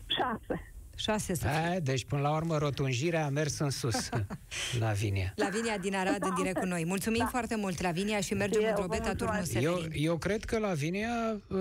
Șase. 0.07 0.75
Șase 0.97 1.35
să 1.35 1.47
fie. 1.47 1.75
A, 1.77 1.81
deci, 1.81 2.05
până 2.05 2.21
la 2.23 2.35
urmă, 2.37 2.59
rotunjirea 2.59 3.25
a 3.25 3.29
mers 3.29 3.59
în 3.59 3.71
sus, 3.71 4.09
Lavinia. 4.81 5.33
Lavinia 5.37 5.79
din 5.79 5.95
Arad 5.95 6.23
în 6.23 6.35
direct 6.35 6.59
cu 6.59 6.65
noi. 6.67 6.85
Mulțumim 6.85 7.19
da. 7.19 7.27
foarte 7.27 7.57
mult, 7.57 7.81
Lavinia, 7.83 8.21
și 8.21 8.35
mergem 8.35 8.61
Eu 8.63 8.69
în 8.69 8.75
vă 8.75 8.81
drobeta 8.81 9.15
turnul 9.15 9.35
mulțumesc. 9.35 9.65
Eu, 9.67 9.77
Severin. 9.77 10.05
eu 10.05 10.17
cred 10.19 10.45
că 10.45 10.59
Lavinia 10.59 11.41
uh, 11.49 11.59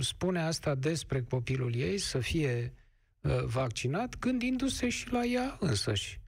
spune 0.00 0.40
asta 0.40 0.74
despre 0.74 1.22
copilul 1.22 1.74
ei, 1.74 1.98
să 1.98 2.18
fie 2.18 2.74
uh, 3.20 3.44
vaccinat, 3.44 4.18
gândindu-se 4.18 4.88
și 4.88 5.12
la 5.12 5.24
ea 5.24 5.56
însăși. 5.60 6.20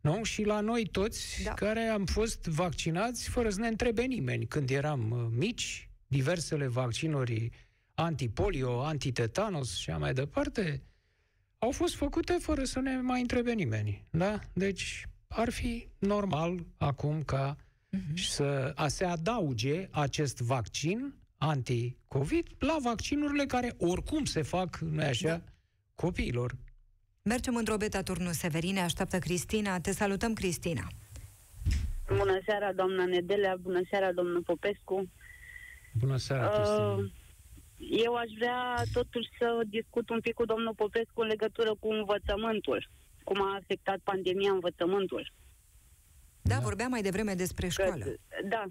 Nu? 0.00 0.22
Și 0.22 0.42
la 0.42 0.60
noi 0.60 0.86
toți 0.90 1.42
Da. 1.42 1.48
da. 1.48 1.66
care 1.66 1.80
am 1.80 2.04
fost 2.04 2.44
vaccinați 2.46 3.28
fără 3.28 3.50
să 3.50 3.60
ne 3.60 3.66
întrebe 3.68 4.02
nimeni. 4.02 4.46
Când 4.46 4.70
eram 4.70 5.10
uh, 5.10 5.26
mici, 5.38 5.88
diversele 6.06 6.66
vaccinuri 6.66 7.50
antipolio, 7.94 8.82
antitetanos 8.84 9.76
și 9.76 9.90
așa 9.90 9.98
mai 9.98 10.12
departe, 10.12 10.82
au 11.64 11.70
fost 11.70 11.94
făcute 11.94 12.32
fără 12.40 12.64
să 12.64 12.80
ne 12.80 12.96
mai 13.00 13.20
întrebe 13.20 13.52
nimeni. 13.52 14.04
Da? 14.10 14.38
Deci 14.52 15.06
ar 15.28 15.50
fi 15.50 15.88
normal 15.98 16.66
acum 16.78 17.22
ca 17.22 17.56
Mhm. 17.90 18.16
să 18.16 18.72
a 18.74 18.88
se 18.88 19.04
adauge 19.04 19.88
acest 19.90 20.40
vaccin 20.40 21.14
anti-COVID 21.38 22.46
la 22.58 22.76
vaccinurile 22.82 23.44
care 23.46 23.74
oricum 23.78 24.24
se 24.24 24.42
fac, 24.42 24.76
nu 24.78 25.02
așa, 25.02 25.28
da. 25.28 25.40
copiilor. 25.94 26.52
Mergem 27.22 27.56
în 27.56 27.64
drobeta 27.64 28.02
turnul 28.02 28.32
Severin, 28.32 28.72
ne 28.74 28.80
așteaptă 28.80 29.18
Cristina. 29.18 29.80
Te 29.80 29.92
salutăm, 29.92 30.32
Cristina. 30.32 30.86
Bună 32.08 32.38
seara, 32.46 32.72
doamna 32.72 33.04
Nedelea, 33.04 33.56
bună 33.60 33.80
seara, 33.90 34.12
domnul 34.12 34.42
Popescu. 34.42 35.10
Bună 35.92 36.16
seara, 36.16 36.48
Cristina. 36.48 36.92
Uh, 36.94 37.10
eu 37.90 38.14
aș 38.14 38.30
vrea 38.38 38.82
totuși 38.92 39.28
să 39.38 39.60
discut 39.68 40.08
un 40.10 40.20
pic 40.20 40.34
cu 40.34 40.44
domnul 40.44 40.74
Popescu 40.74 41.20
în 41.20 41.26
legătură 41.26 41.74
cu 41.80 41.88
învățământul. 41.88 42.88
Cum 43.24 43.42
a 43.42 43.54
afectat 43.54 43.98
pandemia 43.98 44.52
învățământul. 44.52 45.32
Da, 46.42 46.54
Da. 46.54 46.60
vorbeam 46.60 46.90
mai 46.90 47.02
devreme 47.02 47.34
despre 47.34 47.68
școală. 47.68 48.04
Că, 48.04 48.14
da. 48.48 48.64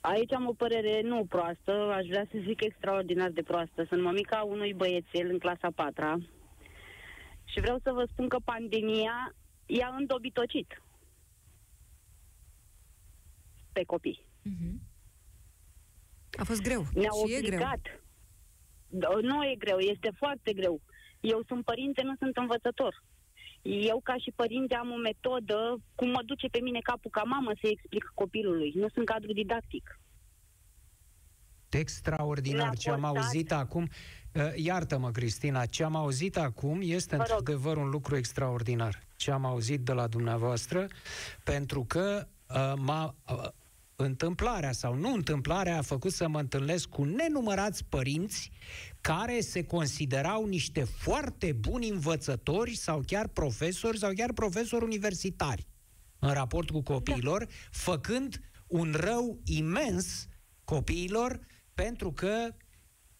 Aici 0.00 0.32
am 0.32 0.46
o 0.46 0.52
părere 0.52 1.00
nu 1.02 1.24
proastă, 1.24 1.72
aș 1.72 2.06
vrea 2.06 2.26
să 2.30 2.38
zic 2.46 2.60
extraordinar 2.60 3.30
de 3.30 3.42
proastă. 3.42 3.84
Sunt 3.88 4.02
mămica 4.02 4.42
unui 4.42 4.74
băiețel 4.74 5.30
în 5.30 5.38
clasa 5.38 5.70
4 5.74 6.26
și 7.44 7.60
vreau 7.60 7.78
să 7.82 7.92
vă 7.92 8.04
spun 8.12 8.28
că 8.28 8.36
pandemia 8.44 9.34
i-a 9.66 9.94
îndobitocit 9.98 10.82
pe 13.72 13.84
copii. 13.84 14.24
Mhm. 14.42 14.80
A 16.38 16.44
fost 16.44 16.62
greu. 16.62 16.86
Ne-a 16.94 17.08
și 17.26 17.32
e 17.34 17.40
greu. 17.40 17.52
obligat. 17.52 17.80
Da, 18.88 19.08
Nu 19.22 19.44
e 19.44 19.54
greu, 19.58 19.78
este 19.78 20.10
foarte 20.16 20.52
greu. 20.52 20.80
Eu 21.20 21.42
sunt 21.46 21.64
părinte, 21.64 22.02
nu 22.02 22.14
sunt 22.18 22.36
învățător. 22.36 23.02
Eu, 23.62 24.00
ca 24.04 24.14
și 24.16 24.32
părinte, 24.36 24.74
am 24.74 24.90
o 24.90 24.96
metodă 24.96 25.76
cum 25.94 26.08
mă 26.08 26.22
duce 26.26 26.46
pe 26.48 26.60
mine 26.60 26.78
capul 26.82 27.10
ca 27.10 27.22
mamă 27.22 27.50
să 27.60 27.66
explic 27.70 28.10
copilului. 28.14 28.72
Nu 28.74 28.88
sunt 28.88 29.06
cadru 29.06 29.32
didactic. 29.32 30.00
Extraordinar 31.68 32.62
Ne-a 32.62 32.74
ce 32.74 32.90
am 32.90 33.00
costat- 33.00 33.16
auzit 33.24 33.52
acum. 33.52 33.88
Uh, 34.34 34.42
Iartă-mă, 34.56 35.10
Cristina, 35.10 35.66
ce 35.66 35.84
am 35.84 35.96
auzit 35.96 36.36
acum 36.36 36.78
este 36.82 37.16
Vă 37.16 37.24
rog. 37.28 37.38
într-adevăr 37.38 37.76
un 37.76 37.88
lucru 37.88 38.16
extraordinar. 38.16 38.98
Ce 39.16 39.30
am 39.30 39.44
auzit 39.44 39.80
de 39.80 39.92
la 39.92 40.06
dumneavoastră, 40.06 40.86
pentru 41.44 41.84
că 41.84 42.26
uh, 42.48 42.72
m-a, 42.76 43.14
uh, 43.32 43.48
întâmplarea 43.96 44.72
sau 44.72 44.94
nu 44.94 45.12
întâmplarea 45.12 45.78
a 45.78 45.82
făcut 45.82 46.12
să 46.12 46.28
mă 46.28 46.38
întâlnesc 46.38 46.88
cu 46.88 47.04
nenumărați 47.04 47.84
părinți 47.84 48.50
care 49.00 49.40
se 49.40 49.64
considerau 49.64 50.46
niște 50.46 50.84
foarte 50.84 51.52
buni 51.52 51.88
învățători 51.88 52.74
sau 52.74 53.02
chiar 53.06 53.28
profesori 53.28 53.98
sau 53.98 54.12
chiar 54.12 54.32
profesori 54.32 54.84
universitari 54.84 55.66
în 56.18 56.32
raport 56.32 56.70
cu 56.70 56.82
copiilor, 56.82 57.44
da. 57.44 57.50
făcând 57.70 58.40
un 58.66 58.94
rău 58.96 59.40
imens 59.44 60.26
copiilor 60.64 61.40
pentru 61.74 62.12
că 62.12 62.54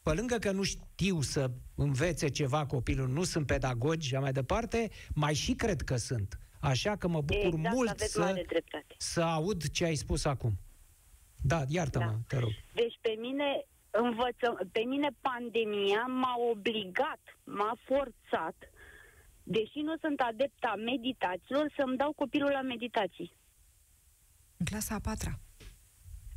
pe 0.02 0.12
lângă 0.12 0.36
că 0.36 0.50
nu 0.50 0.62
știu 0.62 1.20
să 1.20 1.50
învețe 1.74 2.28
ceva 2.28 2.66
copilul, 2.66 3.08
nu 3.08 3.24
sunt 3.24 3.46
pedagogi 3.46 4.06
și 4.06 4.14
așa 4.14 4.22
mai 4.22 4.32
departe, 4.32 4.90
mai 5.14 5.34
și 5.34 5.52
cred 5.52 5.82
că 5.82 5.96
sunt. 5.96 6.38
Așa 6.62 6.96
că 6.96 7.08
mă 7.08 7.20
bucur 7.20 7.54
exact, 7.54 7.74
mult 7.74 7.88
aveți 7.88 8.12
să, 8.12 8.20
mare 8.20 8.44
dreptate. 8.48 8.94
să 8.98 9.20
aud 9.22 9.68
ce 9.68 9.84
ai 9.84 9.94
spus 9.94 10.24
acum. 10.24 10.52
Da, 11.42 11.62
iartă-mă, 11.68 12.04
Da. 12.04 12.16
te 12.26 12.38
rog. 12.38 12.50
Deci 12.72 12.98
pe 13.00 13.16
mine, 13.20 13.66
învăță, 13.90 14.68
pe 14.72 14.80
mine 14.80 15.08
pandemia 15.20 16.04
m-a 16.20 16.34
obligat, 16.50 17.20
m-a 17.44 17.74
forțat, 17.84 18.56
deși 19.42 19.78
nu 19.88 19.94
sunt 20.00 20.20
adepta 20.20 20.74
meditațiilor, 20.76 21.72
să-mi 21.76 21.96
dau 21.96 22.12
copilul 22.12 22.50
la 22.50 22.62
meditații. 22.62 23.32
În 24.56 24.64
clasa 24.66 24.94
a 24.94 24.98
patra. 24.98 25.38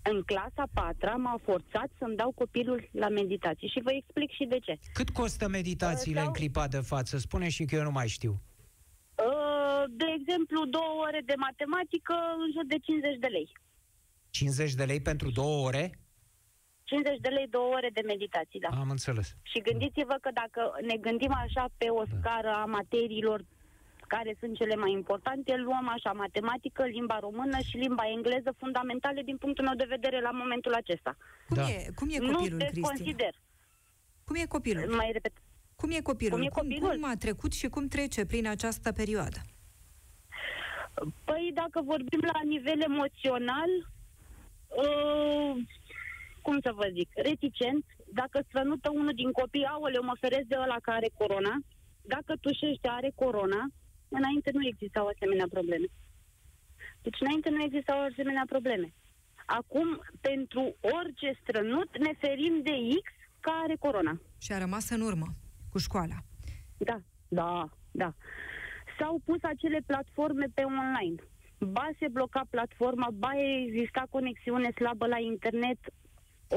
În 0.04 0.22
clasa 0.22 0.64
4 0.74 1.20
m-a 1.22 1.38
forțat 1.44 1.90
să-mi 1.98 2.16
dau 2.16 2.32
copilul 2.32 2.90
la 2.92 3.10
meditații 3.10 3.68
și 3.68 3.80
vă 3.84 3.92
explic 3.92 4.32
și 4.32 4.46
de 4.46 4.60
ce. 4.60 4.80
Cât 4.94 5.10
costă 5.10 5.48
meditațiile 5.48 6.18
Sau- 6.20 6.28
în 6.28 6.34
clipa 6.34 6.68
de 6.68 6.80
față? 6.80 7.18
Spune 7.18 7.50
și 7.50 7.66
că 7.66 7.76
eu 7.76 7.84
nu 7.84 7.92
mai 7.92 8.08
știu. 8.08 8.42
Uh, 9.24 9.84
De 9.90 10.06
exemplu, 10.20 10.66
două 10.66 10.94
ore 11.08 11.22
de 11.26 11.34
matematică 11.38 12.14
în 12.44 12.52
jur 12.56 12.66
de 12.66 12.78
50 12.80 13.18
de 13.20 13.28
lei. 13.28 13.48
50 14.30 14.74
de 14.74 14.84
lei 14.84 15.02
pentru 15.02 15.32
două 15.32 15.66
ore? 15.68 16.00
50 16.84 17.20
de 17.20 17.30
lei, 17.30 17.48
două 17.48 17.74
ore 17.78 17.90
de 17.94 18.02
meditații, 18.06 18.60
da. 18.60 18.68
Am 18.84 18.90
înțeles. 18.90 19.28
Și 19.42 19.60
gândiți-vă 19.62 20.16
că 20.22 20.30
dacă 20.34 20.62
ne 20.90 20.96
gândim 20.98 21.34
așa 21.46 21.66
pe 21.78 21.88
o 21.90 22.04
Da. 22.04 22.16
scară 22.20 22.50
a 22.50 22.66
materiilor 22.66 23.40
care 24.08 24.36
sunt 24.40 24.56
cele 24.56 24.76
mai 24.76 24.92
importante, 24.92 25.56
luăm 25.56 25.88
așa 25.90 26.12
matematică, 26.12 26.84
limba 26.86 27.20
română 27.20 27.58
și 27.68 27.78
limba 27.78 28.04
engleză 28.16 28.56
fundamentale 28.58 29.22
din 29.22 29.38
punctul 29.38 29.64
meu 29.66 29.76
de 29.76 29.86
vedere 29.96 30.22
la 30.22 30.32
momentul 30.32 30.74
acesta. 30.74 31.18
Cum, 31.48 31.56
Da. 31.58 31.70
e, 31.70 31.90
cum 31.96 32.08
e 32.12 32.18
nu 32.18 32.32
copilul, 32.32 32.60
te 32.60 32.66
Cristina? 32.66 32.88
consider. 32.88 33.34
Cum 34.26 34.36
e 34.36 34.46
copilul? 34.46 34.96
Mai 34.96 35.10
repet. 35.12 35.34
Cum 35.76 35.92
e 35.92 36.02
copilul? 36.02 36.38
Cum 36.38 36.48
e 36.48 36.50
Cum, 36.50 36.62
copilul? 36.62 36.90
cum 36.92 37.10
a 37.10 37.16
trecut 37.16 37.54
și 37.54 37.68
cum 37.68 37.88
trece 37.88 38.26
prin 38.26 38.48
această 38.48 38.92
perioadă? 38.92 39.40
Păi 41.26 41.52
dacă 41.54 41.82
vorbim 41.82 42.20
la 42.34 42.40
nivel 42.44 42.82
emoțional, 42.82 43.72
uh, 44.68 45.54
cum 46.42 46.60
să 46.64 46.72
vă 46.76 46.88
zic, 46.94 47.10
reticent, 47.14 47.86
dacă 48.14 48.38
strănută 48.48 48.90
unul 48.90 49.14
din 49.14 49.32
copii, 49.32 49.66
aoleu, 49.66 50.04
mă 50.04 50.16
feresc 50.20 50.48
de 50.48 50.56
ăla 50.56 50.78
care 50.82 50.98
are 50.98 51.12
corona, 51.18 51.56
dacă 52.02 52.34
tușește, 52.42 52.88
are 52.88 53.12
corona, 53.16 53.62
înainte 54.08 54.50
nu 54.54 54.68
existau 54.68 55.06
asemenea 55.08 55.48
probleme. 55.50 55.88
Deci 57.02 57.20
înainte 57.20 57.50
nu 57.50 57.64
existau 57.64 58.00
asemenea 58.02 58.46
probleme. 58.50 58.94
Acum, 59.46 59.88
pentru 60.22 60.76
orice 60.98 61.40
strănut, 61.42 61.98
ne 61.98 62.12
ferim 62.20 62.62
de 62.64 62.76
X 63.04 63.12
care 63.40 63.58
are 63.64 63.76
corona. 63.76 64.22
Și 64.38 64.52
a 64.52 64.58
rămas 64.58 64.90
în 64.90 65.02
urmă 65.02 65.28
cu 65.76 65.82
școala. 65.82 66.18
Da, 66.78 66.98
da, 67.28 67.70
da. 67.92 68.10
S-au 68.98 69.16
pus 69.26 69.40
acele 69.44 69.80
platforme 69.86 70.46
pe 70.54 70.64
online. 70.64 71.18
Ba 71.60 71.88
se 72.00 72.08
bloca 72.18 72.42
platforma, 72.50 73.08
ba 73.24 73.32
exista 73.64 74.04
conexiune 74.10 74.70
slabă 74.80 75.06
la 75.08 75.20
internet, 75.20 75.80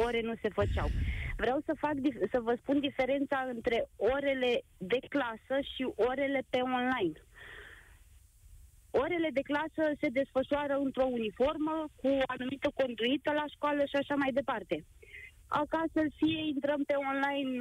ore 0.05 0.21
nu 0.29 0.35
se 0.43 0.49
făceau. 0.59 0.89
Vreau 1.37 1.59
să, 1.67 1.73
fac, 1.85 1.97
dif- 2.07 2.31
să 2.33 2.39
vă 2.47 2.55
spun 2.61 2.81
diferența 2.81 3.39
între 3.55 3.79
orele 3.97 4.53
de 4.93 5.01
clasă 5.09 5.57
și 5.73 5.83
orele 6.09 6.41
pe 6.51 6.61
online. 6.61 7.17
Orele 8.91 9.31
de 9.39 9.45
clasă 9.51 9.83
se 10.01 10.09
desfășoară 10.19 10.75
într-o 10.85 11.09
uniformă, 11.19 11.77
cu 12.01 12.09
o 12.09 12.29
anumită 12.35 12.69
conduită 12.81 13.31
la 13.41 13.45
școală 13.55 13.83
și 13.91 13.97
așa 13.99 14.15
mai 14.15 14.33
departe. 14.41 14.77
Acasă 15.63 16.01
fie 16.19 16.41
intrăm 16.55 16.81
pe 16.91 16.97
online 17.13 17.53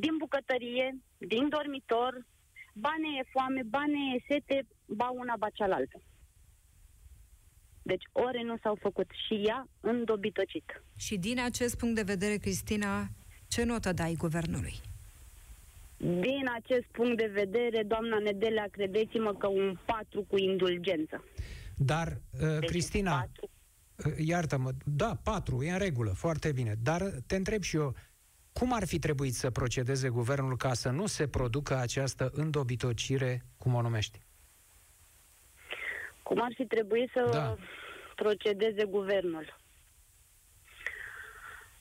din 0.00 0.14
bucătărie, 0.18 0.86
din 1.18 1.48
dormitor, 1.48 2.12
ba 2.72 2.94
ne 3.02 3.10
e 3.20 3.30
foame, 3.32 3.62
ba 3.62 3.84
ne 3.86 4.02
e 4.14 4.24
sete, 4.28 4.66
ba 4.86 5.08
una, 5.22 5.34
ba 5.38 5.48
cealaltă. 5.52 6.02
Deci 7.82 8.04
ore 8.12 8.42
nu 8.42 8.56
s-au 8.62 8.76
făcut 8.80 9.08
și 9.26 9.34
ea 9.34 9.68
îndobitocit. 9.80 10.82
Și 10.96 11.18
din 11.18 11.40
acest 11.40 11.76
punct 11.78 11.94
de 11.94 12.02
vedere, 12.02 12.36
Cristina, 12.36 13.08
ce 13.48 13.64
notă 13.64 13.92
dai 13.92 14.14
guvernului? 14.18 14.74
Din 15.96 16.44
acest 16.54 16.86
punct 16.90 17.16
de 17.16 17.30
vedere, 17.32 17.82
doamna 17.82 18.18
Nedelea, 18.18 18.66
credeți-mă 18.70 19.34
că 19.34 19.46
un 19.46 19.78
4 19.84 20.22
cu 20.22 20.38
indulgență. 20.38 21.24
Dar, 21.76 22.08
uh, 22.08 22.58
Deci 22.58 22.68
Cristina, 22.68 23.18
patru. 23.18 23.50
Uh, 24.06 24.26
Iartă-mă, 24.26 24.70
da, 24.84 25.18
patru, 25.22 25.62
e 25.62 25.70
în 25.70 25.78
regulă, 25.78 26.10
foarte 26.10 26.52
bine. 26.52 26.74
Dar 26.82 27.02
te 27.26 27.36
întreb 27.36 27.62
și 27.62 27.76
eu, 27.76 27.94
cum 28.52 28.72
ar 28.72 28.86
fi 28.86 28.98
trebuit 28.98 29.34
să 29.34 29.50
procedeze 29.50 30.08
guvernul 30.08 30.56
ca 30.56 30.72
să 30.74 30.90
nu 30.90 31.06
se 31.06 31.28
producă 31.28 31.76
această 31.76 32.30
îndobitocire, 32.32 33.42
cum 33.58 33.74
o 33.74 33.82
numești? 33.82 34.20
Cum 36.22 36.42
ar 36.42 36.52
fi 36.54 36.66
trebuit 36.66 37.10
să 37.14 37.28
Da. 37.32 37.56
procedeze 38.14 38.84
guvernul? 38.84 39.58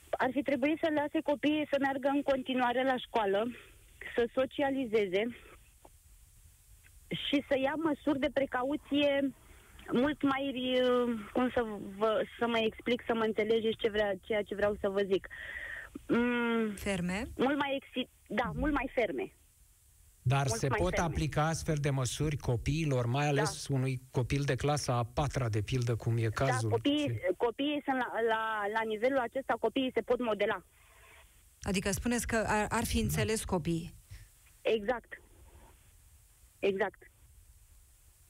Ar 0.10 0.30
fi 0.32 0.42
trebuit 0.42 0.80
să 0.82 0.90
lase 0.96 1.20
copiii 1.24 1.68
să 1.72 1.78
meargă 1.80 2.08
în 2.08 2.22
continuare 2.22 2.84
la 2.84 2.98
școală, 2.98 3.48
să 4.16 4.20
să 4.20 4.30
socializeze 4.34 5.38
și 7.08 7.44
să 7.50 7.58
ia 7.60 7.74
măsuri 7.78 8.20
de 8.20 8.30
precauție 8.34 9.34
mult 9.92 10.22
mai, 10.22 10.46
uh, 10.82 11.20
cum 11.34 11.50
să, 11.50 11.66
vă, 11.98 12.24
să 12.40 12.48
mă 12.48 12.58
explic, 12.58 13.04
să 13.08 13.14
mă 13.14 13.24
înțelegeți 13.24 13.78
ce 13.78 13.90
vrea, 13.90 14.14
ceea 14.22 14.44
ce 14.44 14.56
vreau 14.56 14.78
să 14.82 14.90
vă 14.90 15.02
zic. 15.02 15.28
Mm, 16.08 16.76
ferme? 16.76 17.28
Mult 17.38 17.58
mai, 17.58 17.80
exi- 17.82 18.10
da, 18.28 18.52
mult 18.56 18.74
mai 18.74 18.90
ferme. 18.94 19.34
Dar 20.22 20.46
mult 20.48 20.60
se 20.60 20.68
pot 20.68 20.90
ferme. 20.96 21.06
aplica 21.06 21.48
astfel 21.48 21.76
de 21.76 21.90
măsuri 21.90 22.38
copiilor, 22.38 23.06
mai 23.06 23.28
ales 23.28 23.68
da. 23.68 23.76
unui 23.76 24.02
copil 24.12 24.44
de 24.44 24.56
clasa 24.56 24.94
a 24.98 25.04
patra, 25.04 25.50
de 25.50 25.62
pildă, 25.62 25.96
cum 25.96 26.18
e 26.18 26.22
da, 26.28 26.46
cazul? 26.46 26.70
Da, 26.70 26.76
copiii, 26.76 27.20
copiii 27.38 27.82
sunt 27.86 27.96
la, 27.98 28.12
la, 28.28 28.62
la 28.74 28.82
nivelul 28.88 29.18
acesta, 29.18 29.54
copiii 29.60 29.92
se 29.94 30.02
pot 30.02 30.20
modela. 30.20 30.66
Adică 31.62 31.92
spuneți 31.92 32.28
că 32.28 32.36
ar, 32.48 32.66
ar 32.70 32.86
fi 32.86 33.00
înțeles 33.00 33.44
copiii. 33.44 33.94
Exact. 34.62 35.22
Exact. 36.60 37.00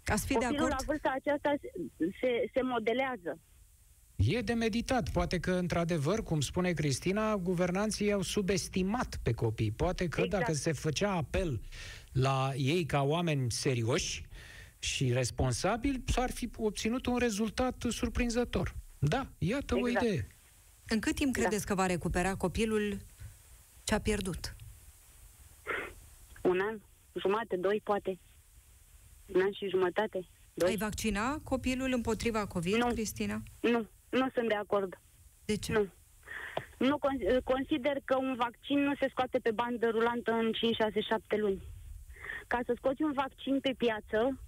Ați 0.05 0.25
fi 0.25 0.33
Copilul 0.33 0.55
de 0.55 0.63
acord? 0.63 0.71
la 0.79 0.85
vârsta 0.85 1.11
aceasta 1.15 1.53
se, 2.19 2.49
se 2.53 2.61
modelează. 2.61 3.39
E 4.27 4.41
de 4.41 4.53
meditat. 4.53 5.09
Poate 5.09 5.39
că, 5.39 5.51
într-adevăr, 5.51 6.23
cum 6.23 6.41
spune 6.41 6.71
Cristina, 6.71 7.35
guvernanții 7.35 8.11
au 8.11 8.21
subestimat 8.21 9.19
pe 9.23 9.33
copii. 9.33 9.71
Poate 9.71 10.07
că 10.07 10.21
exact. 10.21 10.43
dacă 10.43 10.57
se 10.57 10.71
făcea 10.71 11.11
apel 11.11 11.61
la 12.11 12.51
ei 12.55 12.85
ca 12.85 13.01
oameni 13.01 13.51
serioși 13.51 14.25
și 14.79 15.13
responsabili, 15.13 16.03
s-ar 16.07 16.31
fi 16.31 16.49
obținut 16.57 17.05
un 17.05 17.17
rezultat 17.17 17.85
surprinzător. 17.89 18.75
Da, 18.99 19.27
iată 19.37 19.75
exact. 19.75 19.81
o 19.81 19.87
idee. 19.87 20.27
În 20.87 20.99
cât 20.99 21.15
timp 21.15 21.35
da. 21.35 21.41
credeți 21.41 21.65
că 21.65 21.75
va 21.75 21.85
recupera 21.85 22.35
copilul 22.35 22.97
ce 23.83 23.93
a 23.93 23.99
pierdut? 23.99 24.55
Un 26.41 26.59
an, 26.59 26.79
jumate, 27.19 27.55
doi, 27.55 27.81
poate. 27.83 28.19
Un 29.25 29.41
an 29.41 29.51
și 29.51 29.67
jumătate. 29.69 30.27
Doi. 30.53 30.69
Ai 30.69 30.77
vaccina 30.77 31.39
copilul 31.43 31.91
împotriva 31.93 32.45
COVID, 32.45 32.75
nu. 32.75 32.87
Cristina? 32.87 33.43
Nu, 33.59 33.87
nu 34.09 34.29
sunt 34.33 34.47
de 34.47 34.53
acord. 34.53 34.99
De 35.45 35.57
ce? 35.57 35.71
Nu. 35.71 35.87
Nu 36.77 36.97
consider 37.43 37.97
că 38.05 38.15
un 38.17 38.35
vaccin 38.37 38.79
nu 38.79 38.95
se 38.95 39.07
scoate 39.09 39.39
pe 39.39 39.51
bandă 39.51 39.89
rulantă 39.89 40.31
în 40.31 40.51
5, 40.51 40.75
6, 40.75 41.01
7 41.01 41.35
luni. 41.35 41.61
Ca 42.47 42.59
să 42.65 42.73
scoți 42.77 43.01
un 43.01 43.11
vaccin 43.11 43.59
pe 43.59 43.73
piață, 43.77 44.39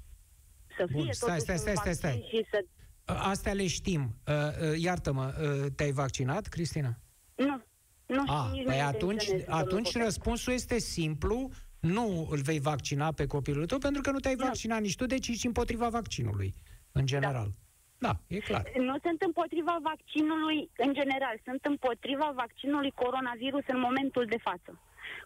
să 0.77 0.85
fie 0.85 1.03
Bun, 1.03 1.11
stai, 1.11 1.39
stai, 1.39 1.57
stai, 1.57 1.75
stai, 1.75 1.93
stai. 1.93 2.27
și 2.29 2.45
să... 2.51 2.65
Astea 3.13 3.53
le 3.53 3.67
știm. 3.67 4.15
Uh, 4.27 4.33
uh, 4.33 4.79
iartă-mă, 4.79 5.33
uh, 5.41 5.71
te-ai 5.75 5.91
vaccinat, 5.91 6.47
Cristina? 6.47 6.97
Nu. 7.35 7.61
Nu 8.05 8.21
știu, 8.21 8.33
A, 8.33 8.49
nici 8.51 8.65
păi 8.65 8.81
atunci, 8.81 9.27
atunci 9.47 9.95
răspunsul 9.95 10.53
este 10.53 10.79
simplu, 10.79 11.49
nu 11.79 12.27
îl 12.31 12.41
vei 12.41 12.59
vaccina 12.59 13.11
pe 13.11 13.25
copilul 13.25 13.65
tău 13.65 13.77
pentru 13.77 14.01
că 14.01 14.11
nu 14.11 14.19
te-ai 14.19 14.35
vaccinat 14.35 14.81
nici 14.81 14.95
tu, 14.95 15.05
deci 15.05 15.27
ești 15.27 15.45
împotriva 15.45 15.89
vaccinului, 15.89 16.53
în 16.91 17.05
general. 17.05 17.45
Da. 17.45 17.70
Da, 18.05 18.13
e 18.27 18.39
clar. 18.39 18.63
Nu 18.89 18.95
sunt 19.05 19.21
împotriva 19.21 19.75
vaccinului 19.81 20.69
în 20.85 20.93
general, 20.93 21.35
sunt 21.43 21.65
împotriva 21.65 22.31
vaccinului 22.35 22.91
coronavirus 22.91 23.63
în 23.67 23.79
momentul 23.79 24.25
de 24.25 24.37
față. 24.47 24.79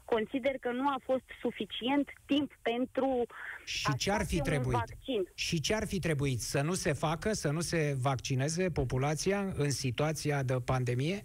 Consider 0.05 0.55
că 0.59 0.71
nu 0.71 0.88
a 0.88 0.99
fost 1.03 1.28
suficient 1.41 2.07
timp 2.26 2.51
pentru 2.61 3.26
și 3.65 3.95
ce 3.95 4.11
ar 4.11 4.26
fi 4.26 4.39
trebuit? 4.41 4.78
Vaccin. 4.78 5.21
Și 5.36 5.59
ce 5.59 5.73
ar 5.73 5.88
fi 5.88 5.99
trebuit? 5.99 6.39
Să 6.39 6.61
nu 6.61 6.73
se 6.73 6.93
facă, 6.93 7.34
să 7.34 7.49
nu 7.49 7.59
se 7.59 7.95
vaccineze 8.01 8.69
populația 8.69 9.39
în 9.55 9.71
situația 9.71 10.43
de 10.43 10.55
pandemie? 10.65 11.23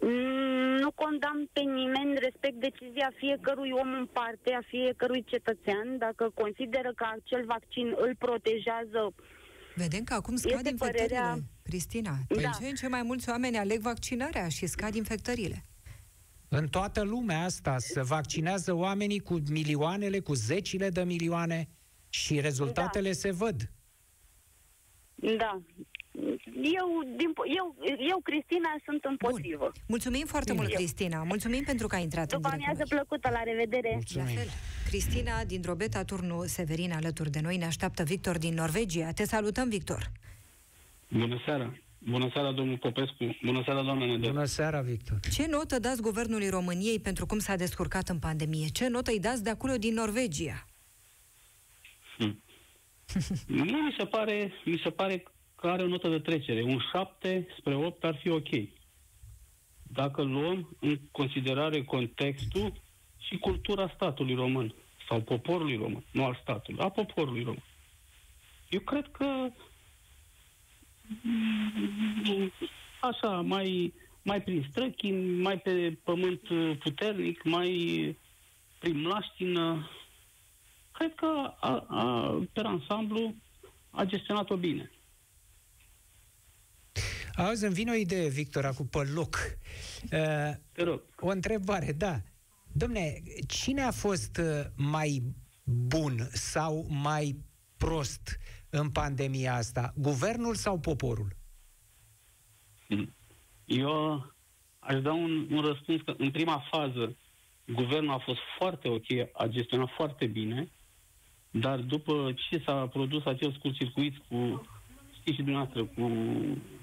Mm, 0.00 0.76
nu 0.84 0.90
condamn 0.90 1.48
pe 1.52 1.60
nimeni, 1.60 2.18
respect 2.18 2.56
decizia 2.68 3.10
fiecărui 3.16 3.70
om 3.70 3.92
în 3.92 4.06
parte, 4.06 4.52
a 4.52 4.62
fiecărui 4.66 5.24
cetățean. 5.24 5.98
Dacă 5.98 6.30
consideră 6.34 6.92
că 6.96 7.06
acel 7.10 7.44
vaccin 7.44 7.94
îl 7.96 8.14
protejează 8.18 9.14
Vedem 9.80 10.04
că 10.04 10.14
acum 10.14 10.36
scad 10.36 10.66
infectările, 10.66 10.98
părerea... 10.98 11.38
Cristina. 11.62 12.18
Păi 12.28 12.42
da. 12.42 12.50
ce 12.50 12.66
în 12.68 12.74
ce 12.74 12.88
mai 12.88 13.02
mulți 13.02 13.28
oameni 13.28 13.58
aleg 13.58 13.80
vaccinarea 13.80 14.48
și 14.48 14.66
scad 14.66 14.94
infectările. 14.94 15.64
În 16.48 16.68
toată 16.68 17.02
lumea 17.02 17.44
asta 17.44 17.78
se 17.78 18.02
vaccinează 18.02 18.72
oamenii 18.72 19.18
cu 19.18 19.42
milioanele, 19.50 20.18
cu 20.18 20.34
zecile 20.34 20.88
de 20.88 21.02
milioane 21.02 21.68
și 22.08 22.40
rezultatele 22.40 23.08
da. 23.08 23.14
se 23.14 23.30
văd. 23.30 23.70
Da, 25.14 25.60
eu, 26.78 26.88
din, 27.16 27.32
eu, 27.56 27.76
eu, 28.10 28.20
Cristina, 28.22 28.68
sunt 28.84 29.04
împotrivă. 29.04 29.70
Bun. 29.72 29.82
Mulțumim 29.86 30.26
foarte 30.26 30.52
Bine. 30.52 30.62
mult, 30.62 30.74
Cristina. 30.76 31.22
Mulțumim 31.22 31.64
pentru 31.64 31.86
că 31.86 31.94
ai 31.94 32.02
intrat 32.02 32.28
După 32.28 32.48
în 32.48 32.54
amiază 32.54 32.82
plăcută, 32.88 33.28
la 33.30 33.42
revedere. 33.42 33.90
Mulțumim. 33.92 34.26
La 34.26 34.40
fel. 34.40 34.48
Cristina 34.90 35.44
din 35.44 35.60
Drobeta, 35.60 36.04
turnu 36.04 36.44
Severin, 36.44 36.92
alături 36.92 37.30
de 37.30 37.40
noi. 37.40 37.56
Ne 37.56 37.64
așteaptă 37.64 38.02
Victor 38.02 38.38
din 38.38 38.54
Norvegia. 38.54 39.12
Te 39.12 39.24
salutăm, 39.24 39.68
Victor. 39.68 40.10
Bună 41.08 41.40
seara. 41.44 41.74
Bună 41.98 42.30
seara, 42.32 42.52
domnul 42.52 42.78
Popescu. 42.78 43.36
Bună 43.44 43.62
seara, 43.64 43.82
doamna 43.82 44.04
Nedel. 44.04 44.30
Bună 44.30 44.44
seara, 44.44 44.80
Victor. 44.80 45.20
Ce 45.32 45.46
notă 45.46 45.78
dați 45.78 46.02
Guvernului 46.02 46.48
României 46.48 47.00
pentru 47.00 47.26
cum 47.26 47.38
s-a 47.38 47.56
descurcat 47.56 48.08
în 48.08 48.18
pandemie? 48.18 48.68
Ce 48.68 48.88
notă 48.88 49.10
îi 49.10 49.20
dați 49.20 49.44
de 49.44 49.50
acolo 49.50 49.76
din 49.76 49.94
Norvegia? 49.94 50.66
Hmm. 52.16 52.42
nu 53.70 53.78
mi 53.78 53.94
se 53.98 54.04
pare, 54.04 54.52
mi 54.64 54.80
se 54.84 54.90
pare 54.90 55.22
că 55.56 55.66
are 55.66 55.82
o 55.82 55.86
notă 55.86 56.08
de 56.08 56.18
trecere. 56.18 56.62
Un 56.62 56.78
7 56.92 57.46
spre 57.58 57.74
8 57.74 58.04
ar 58.04 58.18
fi 58.22 58.28
ok. 58.28 58.48
Dacă 59.82 60.22
luăm 60.22 60.76
în 60.80 60.98
considerare 61.10 61.84
contextul 61.84 62.72
și 63.20 63.38
cultura 63.38 63.92
statului 63.94 64.34
român 64.34 64.74
sau 65.08 65.20
poporului 65.20 65.76
român, 65.76 66.04
nu 66.10 66.24
al 66.24 66.38
statului, 66.42 66.80
a 66.80 66.88
poporului 66.88 67.42
român. 67.42 67.62
Eu 68.68 68.80
cred 68.80 69.08
că 69.10 69.48
așa, 73.00 73.40
mai, 73.40 73.94
mai 74.22 74.42
prin 74.42 74.66
străchini, 74.70 75.40
mai 75.40 75.58
pe 75.58 75.98
pământ 76.04 76.40
puternic, 76.78 77.42
mai 77.42 77.70
prin 78.78 79.00
mlaștină, 79.00 79.90
cred 80.92 81.14
că 81.14 81.54
a, 81.60 81.84
a, 81.88 82.30
pe 82.52 82.60
ansamblu 82.60 83.34
a 83.90 84.04
gestionat-o 84.04 84.56
bine. 84.56 84.90
Auzi, 87.34 87.64
îmi 87.64 87.74
vine 87.74 87.90
o 87.90 87.94
idee, 87.94 88.28
Victor, 88.28 88.64
acum 88.64 88.86
pe 88.86 88.98
loc. 89.14 89.36
Uh, 90.02 90.50
Te 90.72 90.82
rog. 90.82 91.02
O 91.16 91.28
întrebare, 91.28 91.92
da. 91.92 92.20
Domne, 92.72 93.22
cine 93.48 93.82
a 93.82 93.90
fost 93.90 94.36
uh, 94.36 94.64
mai 94.76 95.22
bun 95.64 96.18
sau 96.30 96.86
mai 96.88 97.36
prost 97.76 98.38
în 98.70 98.90
pandemia 98.90 99.54
asta? 99.54 99.92
Guvernul 99.96 100.54
sau 100.54 100.78
poporul? 100.78 101.36
Hmm. 102.86 103.14
Eu 103.64 104.26
aș 104.78 105.00
da 105.02 105.12
un, 105.12 105.46
un 105.50 105.60
răspuns 105.60 106.00
că 106.02 106.14
în 106.18 106.30
prima 106.30 106.64
fază 106.70 107.16
guvernul 107.66 108.12
a 108.12 108.18
fost 108.18 108.40
foarte 108.58 108.88
ok, 108.88 109.04
a 109.32 109.46
gestionat 109.46 109.88
foarte 109.96 110.26
bine, 110.26 110.70
dar 111.50 111.78
după 111.78 112.34
ce 112.50 112.62
s-a 112.64 112.86
produs 112.86 113.24
acel 113.24 113.52
scurt 113.52 113.74
circuit 113.74 114.16
cu, 114.28 114.66
știți 115.12 115.36
și 115.36 115.42
dumneavoastră, 115.42 115.84
cu 115.84 116.10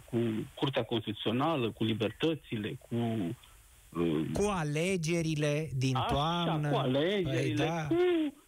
cu 0.10 0.18
Curtea 0.54 0.84
Constituțională, 0.84 1.72
cu 1.72 1.84
libertățile, 1.84 2.78
cu... 2.80 2.96
Uh, 3.90 4.22
cu 4.34 4.44
alegerile 4.50 5.70
din 5.76 5.96
așa, 5.96 6.08
toamnă. 6.08 6.70
cu 6.70 6.76
alegerile, 6.76 7.32
păi, 7.32 7.54
da. 7.54 7.88
cu... 7.88 7.96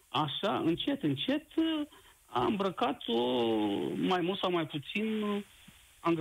Așa, 0.09 0.57
încet, 0.57 1.03
încet 1.03 1.45
a 2.25 2.45
îmbrăcat-o, 2.45 3.13
mai 3.95 4.21
mult 4.21 4.39
sau 4.39 4.51
mai 4.51 4.65
puțin, 4.65 5.23
a 5.99 6.13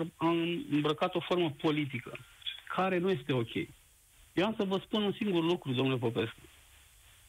îmbrăcat 0.71 1.15
o 1.15 1.21
formă 1.21 1.51
politică, 1.51 2.19
care 2.77 2.99
nu 2.99 3.11
este 3.11 3.33
ok. 3.33 3.55
Eu 4.33 4.45
am 4.47 4.55
să 4.59 4.65
vă 4.65 4.81
spun 4.85 5.03
un 5.03 5.13
singur 5.13 5.43
lucru, 5.45 5.73
domnule 5.73 5.99
Popescu. 5.99 6.41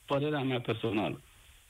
Părerea 0.06 0.44
mea 0.44 0.62
personală. 0.62 1.22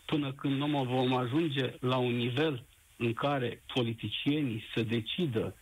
Până 0.06 0.34
când 0.34 0.58
nu 0.58 0.84
vom 0.84 1.14
ajunge 1.14 1.74
la 1.80 1.98
un 1.98 2.16
nivel 2.16 2.66
în 2.98 3.14
care 3.14 3.64
politicienii 3.74 4.64
să 4.74 4.82
decidă 4.82 5.56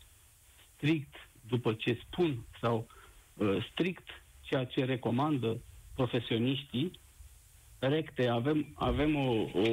strict 0.75 1.13
după 1.47 1.73
ce 1.73 1.99
spun 2.05 2.45
sau 2.61 2.87
uh, 3.33 3.65
strict 3.71 4.09
ceea 4.47 4.65
ce 4.65 4.85
recomandă 4.85 5.61
profesioniștii, 5.95 6.91
recte, 7.79 8.27
avem, 8.27 8.67
avem 8.75 9.15
o, 9.15 9.31
o, 9.53 9.67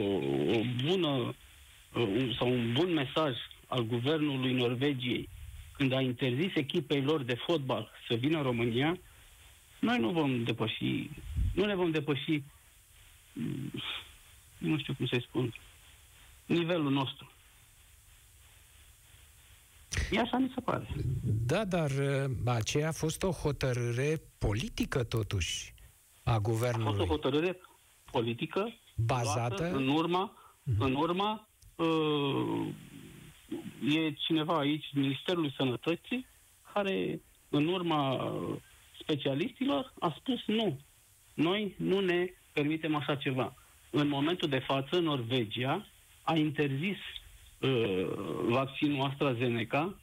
o 0.57 0.61
bună 0.85 1.09
uh, 1.09 2.07
un, 2.07 2.33
sau 2.39 2.51
un 2.53 2.73
bun 2.73 2.93
mesaj 2.93 3.35
al 3.67 3.83
guvernului 3.83 4.53
Norvegiei 4.53 5.29
când 5.77 5.93
a 5.93 6.01
interzis 6.01 6.55
echipei 6.55 7.03
lor 7.03 7.23
de 7.23 7.35
fotbal 7.35 7.91
să 8.09 8.15
vină 8.15 8.37
în 8.37 8.43
România, 8.43 8.99
noi 9.81 9.99
nu 9.99 10.11
vom 10.11 10.43
depăși, 10.43 11.11
nu 11.55 11.65
ne 11.65 11.75
vom 11.75 11.91
depăși, 11.91 12.43
mm, 13.33 13.73
nu 14.59 14.79
știu 14.79 14.95
cum 14.95 15.07
să-i 15.07 15.23
spun, 15.23 15.55
nivelul 16.47 16.91
nostru. 16.91 17.33
E 20.11 20.19
așa 20.21 20.37
mi 20.37 20.51
se 20.55 20.61
pare. 20.61 20.87
Da, 21.47 21.65
dar 21.65 21.91
uh, 21.91 22.31
aceea 22.47 22.89
a 22.89 22.93
fost 22.93 23.23
o 23.23 23.31
hotărâre 23.31 24.23
politică, 24.39 25.05
totuși, 25.05 25.75
a 26.23 26.39
guvernului. 26.39 26.87
A 26.87 26.97
fost 26.97 27.01
o 27.01 27.13
hotărâre 27.13 27.57
politică 28.11 28.73
Bazată? 28.97 29.57
luată 29.63 29.77
în 29.77 29.89
urma, 29.89 30.33
Mhm. 30.67 30.81
în 30.83 30.95
urma 30.95 31.49
uh, 31.77 32.67
e 33.95 34.13
cineva 34.13 34.59
aici, 34.59 34.85
Ministerul 34.93 35.53
Sănătății, 35.57 36.27
care 36.73 37.21
în 37.49 37.67
urma 37.67 38.13
uh, 38.15 38.57
specialistilor 39.01 39.93
a 40.01 40.15
spus 40.19 40.41
nu. 40.47 40.81
Noi 41.35 41.75
nu 41.79 42.01
ne 42.01 42.27
permitem 42.53 42.95
așa 42.95 43.15
ceva. 43.17 43.55
În 43.91 44.09
momentul 44.09 44.49
de 44.49 44.59
față, 44.59 44.99
Norvegia 44.99 45.87
a 46.23 46.37
interzis 46.37 46.97
uh, 46.97 47.24
vaccinul 48.49 49.07
AstraZeneca, 49.07 49.95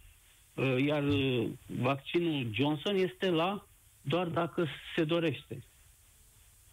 uh, 0.54 0.84
iar 0.86 1.04
uh, 1.04 1.50
vaccinul 1.66 2.50
Johnson 2.54 2.96
este 2.96 3.30
la 3.30 3.66
doar 4.02 4.28
dacă 4.28 4.68
se 4.96 5.04
dorește. 5.04 5.64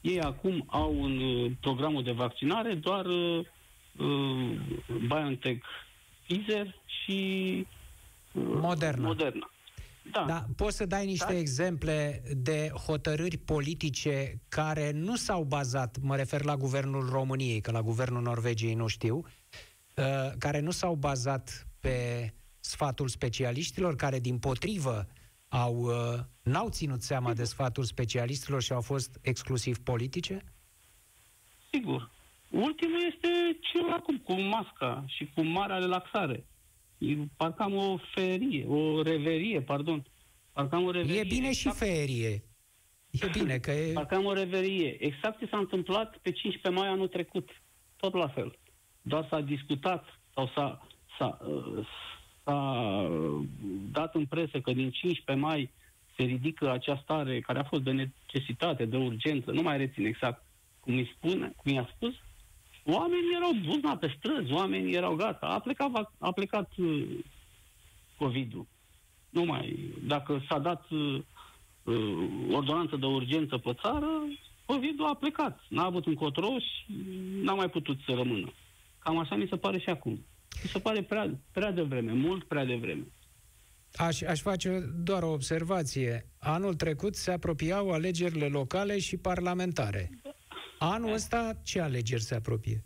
Ei 0.00 0.20
acum 0.20 0.64
au 0.66 1.04
în 1.04 1.18
uh, 1.18 1.50
programul 1.60 2.02
de 2.02 2.12
vaccinare 2.12 2.74
doar 2.74 3.06
uh, 3.06 3.44
uh, 3.96 4.60
BioNTech 5.06 5.66
Pfizer 6.26 6.74
și 6.86 7.66
uh, 8.32 8.42
Moderna. 8.60 9.06
Moderna. 9.06 9.50
Da. 10.12 10.24
Da, 10.28 10.44
poți 10.56 10.76
să 10.76 10.86
dai 10.86 11.06
niște 11.06 11.32
Da. 11.32 11.38
exemple 11.38 12.22
de 12.36 12.70
hotărâri 12.86 13.36
politice 13.36 14.40
care 14.48 14.90
nu 14.94 15.16
s-au 15.16 15.42
bazat, 15.42 15.96
mă 16.02 16.16
refer 16.16 16.44
la 16.44 16.56
guvernul 16.56 17.08
României, 17.10 17.60
că 17.60 17.70
la 17.70 17.82
guvernul 17.82 18.22
Norvegiei 18.22 18.74
nu 18.74 18.86
știu, 18.86 19.24
uh, 19.98 20.32
care 20.38 20.60
nu 20.60 20.70
s-au 20.70 20.94
bazat 20.94 21.66
pe 21.80 22.28
sfatul 22.60 23.08
specialiștilor, 23.08 23.96
care 23.96 24.18
din 24.18 24.38
potrivă 24.38 25.06
au, 25.48 25.76
uh, 25.76 26.18
n-au 26.42 26.68
ținut 26.68 27.02
seama 27.02 27.34
de 27.34 27.44
sfatul 27.44 27.84
specialiștilor 27.84 28.62
și 28.62 28.72
au 28.72 28.80
fost 28.80 29.18
exclusiv 29.22 29.78
politice? 29.78 30.44
Sigur. 31.72 32.10
Ultimul 32.50 33.00
este 33.12 33.28
cel 33.72 33.92
acum, 33.92 34.18
cu 34.18 34.32
masca 34.32 35.04
și 35.06 35.30
cu 35.34 35.42
marea 35.42 35.76
relaxare. 35.76 36.46
E 36.98 37.16
parcă 37.36 37.62
am 37.62 37.74
o 37.74 37.98
ferie, 38.14 38.64
o 38.66 39.02
reverie, 39.02 39.60
pardon. 39.60 40.06
Parcă 40.52 40.74
am 40.74 40.84
o 40.84 40.90
reverie. 40.90 41.20
E 41.20 41.24
bine 41.24 41.52
și 41.52 41.68
exact, 41.68 41.76
ferie. 41.76 42.42
E 43.10 43.28
bine 43.32 43.58
că 43.58 43.70
e... 43.70 43.92
Parcă 43.92 44.14
am 44.14 44.24
o 44.24 44.32
reverie. 44.32 45.04
Exact 45.04 45.38
ce 45.38 45.46
s-a 45.46 45.58
întâmplat 45.58 46.16
pe 46.16 46.30
15 46.30 46.80
mai 46.80 46.88
anul 46.88 47.08
trecut. 47.08 47.50
Tot 47.96 48.14
la 48.14 48.28
fel. 48.28 48.58
Doar 49.08 49.26
s-a 49.30 49.40
discutat 49.40 50.04
sau 50.34 50.50
s-a, 50.54 50.86
s-a, 51.18 51.38
uh, 51.46 51.86
s-a 52.44 52.54
uh, 53.10 53.44
dat 53.92 54.14
în 54.14 54.26
presă 54.26 54.60
că 54.60 54.72
din 54.72 54.90
15 54.90 55.46
mai 55.46 55.70
se 56.16 56.22
ridică 56.22 56.70
această 56.70 57.00
stare 57.02 57.40
care 57.40 57.58
a 57.58 57.64
fost 57.64 57.82
de 57.82 57.90
necesitate, 57.90 58.84
de 58.84 58.96
urgență, 58.96 59.50
nu 59.50 59.62
mai 59.62 59.76
rețin 59.76 60.04
exact 60.04 60.44
cum 60.80 60.94
îi 60.94 61.12
spune, 61.16 61.52
cum 61.56 61.72
i-a 61.72 61.88
spus, 61.94 62.14
oamenii 62.84 63.34
erau 63.36 63.50
buzna 63.64 63.96
pe 63.96 64.14
străzi, 64.18 64.52
oamenii 64.52 64.94
erau 64.94 65.14
gata. 65.14 65.46
A 65.46 65.58
plecat, 65.58 65.90
vac- 65.90 66.18
a 66.18 66.32
plecat 66.32 66.70
uh, 66.76 67.04
COVID-ul. 68.16 68.66
Nu 69.30 69.44
mai, 69.44 69.94
dacă 70.06 70.42
s-a 70.48 70.58
dat 70.58 70.90
uh, 70.90 71.20
uh, 71.82 72.28
ordonanță 72.52 72.96
de 72.96 73.06
urgență 73.06 73.58
pe 73.58 73.72
țară, 73.82 74.08
COVID-ul 74.64 75.06
a 75.06 75.14
plecat. 75.14 75.60
N-a 75.68 75.84
avut 75.84 76.06
încotro 76.06 76.58
și 76.58 76.92
n-a 77.42 77.54
mai 77.54 77.68
putut 77.68 77.98
să 78.06 78.12
rămână. 78.12 78.52
Cam 78.98 79.18
așa 79.18 79.34
mi 79.34 79.46
se 79.50 79.56
pare 79.56 79.78
și 79.78 79.88
acum. 79.88 80.26
Mi 80.62 80.68
se 80.70 80.78
pare 80.78 81.02
prea, 81.02 81.38
prea 81.52 81.70
devreme, 81.70 82.12
mult 82.12 82.44
prea 82.44 82.64
devreme. 82.64 83.06
Aș, 83.96 84.20
aș 84.22 84.40
face 84.40 84.78
doar 84.96 85.22
o 85.22 85.32
observație. 85.32 86.26
Anul 86.38 86.74
trecut 86.74 87.16
se 87.16 87.30
apropiau 87.30 87.90
alegerile 87.90 88.46
locale 88.46 88.98
și 88.98 89.16
parlamentare. 89.16 90.10
Anul 90.78 91.12
ăsta 91.12 91.60
ce 91.64 91.80
alegeri 91.80 92.22
se 92.22 92.34
apropie? 92.34 92.84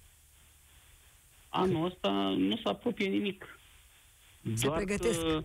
Anul 1.48 1.84
ăsta 1.86 2.10
nu 2.38 2.56
se 2.56 2.68
apropie 2.68 3.08
nimic. 3.08 3.58
Se 4.54 4.70
pregătesc. 4.70 5.20
Că, 5.20 5.42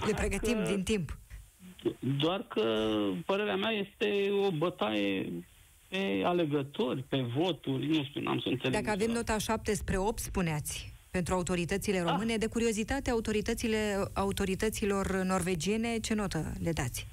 Le 0.06 0.14
pregătim 0.16 0.56
că- 0.62 0.70
din 0.70 0.82
timp. 0.82 1.18
Doar 2.18 2.42
că 2.42 2.62
părerea 3.26 3.56
mea 3.56 3.70
este 3.70 4.30
o 4.30 4.50
bătaie 4.50 5.32
pe 5.88 6.22
alegători, 6.24 7.02
pe 7.02 7.20
voturi, 7.20 7.86
nu 7.86 8.04
știu, 8.04 8.20
n-am 8.20 8.38
să 8.38 8.48
înțeleg. 8.48 8.72
Dacă 8.72 8.90
avem 8.90 9.06
niciodată. 9.06 9.32
nota 9.32 9.38
7 9.38 9.74
spre 9.74 9.96
8, 9.96 10.18
spuneați, 10.18 10.92
pentru 11.10 11.34
autoritățile 11.34 12.00
române, 12.00 12.36
de 12.36 12.46
curiozitate, 12.46 13.10
autoritățile, 13.10 14.04
autorităților 14.12 15.22
norvegiene, 15.22 15.98
ce 15.98 16.14
notă 16.14 16.52
le 16.62 16.72
dați? 16.72 17.06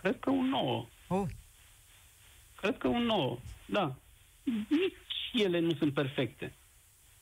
Cred 0.00 0.18
că 0.20 0.30
un 0.30 0.48
9. 0.48 0.86
Oh, 1.08 1.26
Cred 2.56 2.78
că 2.78 2.88
un 2.88 3.02
9, 3.02 3.38
da. 3.66 3.96
Nici 4.68 5.44
ele 5.44 5.58
nu 5.58 5.74
sunt 5.74 5.94
perfecte. 5.94 6.54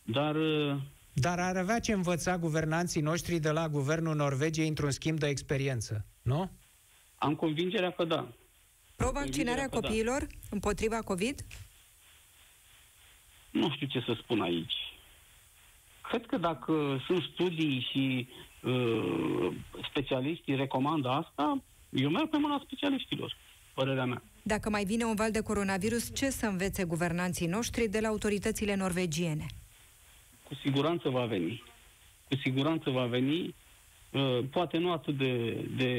Dar 0.03 0.35
uh, 0.35 0.77
Dar 1.13 1.39
ar 1.39 1.57
avea 1.57 1.79
ce 1.79 1.93
învăța 1.93 2.39
guvernanții 2.39 3.01
noștri 3.01 3.39
de 3.39 3.51
la 3.51 3.69
guvernul 3.69 4.15
Norvegiei 4.15 4.69
într-un 4.69 4.91
schimb 4.91 5.19
de 5.19 5.27
experiență, 5.27 6.05
nu? 6.23 6.51
am 7.23 7.35
convingerea 7.35 7.91
că 7.91 8.05
da. 8.05 8.29
Pro-vaccinarea 9.03 9.69
Convingerea 9.69 9.69
că 9.69 9.81
da. 9.81 9.81
copiilor 9.81 10.27
împotriva 10.51 10.97
COVID? 10.97 11.41
Nu 13.51 13.71
știu 13.71 13.87
ce 13.87 14.01
să 14.07 14.17
spun 14.23 14.41
aici. 14.41 14.75
Cred 16.09 16.27
că 16.27 16.37
dacă 16.37 17.03
sunt 17.07 17.23
studii 17.33 17.87
și 17.91 18.29
uh, 18.63 19.55
specialiștii 19.91 20.57
recomandă 20.57 21.09
asta, 21.09 21.63
eu 21.91 22.11
merg 22.11 22.29
pe 22.29 22.37
mâna 22.37 22.63
specialiștilor, 22.65 23.37
părerea 23.75 24.05
mea. 24.05 24.23
Dacă 24.43 24.71
mai 24.71 24.85
vine 24.85 25.05
un 25.05 25.15
val 25.15 25.31
de 25.31 25.41
coronavirus, 25.41 26.15
ce 26.15 26.31
să 26.31 26.47
învețe 26.47 26.85
guvernanții 26.85 27.47
noștri 27.47 27.89
de 27.89 28.01
la 28.01 28.09
autoritățile 28.09 28.75
norvegiene? 28.75 29.47
Cu 30.49 30.55
siguranță 30.55 31.09
va 31.09 31.25
veni. 31.25 31.63
Cu 32.29 32.37
siguranță 32.37 32.91
va 32.91 33.05
veni, 33.05 33.55
uh, 34.11 34.39
poate 34.51 34.79
nu 34.79 34.93
atât 34.93 35.17
de, 35.17 35.53
de 35.77 35.91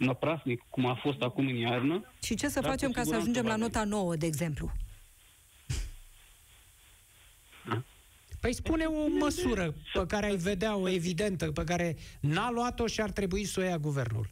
năprasnic 0.00 0.62
cum 0.68 0.86
a 0.86 0.94
fost 0.94 1.20
acum 1.22 1.46
în 1.46 1.54
iarnă, 1.54 2.12
Și 2.22 2.34
ce 2.34 2.48
să 2.48 2.60
Dar 2.60 2.70
facem 2.70 2.88
cu 2.88 2.94
ca 2.94 3.00
să 3.00 3.04
siguranță 3.04 3.28
ajungem 3.30 3.42
va 3.42 3.48
la 3.48 3.54
veni. 3.56 3.72
nota 3.72 3.84
9, 3.84 4.16
de 4.16 4.26
exemplu? 4.26 4.72
Păi 8.40 8.52
spune 8.54 8.84
o 8.84 9.08
măsură 9.18 9.74
pe 9.92 10.06
care 10.06 10.26
ai 10.26 10.36
vedea 10.36 10.76
o 10.76 10.88
evidentă, 10.88 11.52
pe 11.52 11.64
care 11.64 11.96
n-a 12.20 12.50
luat-o 12.50 12.86
și 12.86 13.00
ar 13.00 13.10
trebui 13.10 13.44
să 13.44 13.60
o 13.60 13.62
ia 13.62 13.78
guvernul. 13.78 14.26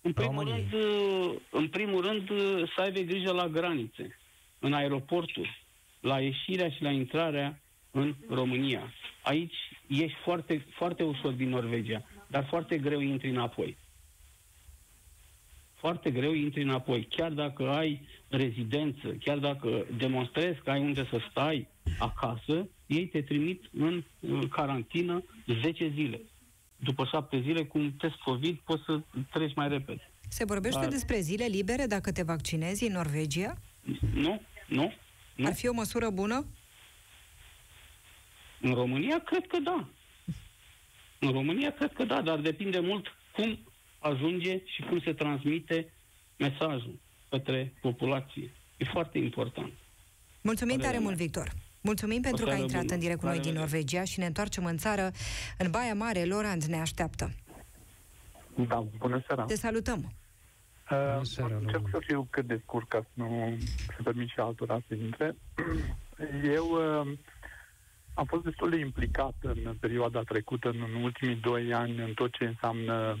În 0.00 0.12
primul, 0.12 0.34
României. 0.34 0.68
rând, 0.70 0.84
uh, 0.84 1.36
în 1.50 1.68
primul 1.68 2.02
rând, 2.02 2.30
uh, 2.30 2.72
să 2.74 2.80
aibă 2.80 3.00
grijă 3.00 3.32
la 3.32 3.48
granițe, 3.48 4.18
în 4.58 4.72
aeroporturi, 4.72 5.66
la 6.00 6.20
ieșirea 6.20 6.70
și 6.70 6.82
la 6.82 6.90
intrarea 6.90 7.60
în 7.90 8.14
România. 8.28 8.92
Aici 9.22 9.54
ești 9.86 10.18
foarte, 10.24 10.66
foarte 10.76 11.02
ușor 11.02 11.32
din 11.32 11.48
Norvegia, 11.48 12.04
dar 12.26 12.46
foarte 12.48 12.78
greu 12.78 13.00
intri 13.00 13.30
înapoi. 13.30 13.76
Foarte 15.86 16.10
greu 16.10 16.32
intri 16.32 16.62
înapoi. 16.62 17.04
Chiar 17.10 17.32
dacă 17.32 17.68
ai 17.68 18.06
rezidență, 18.28 19.08
chiar 19.08 19.38
dacă 19.38 19.86
demonstrezi 19.96 20.60
că 20.60 20.70
ai 20.70 20.80
unde 20.80 21.06
să 21.10 21.18
stai 21.30 21.68
acasă, 21.98 22.68
ei 22.86 23.06
te 23.06 23.22
trimit 23.22 23.62
în 23.78 24.04
uh, 24.20 24.48
carantină 24.50 25.24
10 25.62 25.92
zile. 25.94 26.20
După 26.76 27.04
șapte 27.04 27.40
zile, 27.40 27.64
cu 27.64 27.78
un 27.78 27.92
test 27.92 28.14
COVID, 28.14 28.58
poți 28.58 28.82
să 28.84 29.00
treci 29.30 29.54
mai 29.54 29.68
repede. 29.68 30.10
Se 30.28 30.44
vorbește 30.44 30.80
Dar- 30.80 30.88
despre 30.88 31.20
zile 31.20 31.44
libere 31.44 31.86
dacă 31.86 32.12
te 32.12 32.22
vaccinezi 32.22 32.84
în 32.84 32.92
Norvegia? 32.92 33.56
Nu? 34.14 34.40
Nu? 34.68 34.92
Nu? 35.36 35.46
Ar 35.46 35.54
fi 35.54 35.68
o 35.68 35.72
măsură 35.72 36.10
bună? 36.10 36.46
În 38.60 38.74
România, 38.74 39.18
cred 39.18 39.46
că 39.46 39.58
da. 39.60 39.88
În 41.18 41.30
România, 41.32 41.70
cred 41.70 41.92
că 41.92 42.04
da, 42.04 42.22
dar 42.22 42.38
depinde 42.38 42.80
mult 42.80 43.06
cum 43.32 43.58
ajunge 44.06 44.60
și 44.64 44.82
cum 44.82 45.00
se 45.00 45.12
transmite 45.12 45.92
mesajul 46.36 46.98
către 47.28 47.72
populație. 47.80 48.50
E 48.76 48.84
foarte 48.84 49.18
important. 49.18 49.72
Mulțumim 50.40 50.76
tare 50.76 50.86
Părerea 50.88 51.00
mult, 51.06 51.16
mea. 51.16 51.24
Victor. 51.26 51.52
Mulțumim 51.80 52.20
pentru 52.20 52.44
că 52.44 52.50
ai 52.50 52.56
seară 52.56 52.62
intrat 52.62 52.82
bună. 52.82 52.94
în 52.94 53.00
direct 53.00 53.18
cu 53.18 53.24
La 53.26 53.30
noi 53.32 53.40
din 53.40 53.52
revedere. 53.52 53.72
Norvegia 53.78 54.04
și 54.04 54.18
ne 54.18 54.26
întoarcem 54.26 54.64
în 54.64 54.76
țară. 54.76 55.10
În 55.58 55.70
Baia 55.70 55.94
Mare, 55.94 56.24
Lorand 56.24 56.62
ne 56.64 56.76
așteaptă. 56.80 57.30
Da, 58.68 58.84
bună 58.98 59.22
seara. 59.26 59.44
Te 59.44 59.56
salutăm. 59.56 60.00
Bună 60.00 61.18
Uh, 61.18 61.20
seara, 61.22 61.54
încerc 61.54 61.74
Roman. 61.74 61.90
să 61.92 61.98
fiu 62.06 62.26
cât 62.30 62.46
de 62.46 62.60
scurt 62.62 62.88
ca 62.88 62.98
să 63.00 63.08
nu 63.12 63.56
se 63.96 64.02
permit 64.02 64.28
și 64.28 64.38
altora 64.38 64.78
să 64.88 64.94
intre. 64.94 65.36
Eu 66.58 66.66
uh, 66.70 67.12
am 68.14 68.24
fost 68.24 68.44
destul 68.44 68.70
de 68.70 68.76
implicat 68.76 69.34
în 69.40 69.76
perioada 69.80 70.22
trecută, 70.22 70.68
în 70.68 71.02
ultimii 71.02 71.34
doi 71.34 71.72
ani, 71.72 71.98
în 72.02 72.12
tot 72.14 72.32
ce 72.32 72.44
înseamnă 72.44 73.18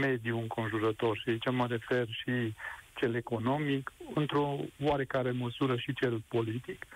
mediul 0.00 0.38
înconjurător 0.40 1.18
și 1.18 1.28
aici 1.28 1.50
mă 1.50 1.66
refer 1.66 2.06
și 2.10 2.54
cel 2.94 3.14
economic, 3.14 3.92
într-o 4.14 4.56
oarecare 4.82 5.30
măsură 5.30 5.76
și 5.76 5.94
cel 5.94 6.22
politic. 6.28 6.86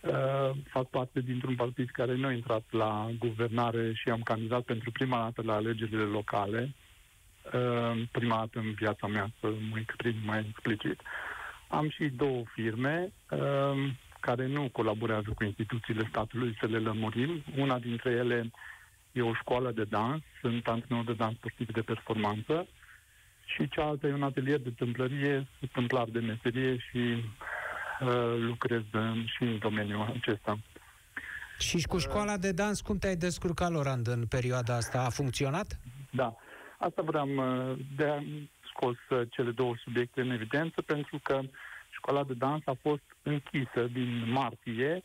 Uh, 0.00 0.50
fac 0.70 0.88
parte 0.90 1.20
dintr-un 1.20 1.54
partid 1.54 1.90
care 1.90 2.14
nu 2.14 2.26
a 2.26 2.32
intrat 2.32 2.62
la 2.70 3.10
guvernare 3.18 3.92
și 3.94 4.08
am 4.08 4.20
candidat 4.20 4.62
pentru 4.62 4.90
prima 4.90 5.18
dată 5.18 5.42
la 5.42 5.54
alegerile 5.54 6.02
locale. 6.02 6.74
uh, 7.52 8.02
prima 8.10 8.36
dată 8.36 8.58
în 8.58 8.72
viața 8.72 9.06
mea, 9.06 9.30
să 9.40 9.46
mă 9.70 9.78
exprim 9.78 10.14
mai 10.24 10.46
explicit. 10.48 11.00
Am 11.68 11.88
și 11.90 12.04
două 12.04 12.42
firme 12.54 13.12
uh, 13.30 13.90
care 14.20 14.46
nu 14.46 14.68
colaborează 14.72 15.32
cu 15.34 15.44
instituțiile 15.44 16.06
statului 16.08 16.56
să 16.60 16.66
le 16.66 16.78
lămurim. 16.78 17.42
Una 17.56 17.78
dintre 17.78 18.10
ele 18.10 18.50
e 19.12 19.22
o 19.22 19.34
școală 19.34 19.70
de 19.70 19.84
dans, 19.84 20.22
sunt 20.40 20.66
antrenor 20.66 21.04
de 21.04 21.12
dans 21.12 21.36
sportiv 21.36 21.72
de 21.72 21.80
performanță 21.80 22.66
și 23.44 23.68
cealaltă 23.68 24.06
e 24.06 24.12
un 24.12 24.22
atelier 24.22 24.60
de 24.60 24.70
tâmplărie, 24.70 25.46
tâmplar 25.72 26.08
de 26.08 26.20
meserie 26.20 26.76
și 26.76 27.24
uh, 28.00 28.36
lucrez 28.38 28.82
în, 28.90 29.24
și 29.26 29.42
în 29.42 29.58
domeniul 29.58 30.12
acesta. 30.16 30.58
Și 31.58 31.86
cu 31.86 31.98
școala 31.98 32.36
de 32.36 32.52
dans, 32.52 32.80
cum 32.80 32.98
te-ai 32.98 33.16
descurcat, 33.16 33.70
Lorand, 33.70 34.06
în 34.06 34.26
perioada 34.26 34.74
asta? 34.74 35.04
A 35.04 35.08
funcționat? 35.08 35.78
Da. 36.10 36.36
Asta 36.78 37.02
vreau 37.02 37.28
uh, 37.28 37.78
de 37.96 38.04
a 38.04 38.22
scos 38.70 38.96
uh, 39.10 39.28
cele 39.30 39.50
două 39.50 39.74
subiecte 39.84 40.20
în 40.20 40.30
evidență, 40.30 40.82
pentru 40.82 41.18
că 41.22 41.40
școala 41.90 42.24
de 42.24 42.34
dans 42.34 42.62
a 42.66 42.76
fost 42.80 43.02
închisă 43.22 43.82
din 43.92 44.30
martie 44.32 45.02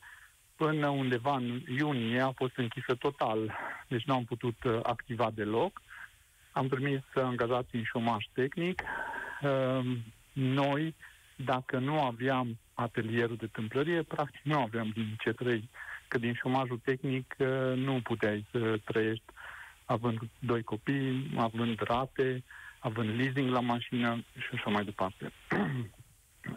până 0.56 0.88
undeva 0.88 1.36
în 1.36 1.62
iunie 1.78 2.20
a 2.20 2.32
fost 2.32 2.58
închisă 2.58 2.96
total. 2.96 3.58
Deci 3.88 4.04
nu 4.04 4.14
am 4.14 4.24
putut 4.24 4.64
uh, 4.64 4.80
activa 4.84 5.32
deloc. 5.34 5.82
Am 6.52 6.68
trimis 6.68 7.02
angajații 7.14 7.80
în 7.80 7.84
șomaș 7.84 8.26
tehnic. 8.34 8.82
Noi, 10.34 10.96
dacă 11.36 11.78
nu 11.78 12.02
aveam 12.02 12.58
atelierul 12.74 13.36
de 13.36 13.48
tâmplărie, 13.48 14.02
practic 14.02 14.42
nu 14.44 14.60
aveam 14.60 14.90
din 14.90 15.16
ce 15.20 15.32
trăi 15.32 15.70
că 16.08 16.18
din 16.18 16.34
șomajul 16.34 16.80
tehnic 16.84 17.36
uh, 17.38 17.48
nu 17.76 18.00
puteai 18.04 18.46
să 18.52 18.80
trăiești 18.86 19.24
având 19.86 20.20
doi 20.40 20.64
copii, 20.64 21.32
având 21.38 21.80
rate, 21.80 22.44
având 22.80 23.20
leasing 23.20 23.50
la 23.50 23.60
mașină 23.60 24.24
și 24.38 24.50
așa 24.54 24.70
mai 24.70 24.84
departe. 24.84 25.32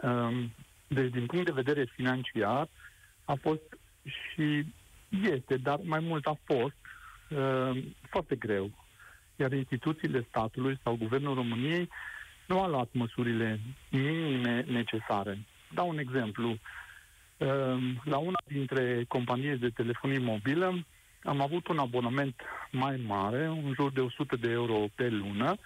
Um, 0.03 0.53
deci, 0.87 1.11
din 1.11 1.27
punct 1.27 1.45
de 1.45 1.63
vedere 1.63 1.85
financiar, 1.85 2.69
a 3.25 3.35
fost 3.41 3.78
și 4.09 4.65
este, 5.23 5.57
dar 5.57 5.79
mai 5.83 6.01
mult 6.01 6.27
a 6.27 6.39
fost 6.45 6.77
uh, 7.29 7.83
foarte 8.11 8.37
greu. 8.37 8.71
Iar 9.37 9.53
instituțiile 9.53 10.27
statului 10.29 10.81
sau 10.83 10.97
Guvernul 10.97 11.35
României 11.35 11.89
nu 12.47 12.61
a 12.61 12.69
luat 12.69 12.89
măsurile 12.93 13.61
minime 13.91 14.65
necesare. 14.69 15.39
Dau 15.75 15.89
un 15.89 15.99
exemplu. 15.99 16.59
Ehm, 17.37 18.01
la 18.05 18.17
una 18.17 18.41
dintre 18.47 19.05
companiile 19.09 19.55
de 19.55 19.69
telefonie 19.69 20.19
mobilă 20.19 20.87
am 21.23 21.41
avut 21.41 21.69
un 21.69 21.79
abonament 21.79 22.41
mai 22.71 23.03
mare, 23.07 23.45
în 23.45 23.73
jur 23.75 23.93
de 23.93 24.01
100 24.01 24.37
de 24.37 24.51
euro 24.51 24.85
pe 24.95 25.09
lună, 25.09 25.57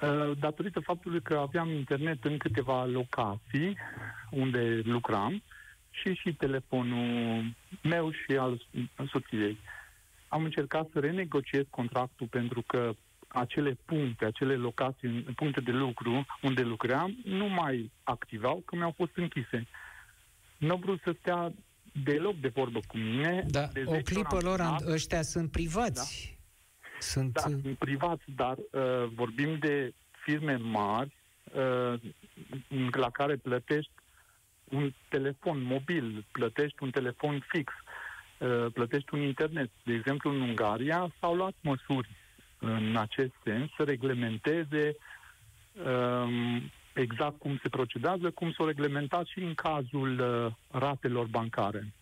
ehm, 0.00 0.36
datorită 0.38 0.80
faptului 0.80 1.22
că 1.22 1.36
aveam 1.36 1.68
internet 1.70 2.24
în 2.24 2.38
câteva 2.38 2.84
locații 2.84 3.76
unde 4.30 4.80
lucram 4.84 5.42
și 6.00 6.14
și 6.14 6.32
telefonul 6.32 7.44
meu 7.82 8.10
și 8.10 8.36
al 8.36 8.66
soției. 9.10 9.58
Am 10.28 10.44
încercat 10.44 10.88
să 10.92 11.00
renegociez 11.00 11.64
contractul 11.70 12.26
pentru 12.26 12.62
că 12.66 12.94
acele 13.28 13.76
puncte, 13.84 14.24
acele 14.24 14.54
locații, 14.54 15.08
puncte 15.10 15.60
de 15.60 15.70
lucru 15.70 16.26
unde 16.42 16.62
lucream, 16.62 17.16
nu 17.24 17.48
mai 17.48 17.90
activau, 18.02 18.62
că 18.64 18.76
mi-au 18.76 18.94
fost 18.96 19.16
închise 19.16 19.66
nu 20.58 20.70
au 20.70 20.76
vrut 20.76 21.00
să 21.04 21.14
stea 21.20 21.52
deloc 22.04 22.36
de 22.40 22.48
vorbă 22.48 22.80
cu 22.86 22.96
mine. 22.96 23.44
Da, 23.48 23.66
de 23.66 23.82
o 23.86 23.92
clipă 23.92 24.38
lor, 24.40 24.60
am, 24.60 24.78
ăștia 24.86 25.22
sunt 25.22 25.50
privați. 25.50 26.38
Da? 26.80 26.98
Sunt... 27.00 27.32
Da, 27.32 27.40
sunt 27.40 27.78
privați, 27.78 28.24
dar 28.36 28.56
uh, 28.56 29.08
vorbim 29.14 29.58
de 29.58 29.94
firme 30.24 30.56
mari 30.56 31.16
uh, 31.52 32.00
la 32.90 33.10
care 33.10 33.36
plătești 33.36 33.92
un 34.70 34.92
telefon 35.08 35.62
mobil, 35.62 36.24
plătești 36.32 36.82
un 36.82 36.90
telefon 36.90 37.44
fix, 37.48 37.72
uh, 38.38 38.66
plătești 38.72 39.14
un 39.14 39.20
internet. 39.20 39.70
De 39.82 39.92
exemplu, 39.92 40.30
în 40.30 40.40
Ungaria 40.40 41.10
s-au 41.20 41.34
luat 41.34 41.54
măsuri 41.60 42.08
în 42.58 42.96
acest 42.96 43.32
sens 43.44 43.70
să 43.76 43.82
reglementeze 43.84 44.96
uh, 45.72 46.62
exact 46.92 47.38
cum 47.38 47.58
se 47.62 47.68
procedează, 47.68 48.30
cum 48.30 48.52
s-o 48.52 48.66
reglementat 48.66 49.26
și 49.26 49.38
în 49.38 49.54
cazul 49.54 50.18
uh, 50.20 50.52
ratelor 50.80 51.26
bancare. 51.26 51.92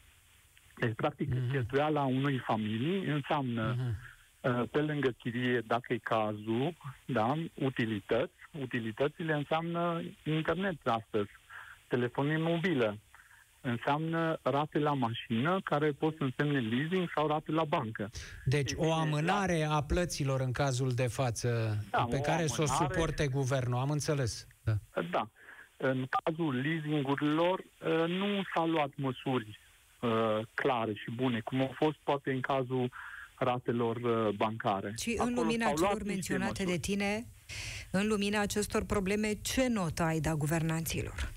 Deci, 0.79 0.95
practic, 0.95 1.35
uh-huh. 1.35 1.51
cheltuiala 1.51 2.03
unui 2.03 2.39
familii 2.39 3.05
înseamnă, 3.05 3.75
uh-huh. 3.75 4.51
uh, 4.51 4.63
pe 4.71 4.81
lângă 4.81 5.09
chirie, 5.19 5.61
dacă 5.67 5.93
e 5.93 5.99
cazul, 5.99 6.75
da, 7.05 7.35
utilități. 7.55 8.35
Utilitățile 8.61 9.33
înseamnă 9.33 10.03
internet 10.25 10.87
astăzi, 10.87 11.31
telefonie 11.89 12.37
mobilă, 12.39 12.99
înseamnă 13.61 14.39
rate 14.43 14.79
la 14.79 14.93
mașină, 14.93 15.61
care 15.65 15.91
pot 15.91 16.17
să 16.17 16.23
însemne 16.23 16.61
leasing 16.61 17.11
sau 17.15 17.27
rate 17.27 17.53
la 17.53 17.65
bancă. 17.65 18.11
Deci 18.45 18.73
o 18.77 18.93
amânare 18.93 19.67
a 19.71 19.83
plăților 19.83 20.41
în 20.41 20.53
cazul 20.53 20.91
de 20.91 21.07
față 21.07 21.77
da, 21.91 22.07
pe 22.11 22.21
care 22.21 22.47
să 22.47 22.63
o 22.63 22.67
suporte 22.67 23.27
guvernul, 23.27 23.79
am 23.79 23.91
înțeles. 23.91 24.47
Da. 24.65 24.75
da. 25.11 25.29
În 25.77 26.07
cazul 26.23 26.55
leasingurilor 26.55 27.59
uh, 27.59 28.09
nu 28.09 28.43
s-au 28.55 28.69
luat 28.69 28.91
măsuri 28.97 29.59
uh, 30.01 30.11
clare 30.55 30.93
și 30.93 31.11
bune, 31.11 31.41
cum 31.41 31.61
au 31.61 31.73
fost 31.77 31.97
poate 32.03 32.31
în 32.31 32.41
cazul 32.41 32.91
ratelor 33.39 33.97
uh, 33.97 34.35
bancare. 34.35 34.95
Și 34.99 35.17
în 35.19 35.35
lumina 35.35 35.73
celor 35.73 36.03
menționate 36.05 36.65
de 36.65 36.79
tine, 36.79 37.27
în 37.91 38.07
lumina 38.07 38.41
acestor 38.41 38.85
probleme, 38.85 39.33
ce 39.43 39.69
notă 39.69 40.03
ai 40.03 40.21
da 40.21 40.35
guvernanților? 40.35 41.36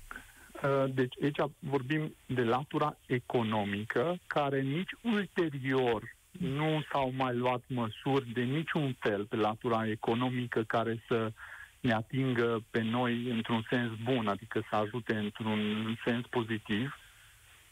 Deci 0.94 1.14
aici 1.22 1.38
vorbim 1.58 2.14
de 2.26 2.42
latura 2.42 2.96
economică, 3.06 4.18
care 4.26 4.60
nici 4.60 4.90
ulterior 5.02 6.02
nu 6.30 6.82
s-au 6.92 7.12
mai 7.16 7.34
luat 7.34 7.62
măsuri 7.66 8.32
de 8.32 8.42
niciun 8.42 8.96
fel 8.98 9.24
pe 9.24 9.36
latura 9.36 9.88
economică 9.88 10.62
care 10.62 11.02
să 11.08 11.26
uh, 11.26 11.32
ne 11.80 11.92
atingă 11.92 12.64
pe 12.70 12.82
noi 12.82 13.30
într-un 13.30 13.66
sens 13.70 13.90
bun, 14.04 14.26
adică 14.26 14.62
să 14.70 14.76
ajute 14.76 15.14
într-un 15.14 15.60
sens 16.04 16.26
pozitiv. 16.26 16.98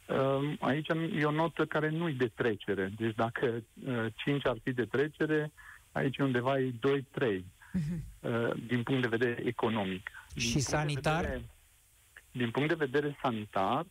Ehm, 0.06 0.56
aici 0.60 0.88
e 1.18 1.24
o 1.24 1.30
notă 1.30 1.64
care 1.64 1.88
nu 1.88 2.08
e 2.08 2.12
de 2.12 2.30
trecere. 2.34 2.92
Deci 2.96 3.14
dacă 3.14 3.62
5 4.14 4.46
ar 4.46 4.56
fi 4.62 4.72
de 4.72 4.84
trecere, 4.84 5.52
aici 5.92 6.18
undeva 6.18 6.58
e 6.58 6.70
2-3, 6.70 6.70
uh-huh. 6.70 7.42
Mhm. 7.72 8.66
din 8.66 8.82
punct 8.82 9.02
de 9.02 9.16
vedere 9.16 9.42
economic. 9.46 10.10
Din 10.34 10.42
și 10.42 10.58
sanitar? 10.58 11.20
De 11.20 11.26
vedere, 11.26 11.48
din 12.30 12.50
punct 12.50 12.68
de 12.68 12.84
vedere 12.84 13.18
sanitar, 13.22 13.86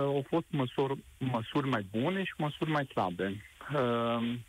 au 0.00 0.24
fost 0.28 0.46
măsuri, 0.50 1.04
măsuri 1.18 1.68
mai 1.68 1.86
bune 1.90 2.24
și 2.24 2.32
măsuri 2.36 2.70
mai 2.70 2.84
slabe. 2.84 3.44
Ehm, 3.74 4.44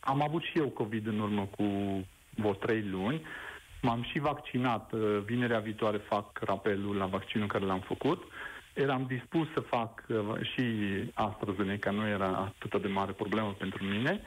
am 0.00 0.22
avut 0.22 0.42
și 0.42 0.58
eu 0.58 0.68
COVID 0.68 1.06
în 1.06 1.18
urmă 1.18 1.48
cu 1.56 1.64
vreo 2.34 2.54
trei 2.54 2.82
luni. 2.82 3.22
M-am 3.82 4.02
și 4.02 4.18
vaccinat. 4.18 4.92
Uh, 4.92 5.18
vinerea 5.24 5.58
viitoare 5.58 5.96
fac 5.96 6.38
rapelul 6.38 6.96
la 6.96 7.06
vaccinul 7.06 7.46
care 7.46 7.64
l-am 7.64 7.80
făcut. 7.80 8.22
Eram 8.74 9.04
dispus 9.08 9.46
să 9.52 9.60
fac 9.60 10.04
uh, 10.08 10.16
și 10.40 10.62
AstraZeneca, 11.14 11.90
nu 11.90 12.08
era 12.08 12.52
atât 12.58 12.82
de 12.82 12.88
mare 12.88 13.12
problemă 13.12 13.54
pentru 13.58 13.84
mine. 13.84 14.20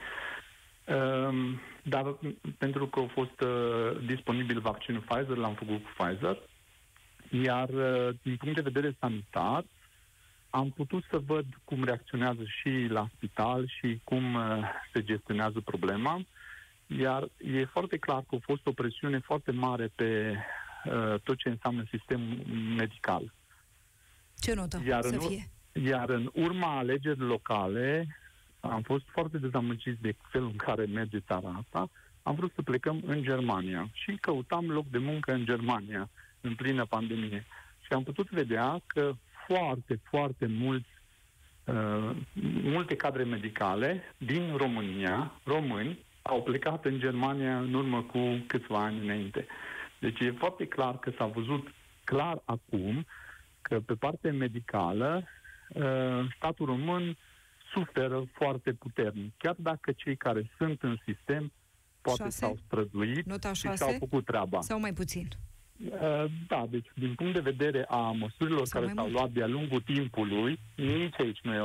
Um, 0.86 1.60
dar 1.84 2.16
pentru 2.58 2.88
că 2.88 3.00
a 3.00 3.08
fost 3.14 3.42
uh, 3.42 4.06
disponibil 4.06 4.60
vaccinul 4.60 5.02
Pfizer, 5.02 5.38
l-am 5.38 5.54
făcut 5.54 5.84
cu 5.84 5.90
Pfizer. 5.98 6.38
Iar 7.44 7.70
din 8.22 8.36
punct 8.36 8.56
de 8.56 8.70
vedere 8.70 8.96
sanitar, 9.00 9.66
am 10.50 10.70
putut 10.70 11.04
să 11.10 11.18
văd 11.18 11.46
cum 11.64 11.84
reacționează 11.84 12.42
și 12.44 12.88
la 12.90 13.08
spital 13.16 13.68
și 13.68 14.00
cum 14.04 14.38
se 14.94 15.04
gestionează 15.04 15.60
problema. 15.60 16.22
Iar 17.00 17.30
e 17.38 17.66
foarte 17.66 17.98
clar 17.98 18.24
că 18.30 18.36
a 18.36 18.40
fost 18.42 18.66
o 18.66 18.72
presiune 18.72 19.20
foarte 19.20 19.52
mare 19.52 19.92
pe 19.96 20.36
uh, 20.86 21.20
tot 21.24 21.38
ce 21.38 21.50
înseamnă 21.50 21.84
sistemul 21.90 22.46
medical. 22.78 23.34
Ce 24.40 24.54
notă 24.54 24.82
iar 24.86 25.02
să 25.02 25.14
în, 25.14 25.20
fie? 25.20 25.50
Iar 25.86 26.10
în 26.10 26.30
urma 26.34 26.78
alegerilor 26.78 27.28
locale 27.28 28.18
am 28.60 28.82
fost 28.82 29.06
foarte 29.08 29.38
dezamăgiți 29.38 30.02
de 30.02 30.16
felul 30.32 30.48
în 30.48 30.56
care 30.56 30.86
merge 30.86 31.20
țara 31.20 31.64
asta. 31.64 31.90
Am 32.24 32.36
vrut 32.36 32.52
să 32.56 32.62
plecăm 32.62 33.02
în 33.06 33.24
Germania 33.24 33.90
și 33.92 34.18
căutam 34.22 34.70
loc 34.70 34.90
de 34.90 34.98
muncă 34.98 35.34
în 35.34 35.46
Germania, 35.46 36.10
în 36.42 36.56
plină 36.56 36.86
pandemie. 36.86 37.46
Și 37.82 37.94
am 37.94 38.04
putut 38.04 38.30
vedea 38.30 38.82
că 38.88 39.12
foarte, 39.48 40.00
foarte 40.10 40.46
mulți 40.46 40.90
uh, 41.64 42.16
multe 42.64 42.96
cadre 42.96 43.24
medicale 43.24 44.02
din 44.18 44.56
România, 44.56 45.32
români, 45.44 46.06
au 46.22 46.44
plecat 46.44 46.86
în 46.86 47.00
Germania 47.00 47.60
în 47.60 47.74
urmă 47.74 48.02
cu 48.02 48.44
câțiva 48.48 48.84
ani 48.84 49.00
înainte. 49.00 49.46
Deci 50.00 50.20
e 50.20 50.32
foarte 50.32 50.68
clar 50.68 51.00
că 51.00 51.12
s-a 51.18 51.26
văzut 51.26 51.68
clar 52.04 52.42
acum 52.46 53.06
că 53.62 53.80
pe 53.80 53.94
partea 53.94 54.34
medicală 54.34 55.24
ă, 55.76 56.28
statul 56.36 56.66
român 56.66 57.18
suferă 57.74 58.24
foarte 58.32 58.74
puternic. 58.74 59.34
Chiar 59.38 59.56
dacă 59.58 59.92
cei 59.92 60.16
care 60.16 60.52
sunt 60.58 60.82
în 60.82 60.98
sistem 61.06 61.52
poate 62.02 62.24
Șase? 62.24 62.38
s-au 62.38 62.58
străduit 62.66 63.26
Nota 63.26 63.54
și 63.54 63.62
6? 63.62 63.76
și-au 63.76 63.96
făcut 64.00 64.26
treaba. 64.26 64.62
Sau 64.62 64.80
mai 64.80 64.94
puțin? 64.94 65.28
Uh, 65.90 66.26
Da, 66.48 66.66
deci 66.70 66.86
din 66.96 67.14
punct 67.16 67.34
de 67.34 67.40
vedere 67.40 67.86
a 67.90 67.98
măsurilor 68.12 68.66
Sau 68.66 68.82
care 68.82 68.86
mai 68.86 68.94
s-au 68.94 69.04
mult. 69.04 69.16
luat 69.18 69.32
de-a 69.32 69.48
lungul 69.48 69.82
timpului, 69.82 70.60
nici 70.76 71.20
aici 71.20 71.40
nu 71.44 71.54
e 71.54 71.60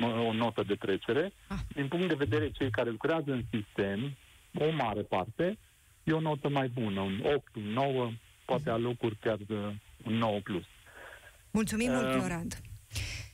o, 0.00 0.26
o 0.26 0.32
notă 0.32 0.62
de 0.66 0.74
trecere. 0.74 1.32
Ah. 1.48 1.58
Din 1.74 1.88
punct 1.88 2.08
de 2.08 2.14
vedere 2.14 2.50
cei 2.50 2.70
care 2.70 2.90
lucrează 2.90 3.32
în 3.32 3.42
sistem, 3.52 4.16
o 4.58 4.70
mare 4.72 5.00
parte, 5.02 5.58
e 6.04 6.12
o 6.12 6.20
notă 6.20 6.48
mai 6.48 6.68
bună, 6.68 7.00
un 7.00 7.20
8, 7.34 7.54
un 7.56 7.62
9, 7.62 8.10
poate 8.44 8.70
alocuri 8.70 9.16
chiar 9.20 9.38
de 9.46 9.54
un 10.04 10.12
9 10.14 10.38
plus. 10.40 10.64
Mulțumim 11.50 11.90
mult, 11.92 12.04
Uh, 12.06 12.12
Florand. 12.12 12.60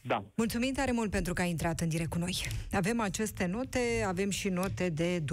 Da, 0.02 0.24
Mulțumim 0.34 0.72
tare 0.72 0.92
mult 0.92 1.10
pentru 1.10 1.32
că 1.32 1.42
ai 1.42 1.50
intrat 1.50 1.80
în 1.80 1.88
direct 1.88 2.10
cu 2.10 2.18
noi. 2.18 2.36
Avem 2.72 3.00
aceste 3.00 3.46
note, 3.46 3.78
avem 4.06 4.30
și 4.30 4.48
note 4.48 4.88
de 4.88 5.20
2-3, 5.20 5.24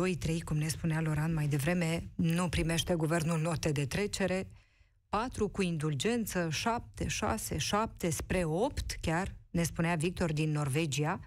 cum 0.44 0.58
ne 0.58 0.68
spunea 0.68 1.02
Loran 1.02 1.34
mai 1.34 1.48
devreme, 1.48 2.04
nu 2.16 2.50
primește 2.50 2.94
guvernul 2.96 3.40
note 3.40 3.72
de 3.72 3.86
trecere, 3.86 4.48
4 5.10 5.48
cu 5.48 5.62
indulgență, 5.62 6.50
7, 6.50 7.08
6, 7.08 7.58
7 7.58 8.10
spre 8.10 8.44
8, 8.44 8.98
chiar, 9.02 9.36
ne 9.50 9.64
spunea 9.64 9.96
Victor 9.96 10.34
din 10.34 10.52
Norvegia. 10.52 11.20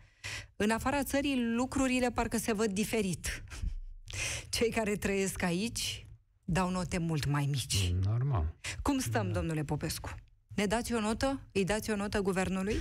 În 0.57 0.71
afara 0.71 1.03
țării, 1.03 1.55
lucrurile 1.55 2.11
parcă 2.11 2.37
se 2.37 2.53
văd 2.53 2.73
diferit. 2.73 3.45
Cei 4.55 4.71
care 4.71 4.97
trăiesc 4.97 5.43
aici 5.43 6.07
dau 6.45 6.71
note 6.71 6.99
mult 6.99 7.27
mai 7.27 7.47
mici. 7.51 7.93
Normal. 8.05 8.55
Cum 8.83 8.99
stăm, 8.99 9.33
domnule 9.33 9.65
Popescu? 9.65 10.15
Ne 10.55 10.67
dați 10.67 10.93
o 10.93 11.01
notă? 11.01 11.41
Îi 11.53 11.65
dați 11.65 11.91
o 11.91 11.97
notă 11.97 12.21
guvernului? 12.21 12.77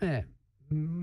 E, 0.00 0.26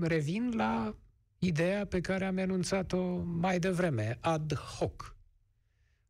revin 0.00 0.52
la 0.56 0.94
ideea 1.38 1.86
pe 1.86 2.00
care 2.00 2.24
am 2.24 2.36
enunțat-o 2.36 3.16
mai 3.16 3.58
devreme, 3.58 4.18
ad 4.20 4.54
hoc. 4.54 5.16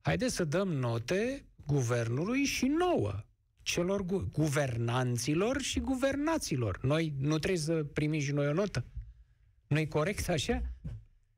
Haideți 0.01 0.35
să 0.35 0.45
dăm 0.45 0.69
note 0.69 1.45
guvernului 1.67 2.45
și 2.45 2.67
nouă, 2.67 3.25
celor 3.63 4.03
gu- 4.03 4.29
guvernanților 4.33 5.61
și 5.61 5.81
guvernaților. 5.81 6.79
Noi 6.83 7.15
nu 7.19 7.39
trebuie 7.39 7.61
să 7.61 7.85
primim 7.85 8.21
și 8.21 8.33
noi 8.33 8.49
o 8.49 8.53
notă. 8.53 8.85
Nu-i 9.67 9.89
corect 9.89 10.29
așa? 10.29 10.63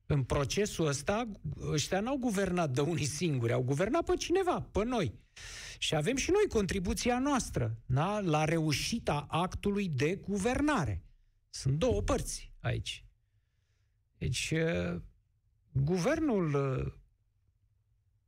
În 0.06 0.22
procesul 0.22 0.86
ăsta, 0.86 1.28
ăștia 1.70 2.00
n-au 2.00 2.16
guvernat 2.16 2.70
de 2.70 2.80
unii 2.80 3.04
singuri, 3.04 3.52
au 3.52 3.62
guvernat 3.62 4.04
pe 4.04 4.14
cineva, 4.14 4.60
pe 4.72 4.84
noi. 4.84 5.12
Și 5.78 5.94
avem 5.94 6.16
și 6.16 6.30
noi 6.30 6.48
contribuția 6.48 7.18
noastră 7.18 7.76
da? 7.86 8.20
la 8.20 8.44
reușita 8.44 9.26
actului 9.28 9.88
de 9.88 10.14
guvernare. 10.14 11.04
Sunt 11.50 11.78
două 11.78 12.02
părți 12.02 12.52
aici. 12.60 13.04
Deci, 14.18 14.50
uh, 14.50 15.00
guvernul, 15.72 16.54
uh, 16.54 16.92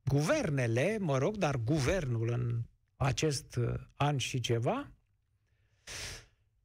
guvernele, 0.05 0.97
mă 0.99 1.17
rog, 1.17 1.37
dar 1.37 1.55
guvernul 1.57 2.29
în 2.29 2.61
acest 2.95 3.55
uh, 3.55 3.73
an 3.95 4.17
și 4.17 4.39
ceva, 4.39 4.91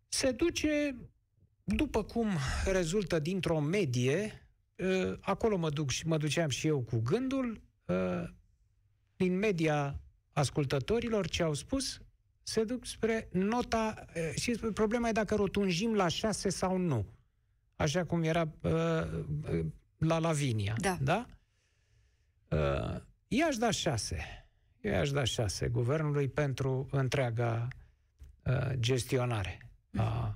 se 0.09 0.33
duce, 0.33 0.97
după 1.65 2.05
cum 2.05 2.29
rezultă 2.65 3.19
dintr-o 3.19 3.61
medie, 3.61 4.49
uh, 4.77 5.17
acolo 5.21 5.57
mă, 5.57 5.71
duc 5.71 5.91
și 5.91 6.07
mă 6.07 6.17
duceam 6.17 6.49
și 6.49 6.67
eu 6.67 6.81
cu 6.81 6.99
gândul, 6.99 7.63
uh, 7.87 8.29
din 9.17 9.39
media 9.39 10.01
ascultătorilor 10.33 11.29
ce 11.29 11.43
au 11.43 11.55
spus, 11.55 12.01
se 12.43 12.65
duc 12.65 12.87
spre 12.87 13.29
nota... 13.33 14.05
eh, 14.13 14.33
Și 14.37 14.51
problema 14.75 15.09
e 15.09 15.13
dacă 15.13 15.35
rotunjim 15.35 15.95
la 15.95 16.09
6 16.09 16.49
sau 16.49 16.77
nu. 16.77 17.07
Așa 17.77 18.05
cum 18.05 18.23
era 18.23 18.49
uh, 18.61 18.73
uh, 19.51 19.65
la 19.99 20.19
Lavinia. 20.19 20.77
Da. 20.81 20.99
da? 21.01 21.27
Uh, 23.31 23.39
i-aș 23.39 23.57
da 23.57 23.71
6. 23.71 24.47
Eu 24.81 24.93
i-aș 24.93 25.11
da 25.11 25.25
6 25.25 25.69
guvernului 25.69 26.29
pentru 26.29 26.89
întreaga 26.91 27.69
uh, 28.45 28.71
gestionare. 28.79 29.71
Uh, 29.93 30.29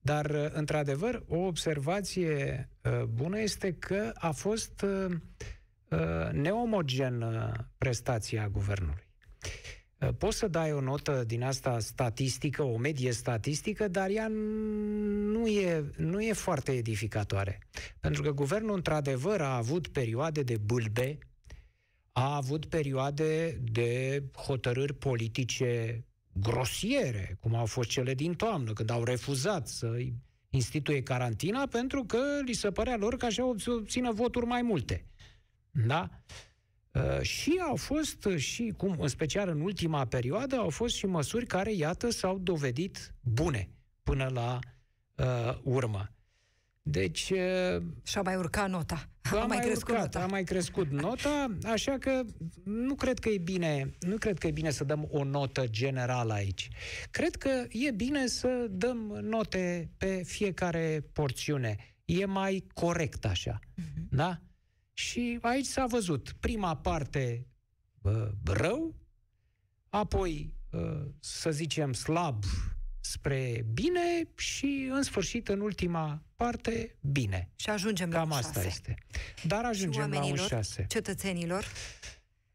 dar, 0.00 0.30
uh, 0.30 0.46
într-adevăr, 0.52 1.24
o 1.28 1.36
observație 1.36 2.68
uh, 2.84 3.02
bună 3.02 3.40
este 3.40 3.72
că 3.72 4.12
a 4.14 4.30
fost 4.30 4.82
uh, 4.82 5.16
uh, 5.88 6.30
neomogenă 6.32 7.52
prestația 7.78 8.48
guvernului. 8.48 9.08
Uh, 9.98 10.08
Poți 10.18 10.38
să 10.38 10.48
dai 10.48 10.72
o 10.72 10.80
notă 10.80 11.24
din 11.26 11.42
asta 11.42 11.78
statistică, 11.78 12.62
o 12.62 12.76
medie 12.76 13.12
statistică, 13.12 13.88
dar 13.88 14.08
ea 14.10 14.28
nu 14.28 15.46
e, 15.46 15.84
nu 15.96 16.20
e 16.20 16.32
foarte 16.32 16.72
edificatoare. 16.72 17.58
Pentru 18.00 18.22
că 18.22 18.30
guvernul, 18.30 18.74
într-adevăr, 18.74 19.40
a 19.40 19.56
avut 19.56 19.88
perioade 19.88 20.42
de 20.42 20.56
bâlbe, 20.56 21.18
a 22.16 22.36
avut 22.36 22.66
perioade 22.66 23.60
de 23.72 24.22
hotărâri 24.36 24.94
politice 24.94 26.04
grosiere, 26.32 27.36
cum 27.40 27.54
au 27.54 27.66
fost 27.66 27.88
cele 27.88 28.14
din 28.14 28.34
toamnă, 28.34 28.72
când 28.72 28.90
au 28.90 29.04
refuzat 29.04 29.68
să 29.68 29.96
instituie 30.50 31.02
carantina 31.02 31.66
pentru 31.66 32.04
că 32.04 32.18
li 32.44 32.52
se 32.52 32.70
părea 32.70 32.96
lor 32.96 33.16
că 33.16 33.24
așa 33.24 33.44
obțină 33.46 34.12
voturi 34.12 34.46
mai 34.46 34.62
multe. 34.62 35.06
Da? 35.70 36.10
Uh, 36.92 37.20
și 37.20 37.60
au 37.68 37.76
fost 37.76 38.28
și, 38.36 38.74
cum 38.76 38.96
în 39.00 39.08
special 39.08 39.48
în 39.48 39.60
ultima 39.60 40.06
perioadă, 40.06 40.56
au 40.56 40.70
fost 40.70 40.94
și 40.94 41.06
măsuri 41.06 41.46
care, 41.46 41.72
iată, 41.72 42.10
s-au 42.10 42.38
dovedit 42.38 43.14
bune 43.20 43.70
până 44.02 44.30
la 44.32 44.58
uh, 45.14 45.58
urmă. 45.62 46.08
Deci, 46.86 47.30
uh, 47.30 47.82
Și-a 48.02 48.22
mai 48.22 48.36
urcat 48.36 48.70
nota. 48.70 49.08
a, 49.22 49.36
A 49.40 49.46
mai 49.46 49.58
crescut 49.58 49.88
urcat, 49.88 50.04
nota. 50.14 50.22
a 50.22 50.26
mai 50.26 50.44
crescut 50.44 50.90
nota, 50.90 51.56
așa 51.64 51.98
că 51.98 52.22
nu 52.64 52.94
cred 52.94 53.18
că 53.18 53.28
e 53.28 53.38
bine, 53.38 53.94
nu 54.00 54.16
cred 54.16 54.38
că 54.38 54.46
e 54.46 54.50
bine 54.50 54.70
să 54.70 54.84
dăm 54.84 55.08
o 55.10 55.24
notă 55.24 55.66
generală 55.66 56.32
aici. 56.32 56.68
Cred 57.10 57.36
că 57.36 57.64
e 57.68 57.90
bine 57.90 58.26
să 58.26 58.66
dăm 58.70 58.96
note 59.22 59.90
pe 59.96 60.22
fiecare 60.24 61.04
porțiune. 61.12 61.76
E 62.04 62.24
mai 62.24 62.66
corect 62.74 63.24
așa. 63.24 63.58
Mhm. 63.74 64.08
Da? 64.10 64.40
Și 64.92 65.38
aici 65.42 65.64
s-a 65.66 65.86
văzut 65.86 66.32
prima 66.40 66.76
parte 66.76 67.46
bă, 68.00 68.30
rău, 68.44 68.94
apoi, 69.88 70.54
ă, 70.72 71.06
să 71.20 71.50
zicem, 71.50 71.92
slab 71.92 72.44
spre 73.04 73.66
bine 73.72 74.28
și, 74.36 74.88
în 74.90 75.02
sfârșit, 75.02 75.48
în 75.48 75.60
ultima 75.60 76.22
parte, 76.36 76.94
bine. 77.00 77.48
Și 77.56 77.70
ajungem 77.70 78.10
la 78.10 78.18
Cam 78.18 78.30
un 78.30 78.36
asta 78.36 78.52
șase. 78.52 78.66
este. 78.66 78.94
Dar 79.46 79.64
ajungem 79.64 80.00
la 80.00 80.06
un 80.06 80.12
oamenilor? 80.14 80.48
6. 80.48 80.86
Cetățenilor? 80.88 81.64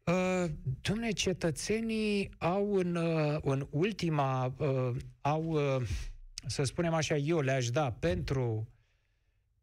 Uh, 0.04 0.50
Domne, 0.80 1.10
cetățenii 1.10 2.30
au 2.38 2.74
în, 2.74 2.94
uh, 2.94 3.38
în 3.42 3.66
ultima, 3.70 4.54
uh, 4.56 4.96
au, 5.20 5.44
uh, 5.44 5.86
să 6.46 6.62
spunem 6.64 6.94
așa, 6.94 7.16
eu 7.16 7.40
le-aș 7.40 7.70
da 7.70 7.92
pentru, 7.92 8.68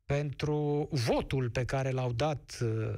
pentru 0.05 0.87
votul 0.91 1.49
pe 1.49 1.65
care 1.65 1.91
l-au 1.91 2.11
dat 2.11 2.57
uh, 2.61 2.93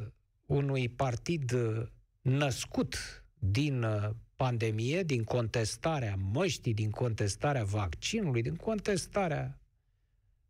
unui 0.45 0.89
partid 0.89 1.51
uh, 1.51 1.85
născut 2.21 2.95
din 3.39 3.83
uh, 3.83 4.09
pandemie, 4.39 5.03
din 5.03 5.23
contestarea 5.23 6.15
măștii, 6.31 6.73
din 6.73 6.89
contestarea 6.89 7.63
vaccinului, 7.63 8.41
din 8.41 8.55
contestarea 8.55 9.59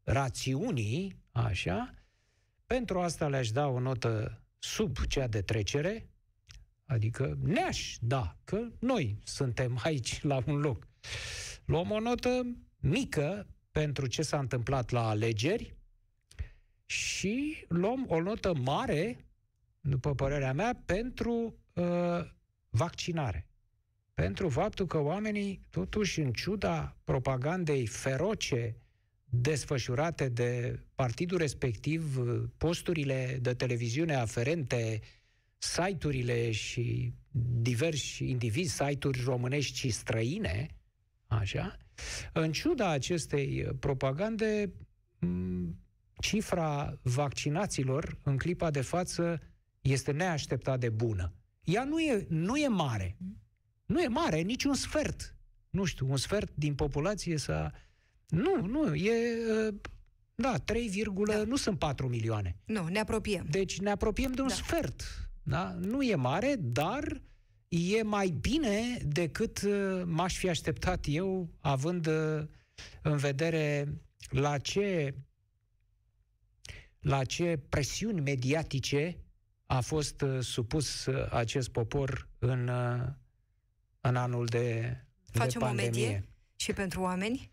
rațiunii, 0.04 1.16
așa, 1.32 1.94
pentru 2.66 3.00
asta 3.00 3.28
le-aș 3.28 3.52
da 3.52 3.68
o 3.68 3.80
notă 3.80 4.42
sub 4.58 4.98
cea 5.08 5.28
de 5.28 5.42
trecere, 5.42 6.10
Adică 6.90 7.38
neaș, 7.44 7.98
da, 8.02 8.38
că 8.44 8.68
noi 8.80 9.20
suntem 9.24 9.80
aici 9.84 10.22
la 10.22 10.44
un 10.46 10.56
loc. 10.56 10.88
Luăm 11.66 11.92
o 11.92 12.00
notă 12.00 12.42
mică 12.78 13.48
pentru 13.72 14.08
ce 14.08 14.22
s-a 14.22 14.40
întâmplat 14.40 14.90
la 14.90 15.08
alegeri 15.08 15.76
și 16.86 17.66
luăm 17.68 18.06
o 18.08 18.22
notă 18.22 18.54
mare, 18.54 19.26
după 19.80 20.16
părerea 20.16 20.54
mea, 20.54 20.82
pentru 20.86 21.56
uh, 21.74 21.86
vaccinare. 22.70 23.49
Pentru 24.20 24.50
faptul 24.50 24.86
că 24.86 24.98
oamenii, 24.98 25.66
totuși, 25.70 26.20
în 26.20 26.32
ciuda 26.32 26.98
propagandei 27.04 27.86
feroce 27.86 28.76
desfășurate 29.26 30.30
de 30.30 30.80
partidul 30.96 31.38
respectiv, 31.38 32.18
posturile 32.58 33.38
de 33.42 33.54
televiziune 33.54 34.16
aferente, 34.16 35.00
site-urile 35.58 36.52
și 36.52 37.14
diversi 37.62 38.30
indivizi, 38.30 38.76
site-uri 38.76 39.22
românești 39.24 39.78
și 39.78 39.90
străine, 39.90 40.68
așa, 41.28 41.78
în 42.34 42.52
ciuda 42.52 42.90
acestei 42.90 43.68
propagande, 43.80 44.74
m, 45.20 45.76
cifra 46.22 47.00
vaccinaților 47.02 48.18
în 48.24 48.38
clipa 48.38 48.72
de 48.72 48.82
față 48.82 49.42
este 49.82 50.12
neașteptat 50.12 50.80
de 50.80 50.90
bună. 50.90 51.34
Ea 51.64 51.84
nu 51.84 52.00
e, 52.00 52.26
nu 52.30 52.58
e 52.58 52.68
mare. 52.68 53.18
Nu 53.90 54.02
e 54.02 54.08
mare, 54.08 54.40
nici 54.40 54.64
un 54.64 54.74
sfert. 54.74 55.36
Nu 55.70 55.84
știu, 55.84 56.10
un 56.10 56.18
sfert 56.18 56.52
din 56.54 56.76
populație 56.76 57.38
s-a... 57.38 57.72
Nu, 58.28 58.66
nu, 58.66 58.96
e... 58.96 59.12
uh, 59.68 59.74
Da, 60.36 60.58
3, 60.58 61.04
da. 61.28 61.44
nu 61.44 61.56
sunt 61.56 61.80
4 61.80 62.08
milioane. 62.08 62.56
Nu, 62.66 62.88
ne 62.88 63.00
apropiem. 63.00 63.46
Deci 63.50 63.80
ne 63.80 63.90
apropiem 63.90 64.32
de 64.32 64.42
un 64.42 64.48
da. 64.48 64.54
sfert. 64.54 65.30
Da? 65.44 65.76
Nu 65.80 66.02
e 66.02 66.16
mare, 66.16 66.56
dar 66.60 67.22
e 67.68 68.04
mai 68.04 68.30
bine 68.30 68.98
decât 69.06 69.62
uh, 69.62 70.02
m-aș 70.06 70.38
fi 70.38 70.50
așteptat 70.50 71.06
eu, 71.08 71.50
având 71.60 72.08
uh, 72.08 72.44
în 73.02 73.18
vedere 73.18 73.94
la 74.30 74.58
ce 74.58 75.16
la 77.00 77.24
ce 77.24 77.60
presiuni 77.70 78.22
mediatice 78.22 79.18
a 79.66 79.80
fost 79.80 80.22
uh, 80.22 80.40
supus 80.42 81.08
acest 81.30 81.70
popor 81.70 82.28
în, 82.40 82.70
în 84.02 84.16
anul 84.16 84.46
de, 84.46 84.96
Facem 85.32 85.60
de 85.60 85.66
pandemie. 85.66 85.90
o 85.90 85.92
medie 85.92 86.30
și 86.56 86.74
pentru 86.74 87.02
oameni? 87.02 87.52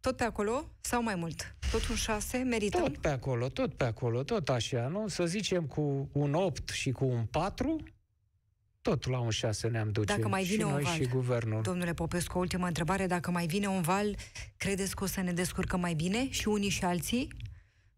Tot 0.00 0.16
pe 0.16 0.24
acolo 0.24 0.70
sau 0.80 1.02
mai 1.02 1.14
mult? 1.14 1.56
Tot 1.70 1.88
un 1.88 1.96
6 1.96 2.38
merităm? 2.38 2.82
Tot 2.82 2.98
pe 2.98 3.08
acolo, 3.08 3.48
tot 3.48 3.74
pe 3.74 3.84
acolo, 3.84 4.22
tot 4.22 4.48
așa, 4.48 4.88
nu? 4.88 5.08
Să 5.08 5.26
zicem 5.26 5.66
cu 5.66 6.08
un 6.12 6.34
8 6.34 6.68
și 6.68 6.90
cu 6.90 7.04
un 7.04 7.24
4, 7.24 7.82
tot 8.82 9.06
la 9.06 9.18
un 9.18 9.30
6 9.30 9.68
ne-am 9.68 9.90
duce. 9.90 10.14
Dacă 10.14 10.28
mai 10.28 10.42
vine 10.42 10.62
și 10.62 10.68
noi 10.68 10.72
un 10.72 10.82
val, 10.82 10.94
și 10.94 11.06
guvernul. 11.06 11.62
Domnule 11.62 11.94
Popescu, 11.94 12.38
ultima 12.38 12.66
întrebare, 12.66 13.06
dacă 13.06 13.30
mai 13.30 13.46
vine 13.46 13.66
un 13.66 13.80
val, 13.80 14.16
credeți 14.56 14.94
că 14.94 15.04
o 15.04 15.06
să 15.06 15.20
ne 15.20 15.32
descurcăm 15.32 15.80
mai 15.80 15.94
bine 15.94 16.30
și 16.30 16.48
unii 16.48 16.68
și 16.68 16.84
alții? 16.84 17.28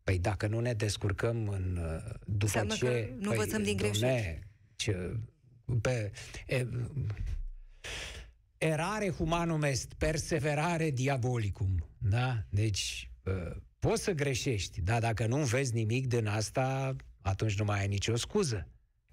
Păi 0.04 0.18
dacă 0.18 0.46
nu 0.46 0.60
ne 0.60 0.72
descurcăm 0.72 1.48
în, 1.48 1.78
uh, 1.80 2.14
după 2.24 2.44
Înseamnă 2.44 2.74
ce... 2.74 2.84
Că 2.84 3.14
nu 3.18 3.28
păi, 3.28 3.36
învățăm 3.36 3.62
din 3.62 3.76
greșeli. 3.76 4.38
Ce, 4.76 5.16
pe, 5.80 6.12
e, 6.46 6.66
erare 8.58 9.10
humanum 9.10 9.62
est, 9.62 9.94
perseverare 9.94 10.90
diabolicum. 10.90 11.86
Da? 11.98 12.44
Deci, 12.48 13.10
uh, 13.24 13.56
poți 13.78 14.02
să 14.02 14.12
greșești, 14.12 14.80
dar 14.80 15.00
dacă 15.00 15.26
nu 15.26 15.36
vezi 15.36 15.74
nimic 15.74 16.06
din 16.06 16.26
asta, 16.26 16.96
atunci 17.20 17.58
nu 17.58 17.64
mai 17.64 17.80
ai 17.80 17.88
nicio 17.88 18.16
scuză. 18.16 18.66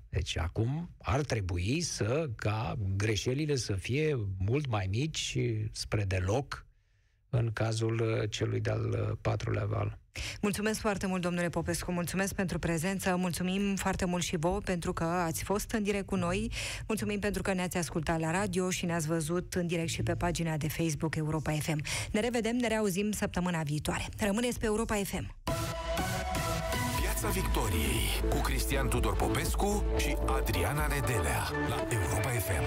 Deci 0.10 0.38
acum 0.38 0.96
ar 0.98 1.22
trebui 1.22 1.82
să, 1.82 2.30
ca 2.36 2.78
greșelile 2.96 3.56
să 3.56 3.74
fie 3.74 4.16
mult 4.38 4.68
mai 4.68 4.88
mici 4.90 5.38
spre 5.72 6.04
deloc 6.04 6.68
în 7.30 7.50
cazul 7.54 8.00
uh, 8.00 8.30
celui 8.30 8.60
de-al 8.60 8.90
uh, 8.90 9.18
patrulea 9.22 9.66
val. 9.66 9.98
Mulțumesc 10.42 10.80
foarte 10.80 11.08
mult, 11.08 11.22
domnule 11.22 11.50
Popescu, 11.50 11.92
mulțumesc 11.92 12.34
pentru 12.34 12.60
prezență, 12.60 13.16
mulțumim 13.16 13.76
foarte 13.76 14.06
mult 14.06 14.24
și 14.24 14.38
vouă 14.38 14.60
pentru 14.60 14.94
că 14.94 15.04
ați 15.04 15.44
fost 15.44 15.72
în 15.72 15.84
direct 15.84 16.06
cu 16.06 16.16
noi, 16.16 16.52
mulțumim 16.88 17.20
pentru 17.20 17.42
că 17.42 17.54
ne-ați 17.54 17.78
ascultat 17.78 18.20
la 18.20 18.32
radio 18.32 18.70
și 18.70 18.86
ne-ați 18.86 19.08
văzut 19.08 19.54
în 19.54 19.68
direct 19.68 19.90
și 19.90 20.04
pe 20.04 20.16
pagina 20.16 20.58
de 20.58 20.68
Facebook 20.68 21.16
Europa 21.16 21.52
FM. 21.52 21.82
Ne 22.12 22.20
revedem, 22.20 22.56
ne 22.56 22.68
reauzim 22.68 23.12
săptămâna 23.12 23.62
viitoare. 23.62 24.06
Rămâneți 24.18 24.60
pe 24.60 24.66
Europa 24.66 24.96
FM. 24.96 25.36
Piața 27.02 27.28
Victoriei 27.30 28.30
cu 28.30 28.42
Cristian 28.42 28.88
Tudor 28.88 29.16
Popescu 29.16 29.86
și 29.98 30.16
Adriana 30.28 30.88
Nedelea 30.88 31.52
la 31.70 31.88
Europa 31.90 32.30
FM. 32.30 32.64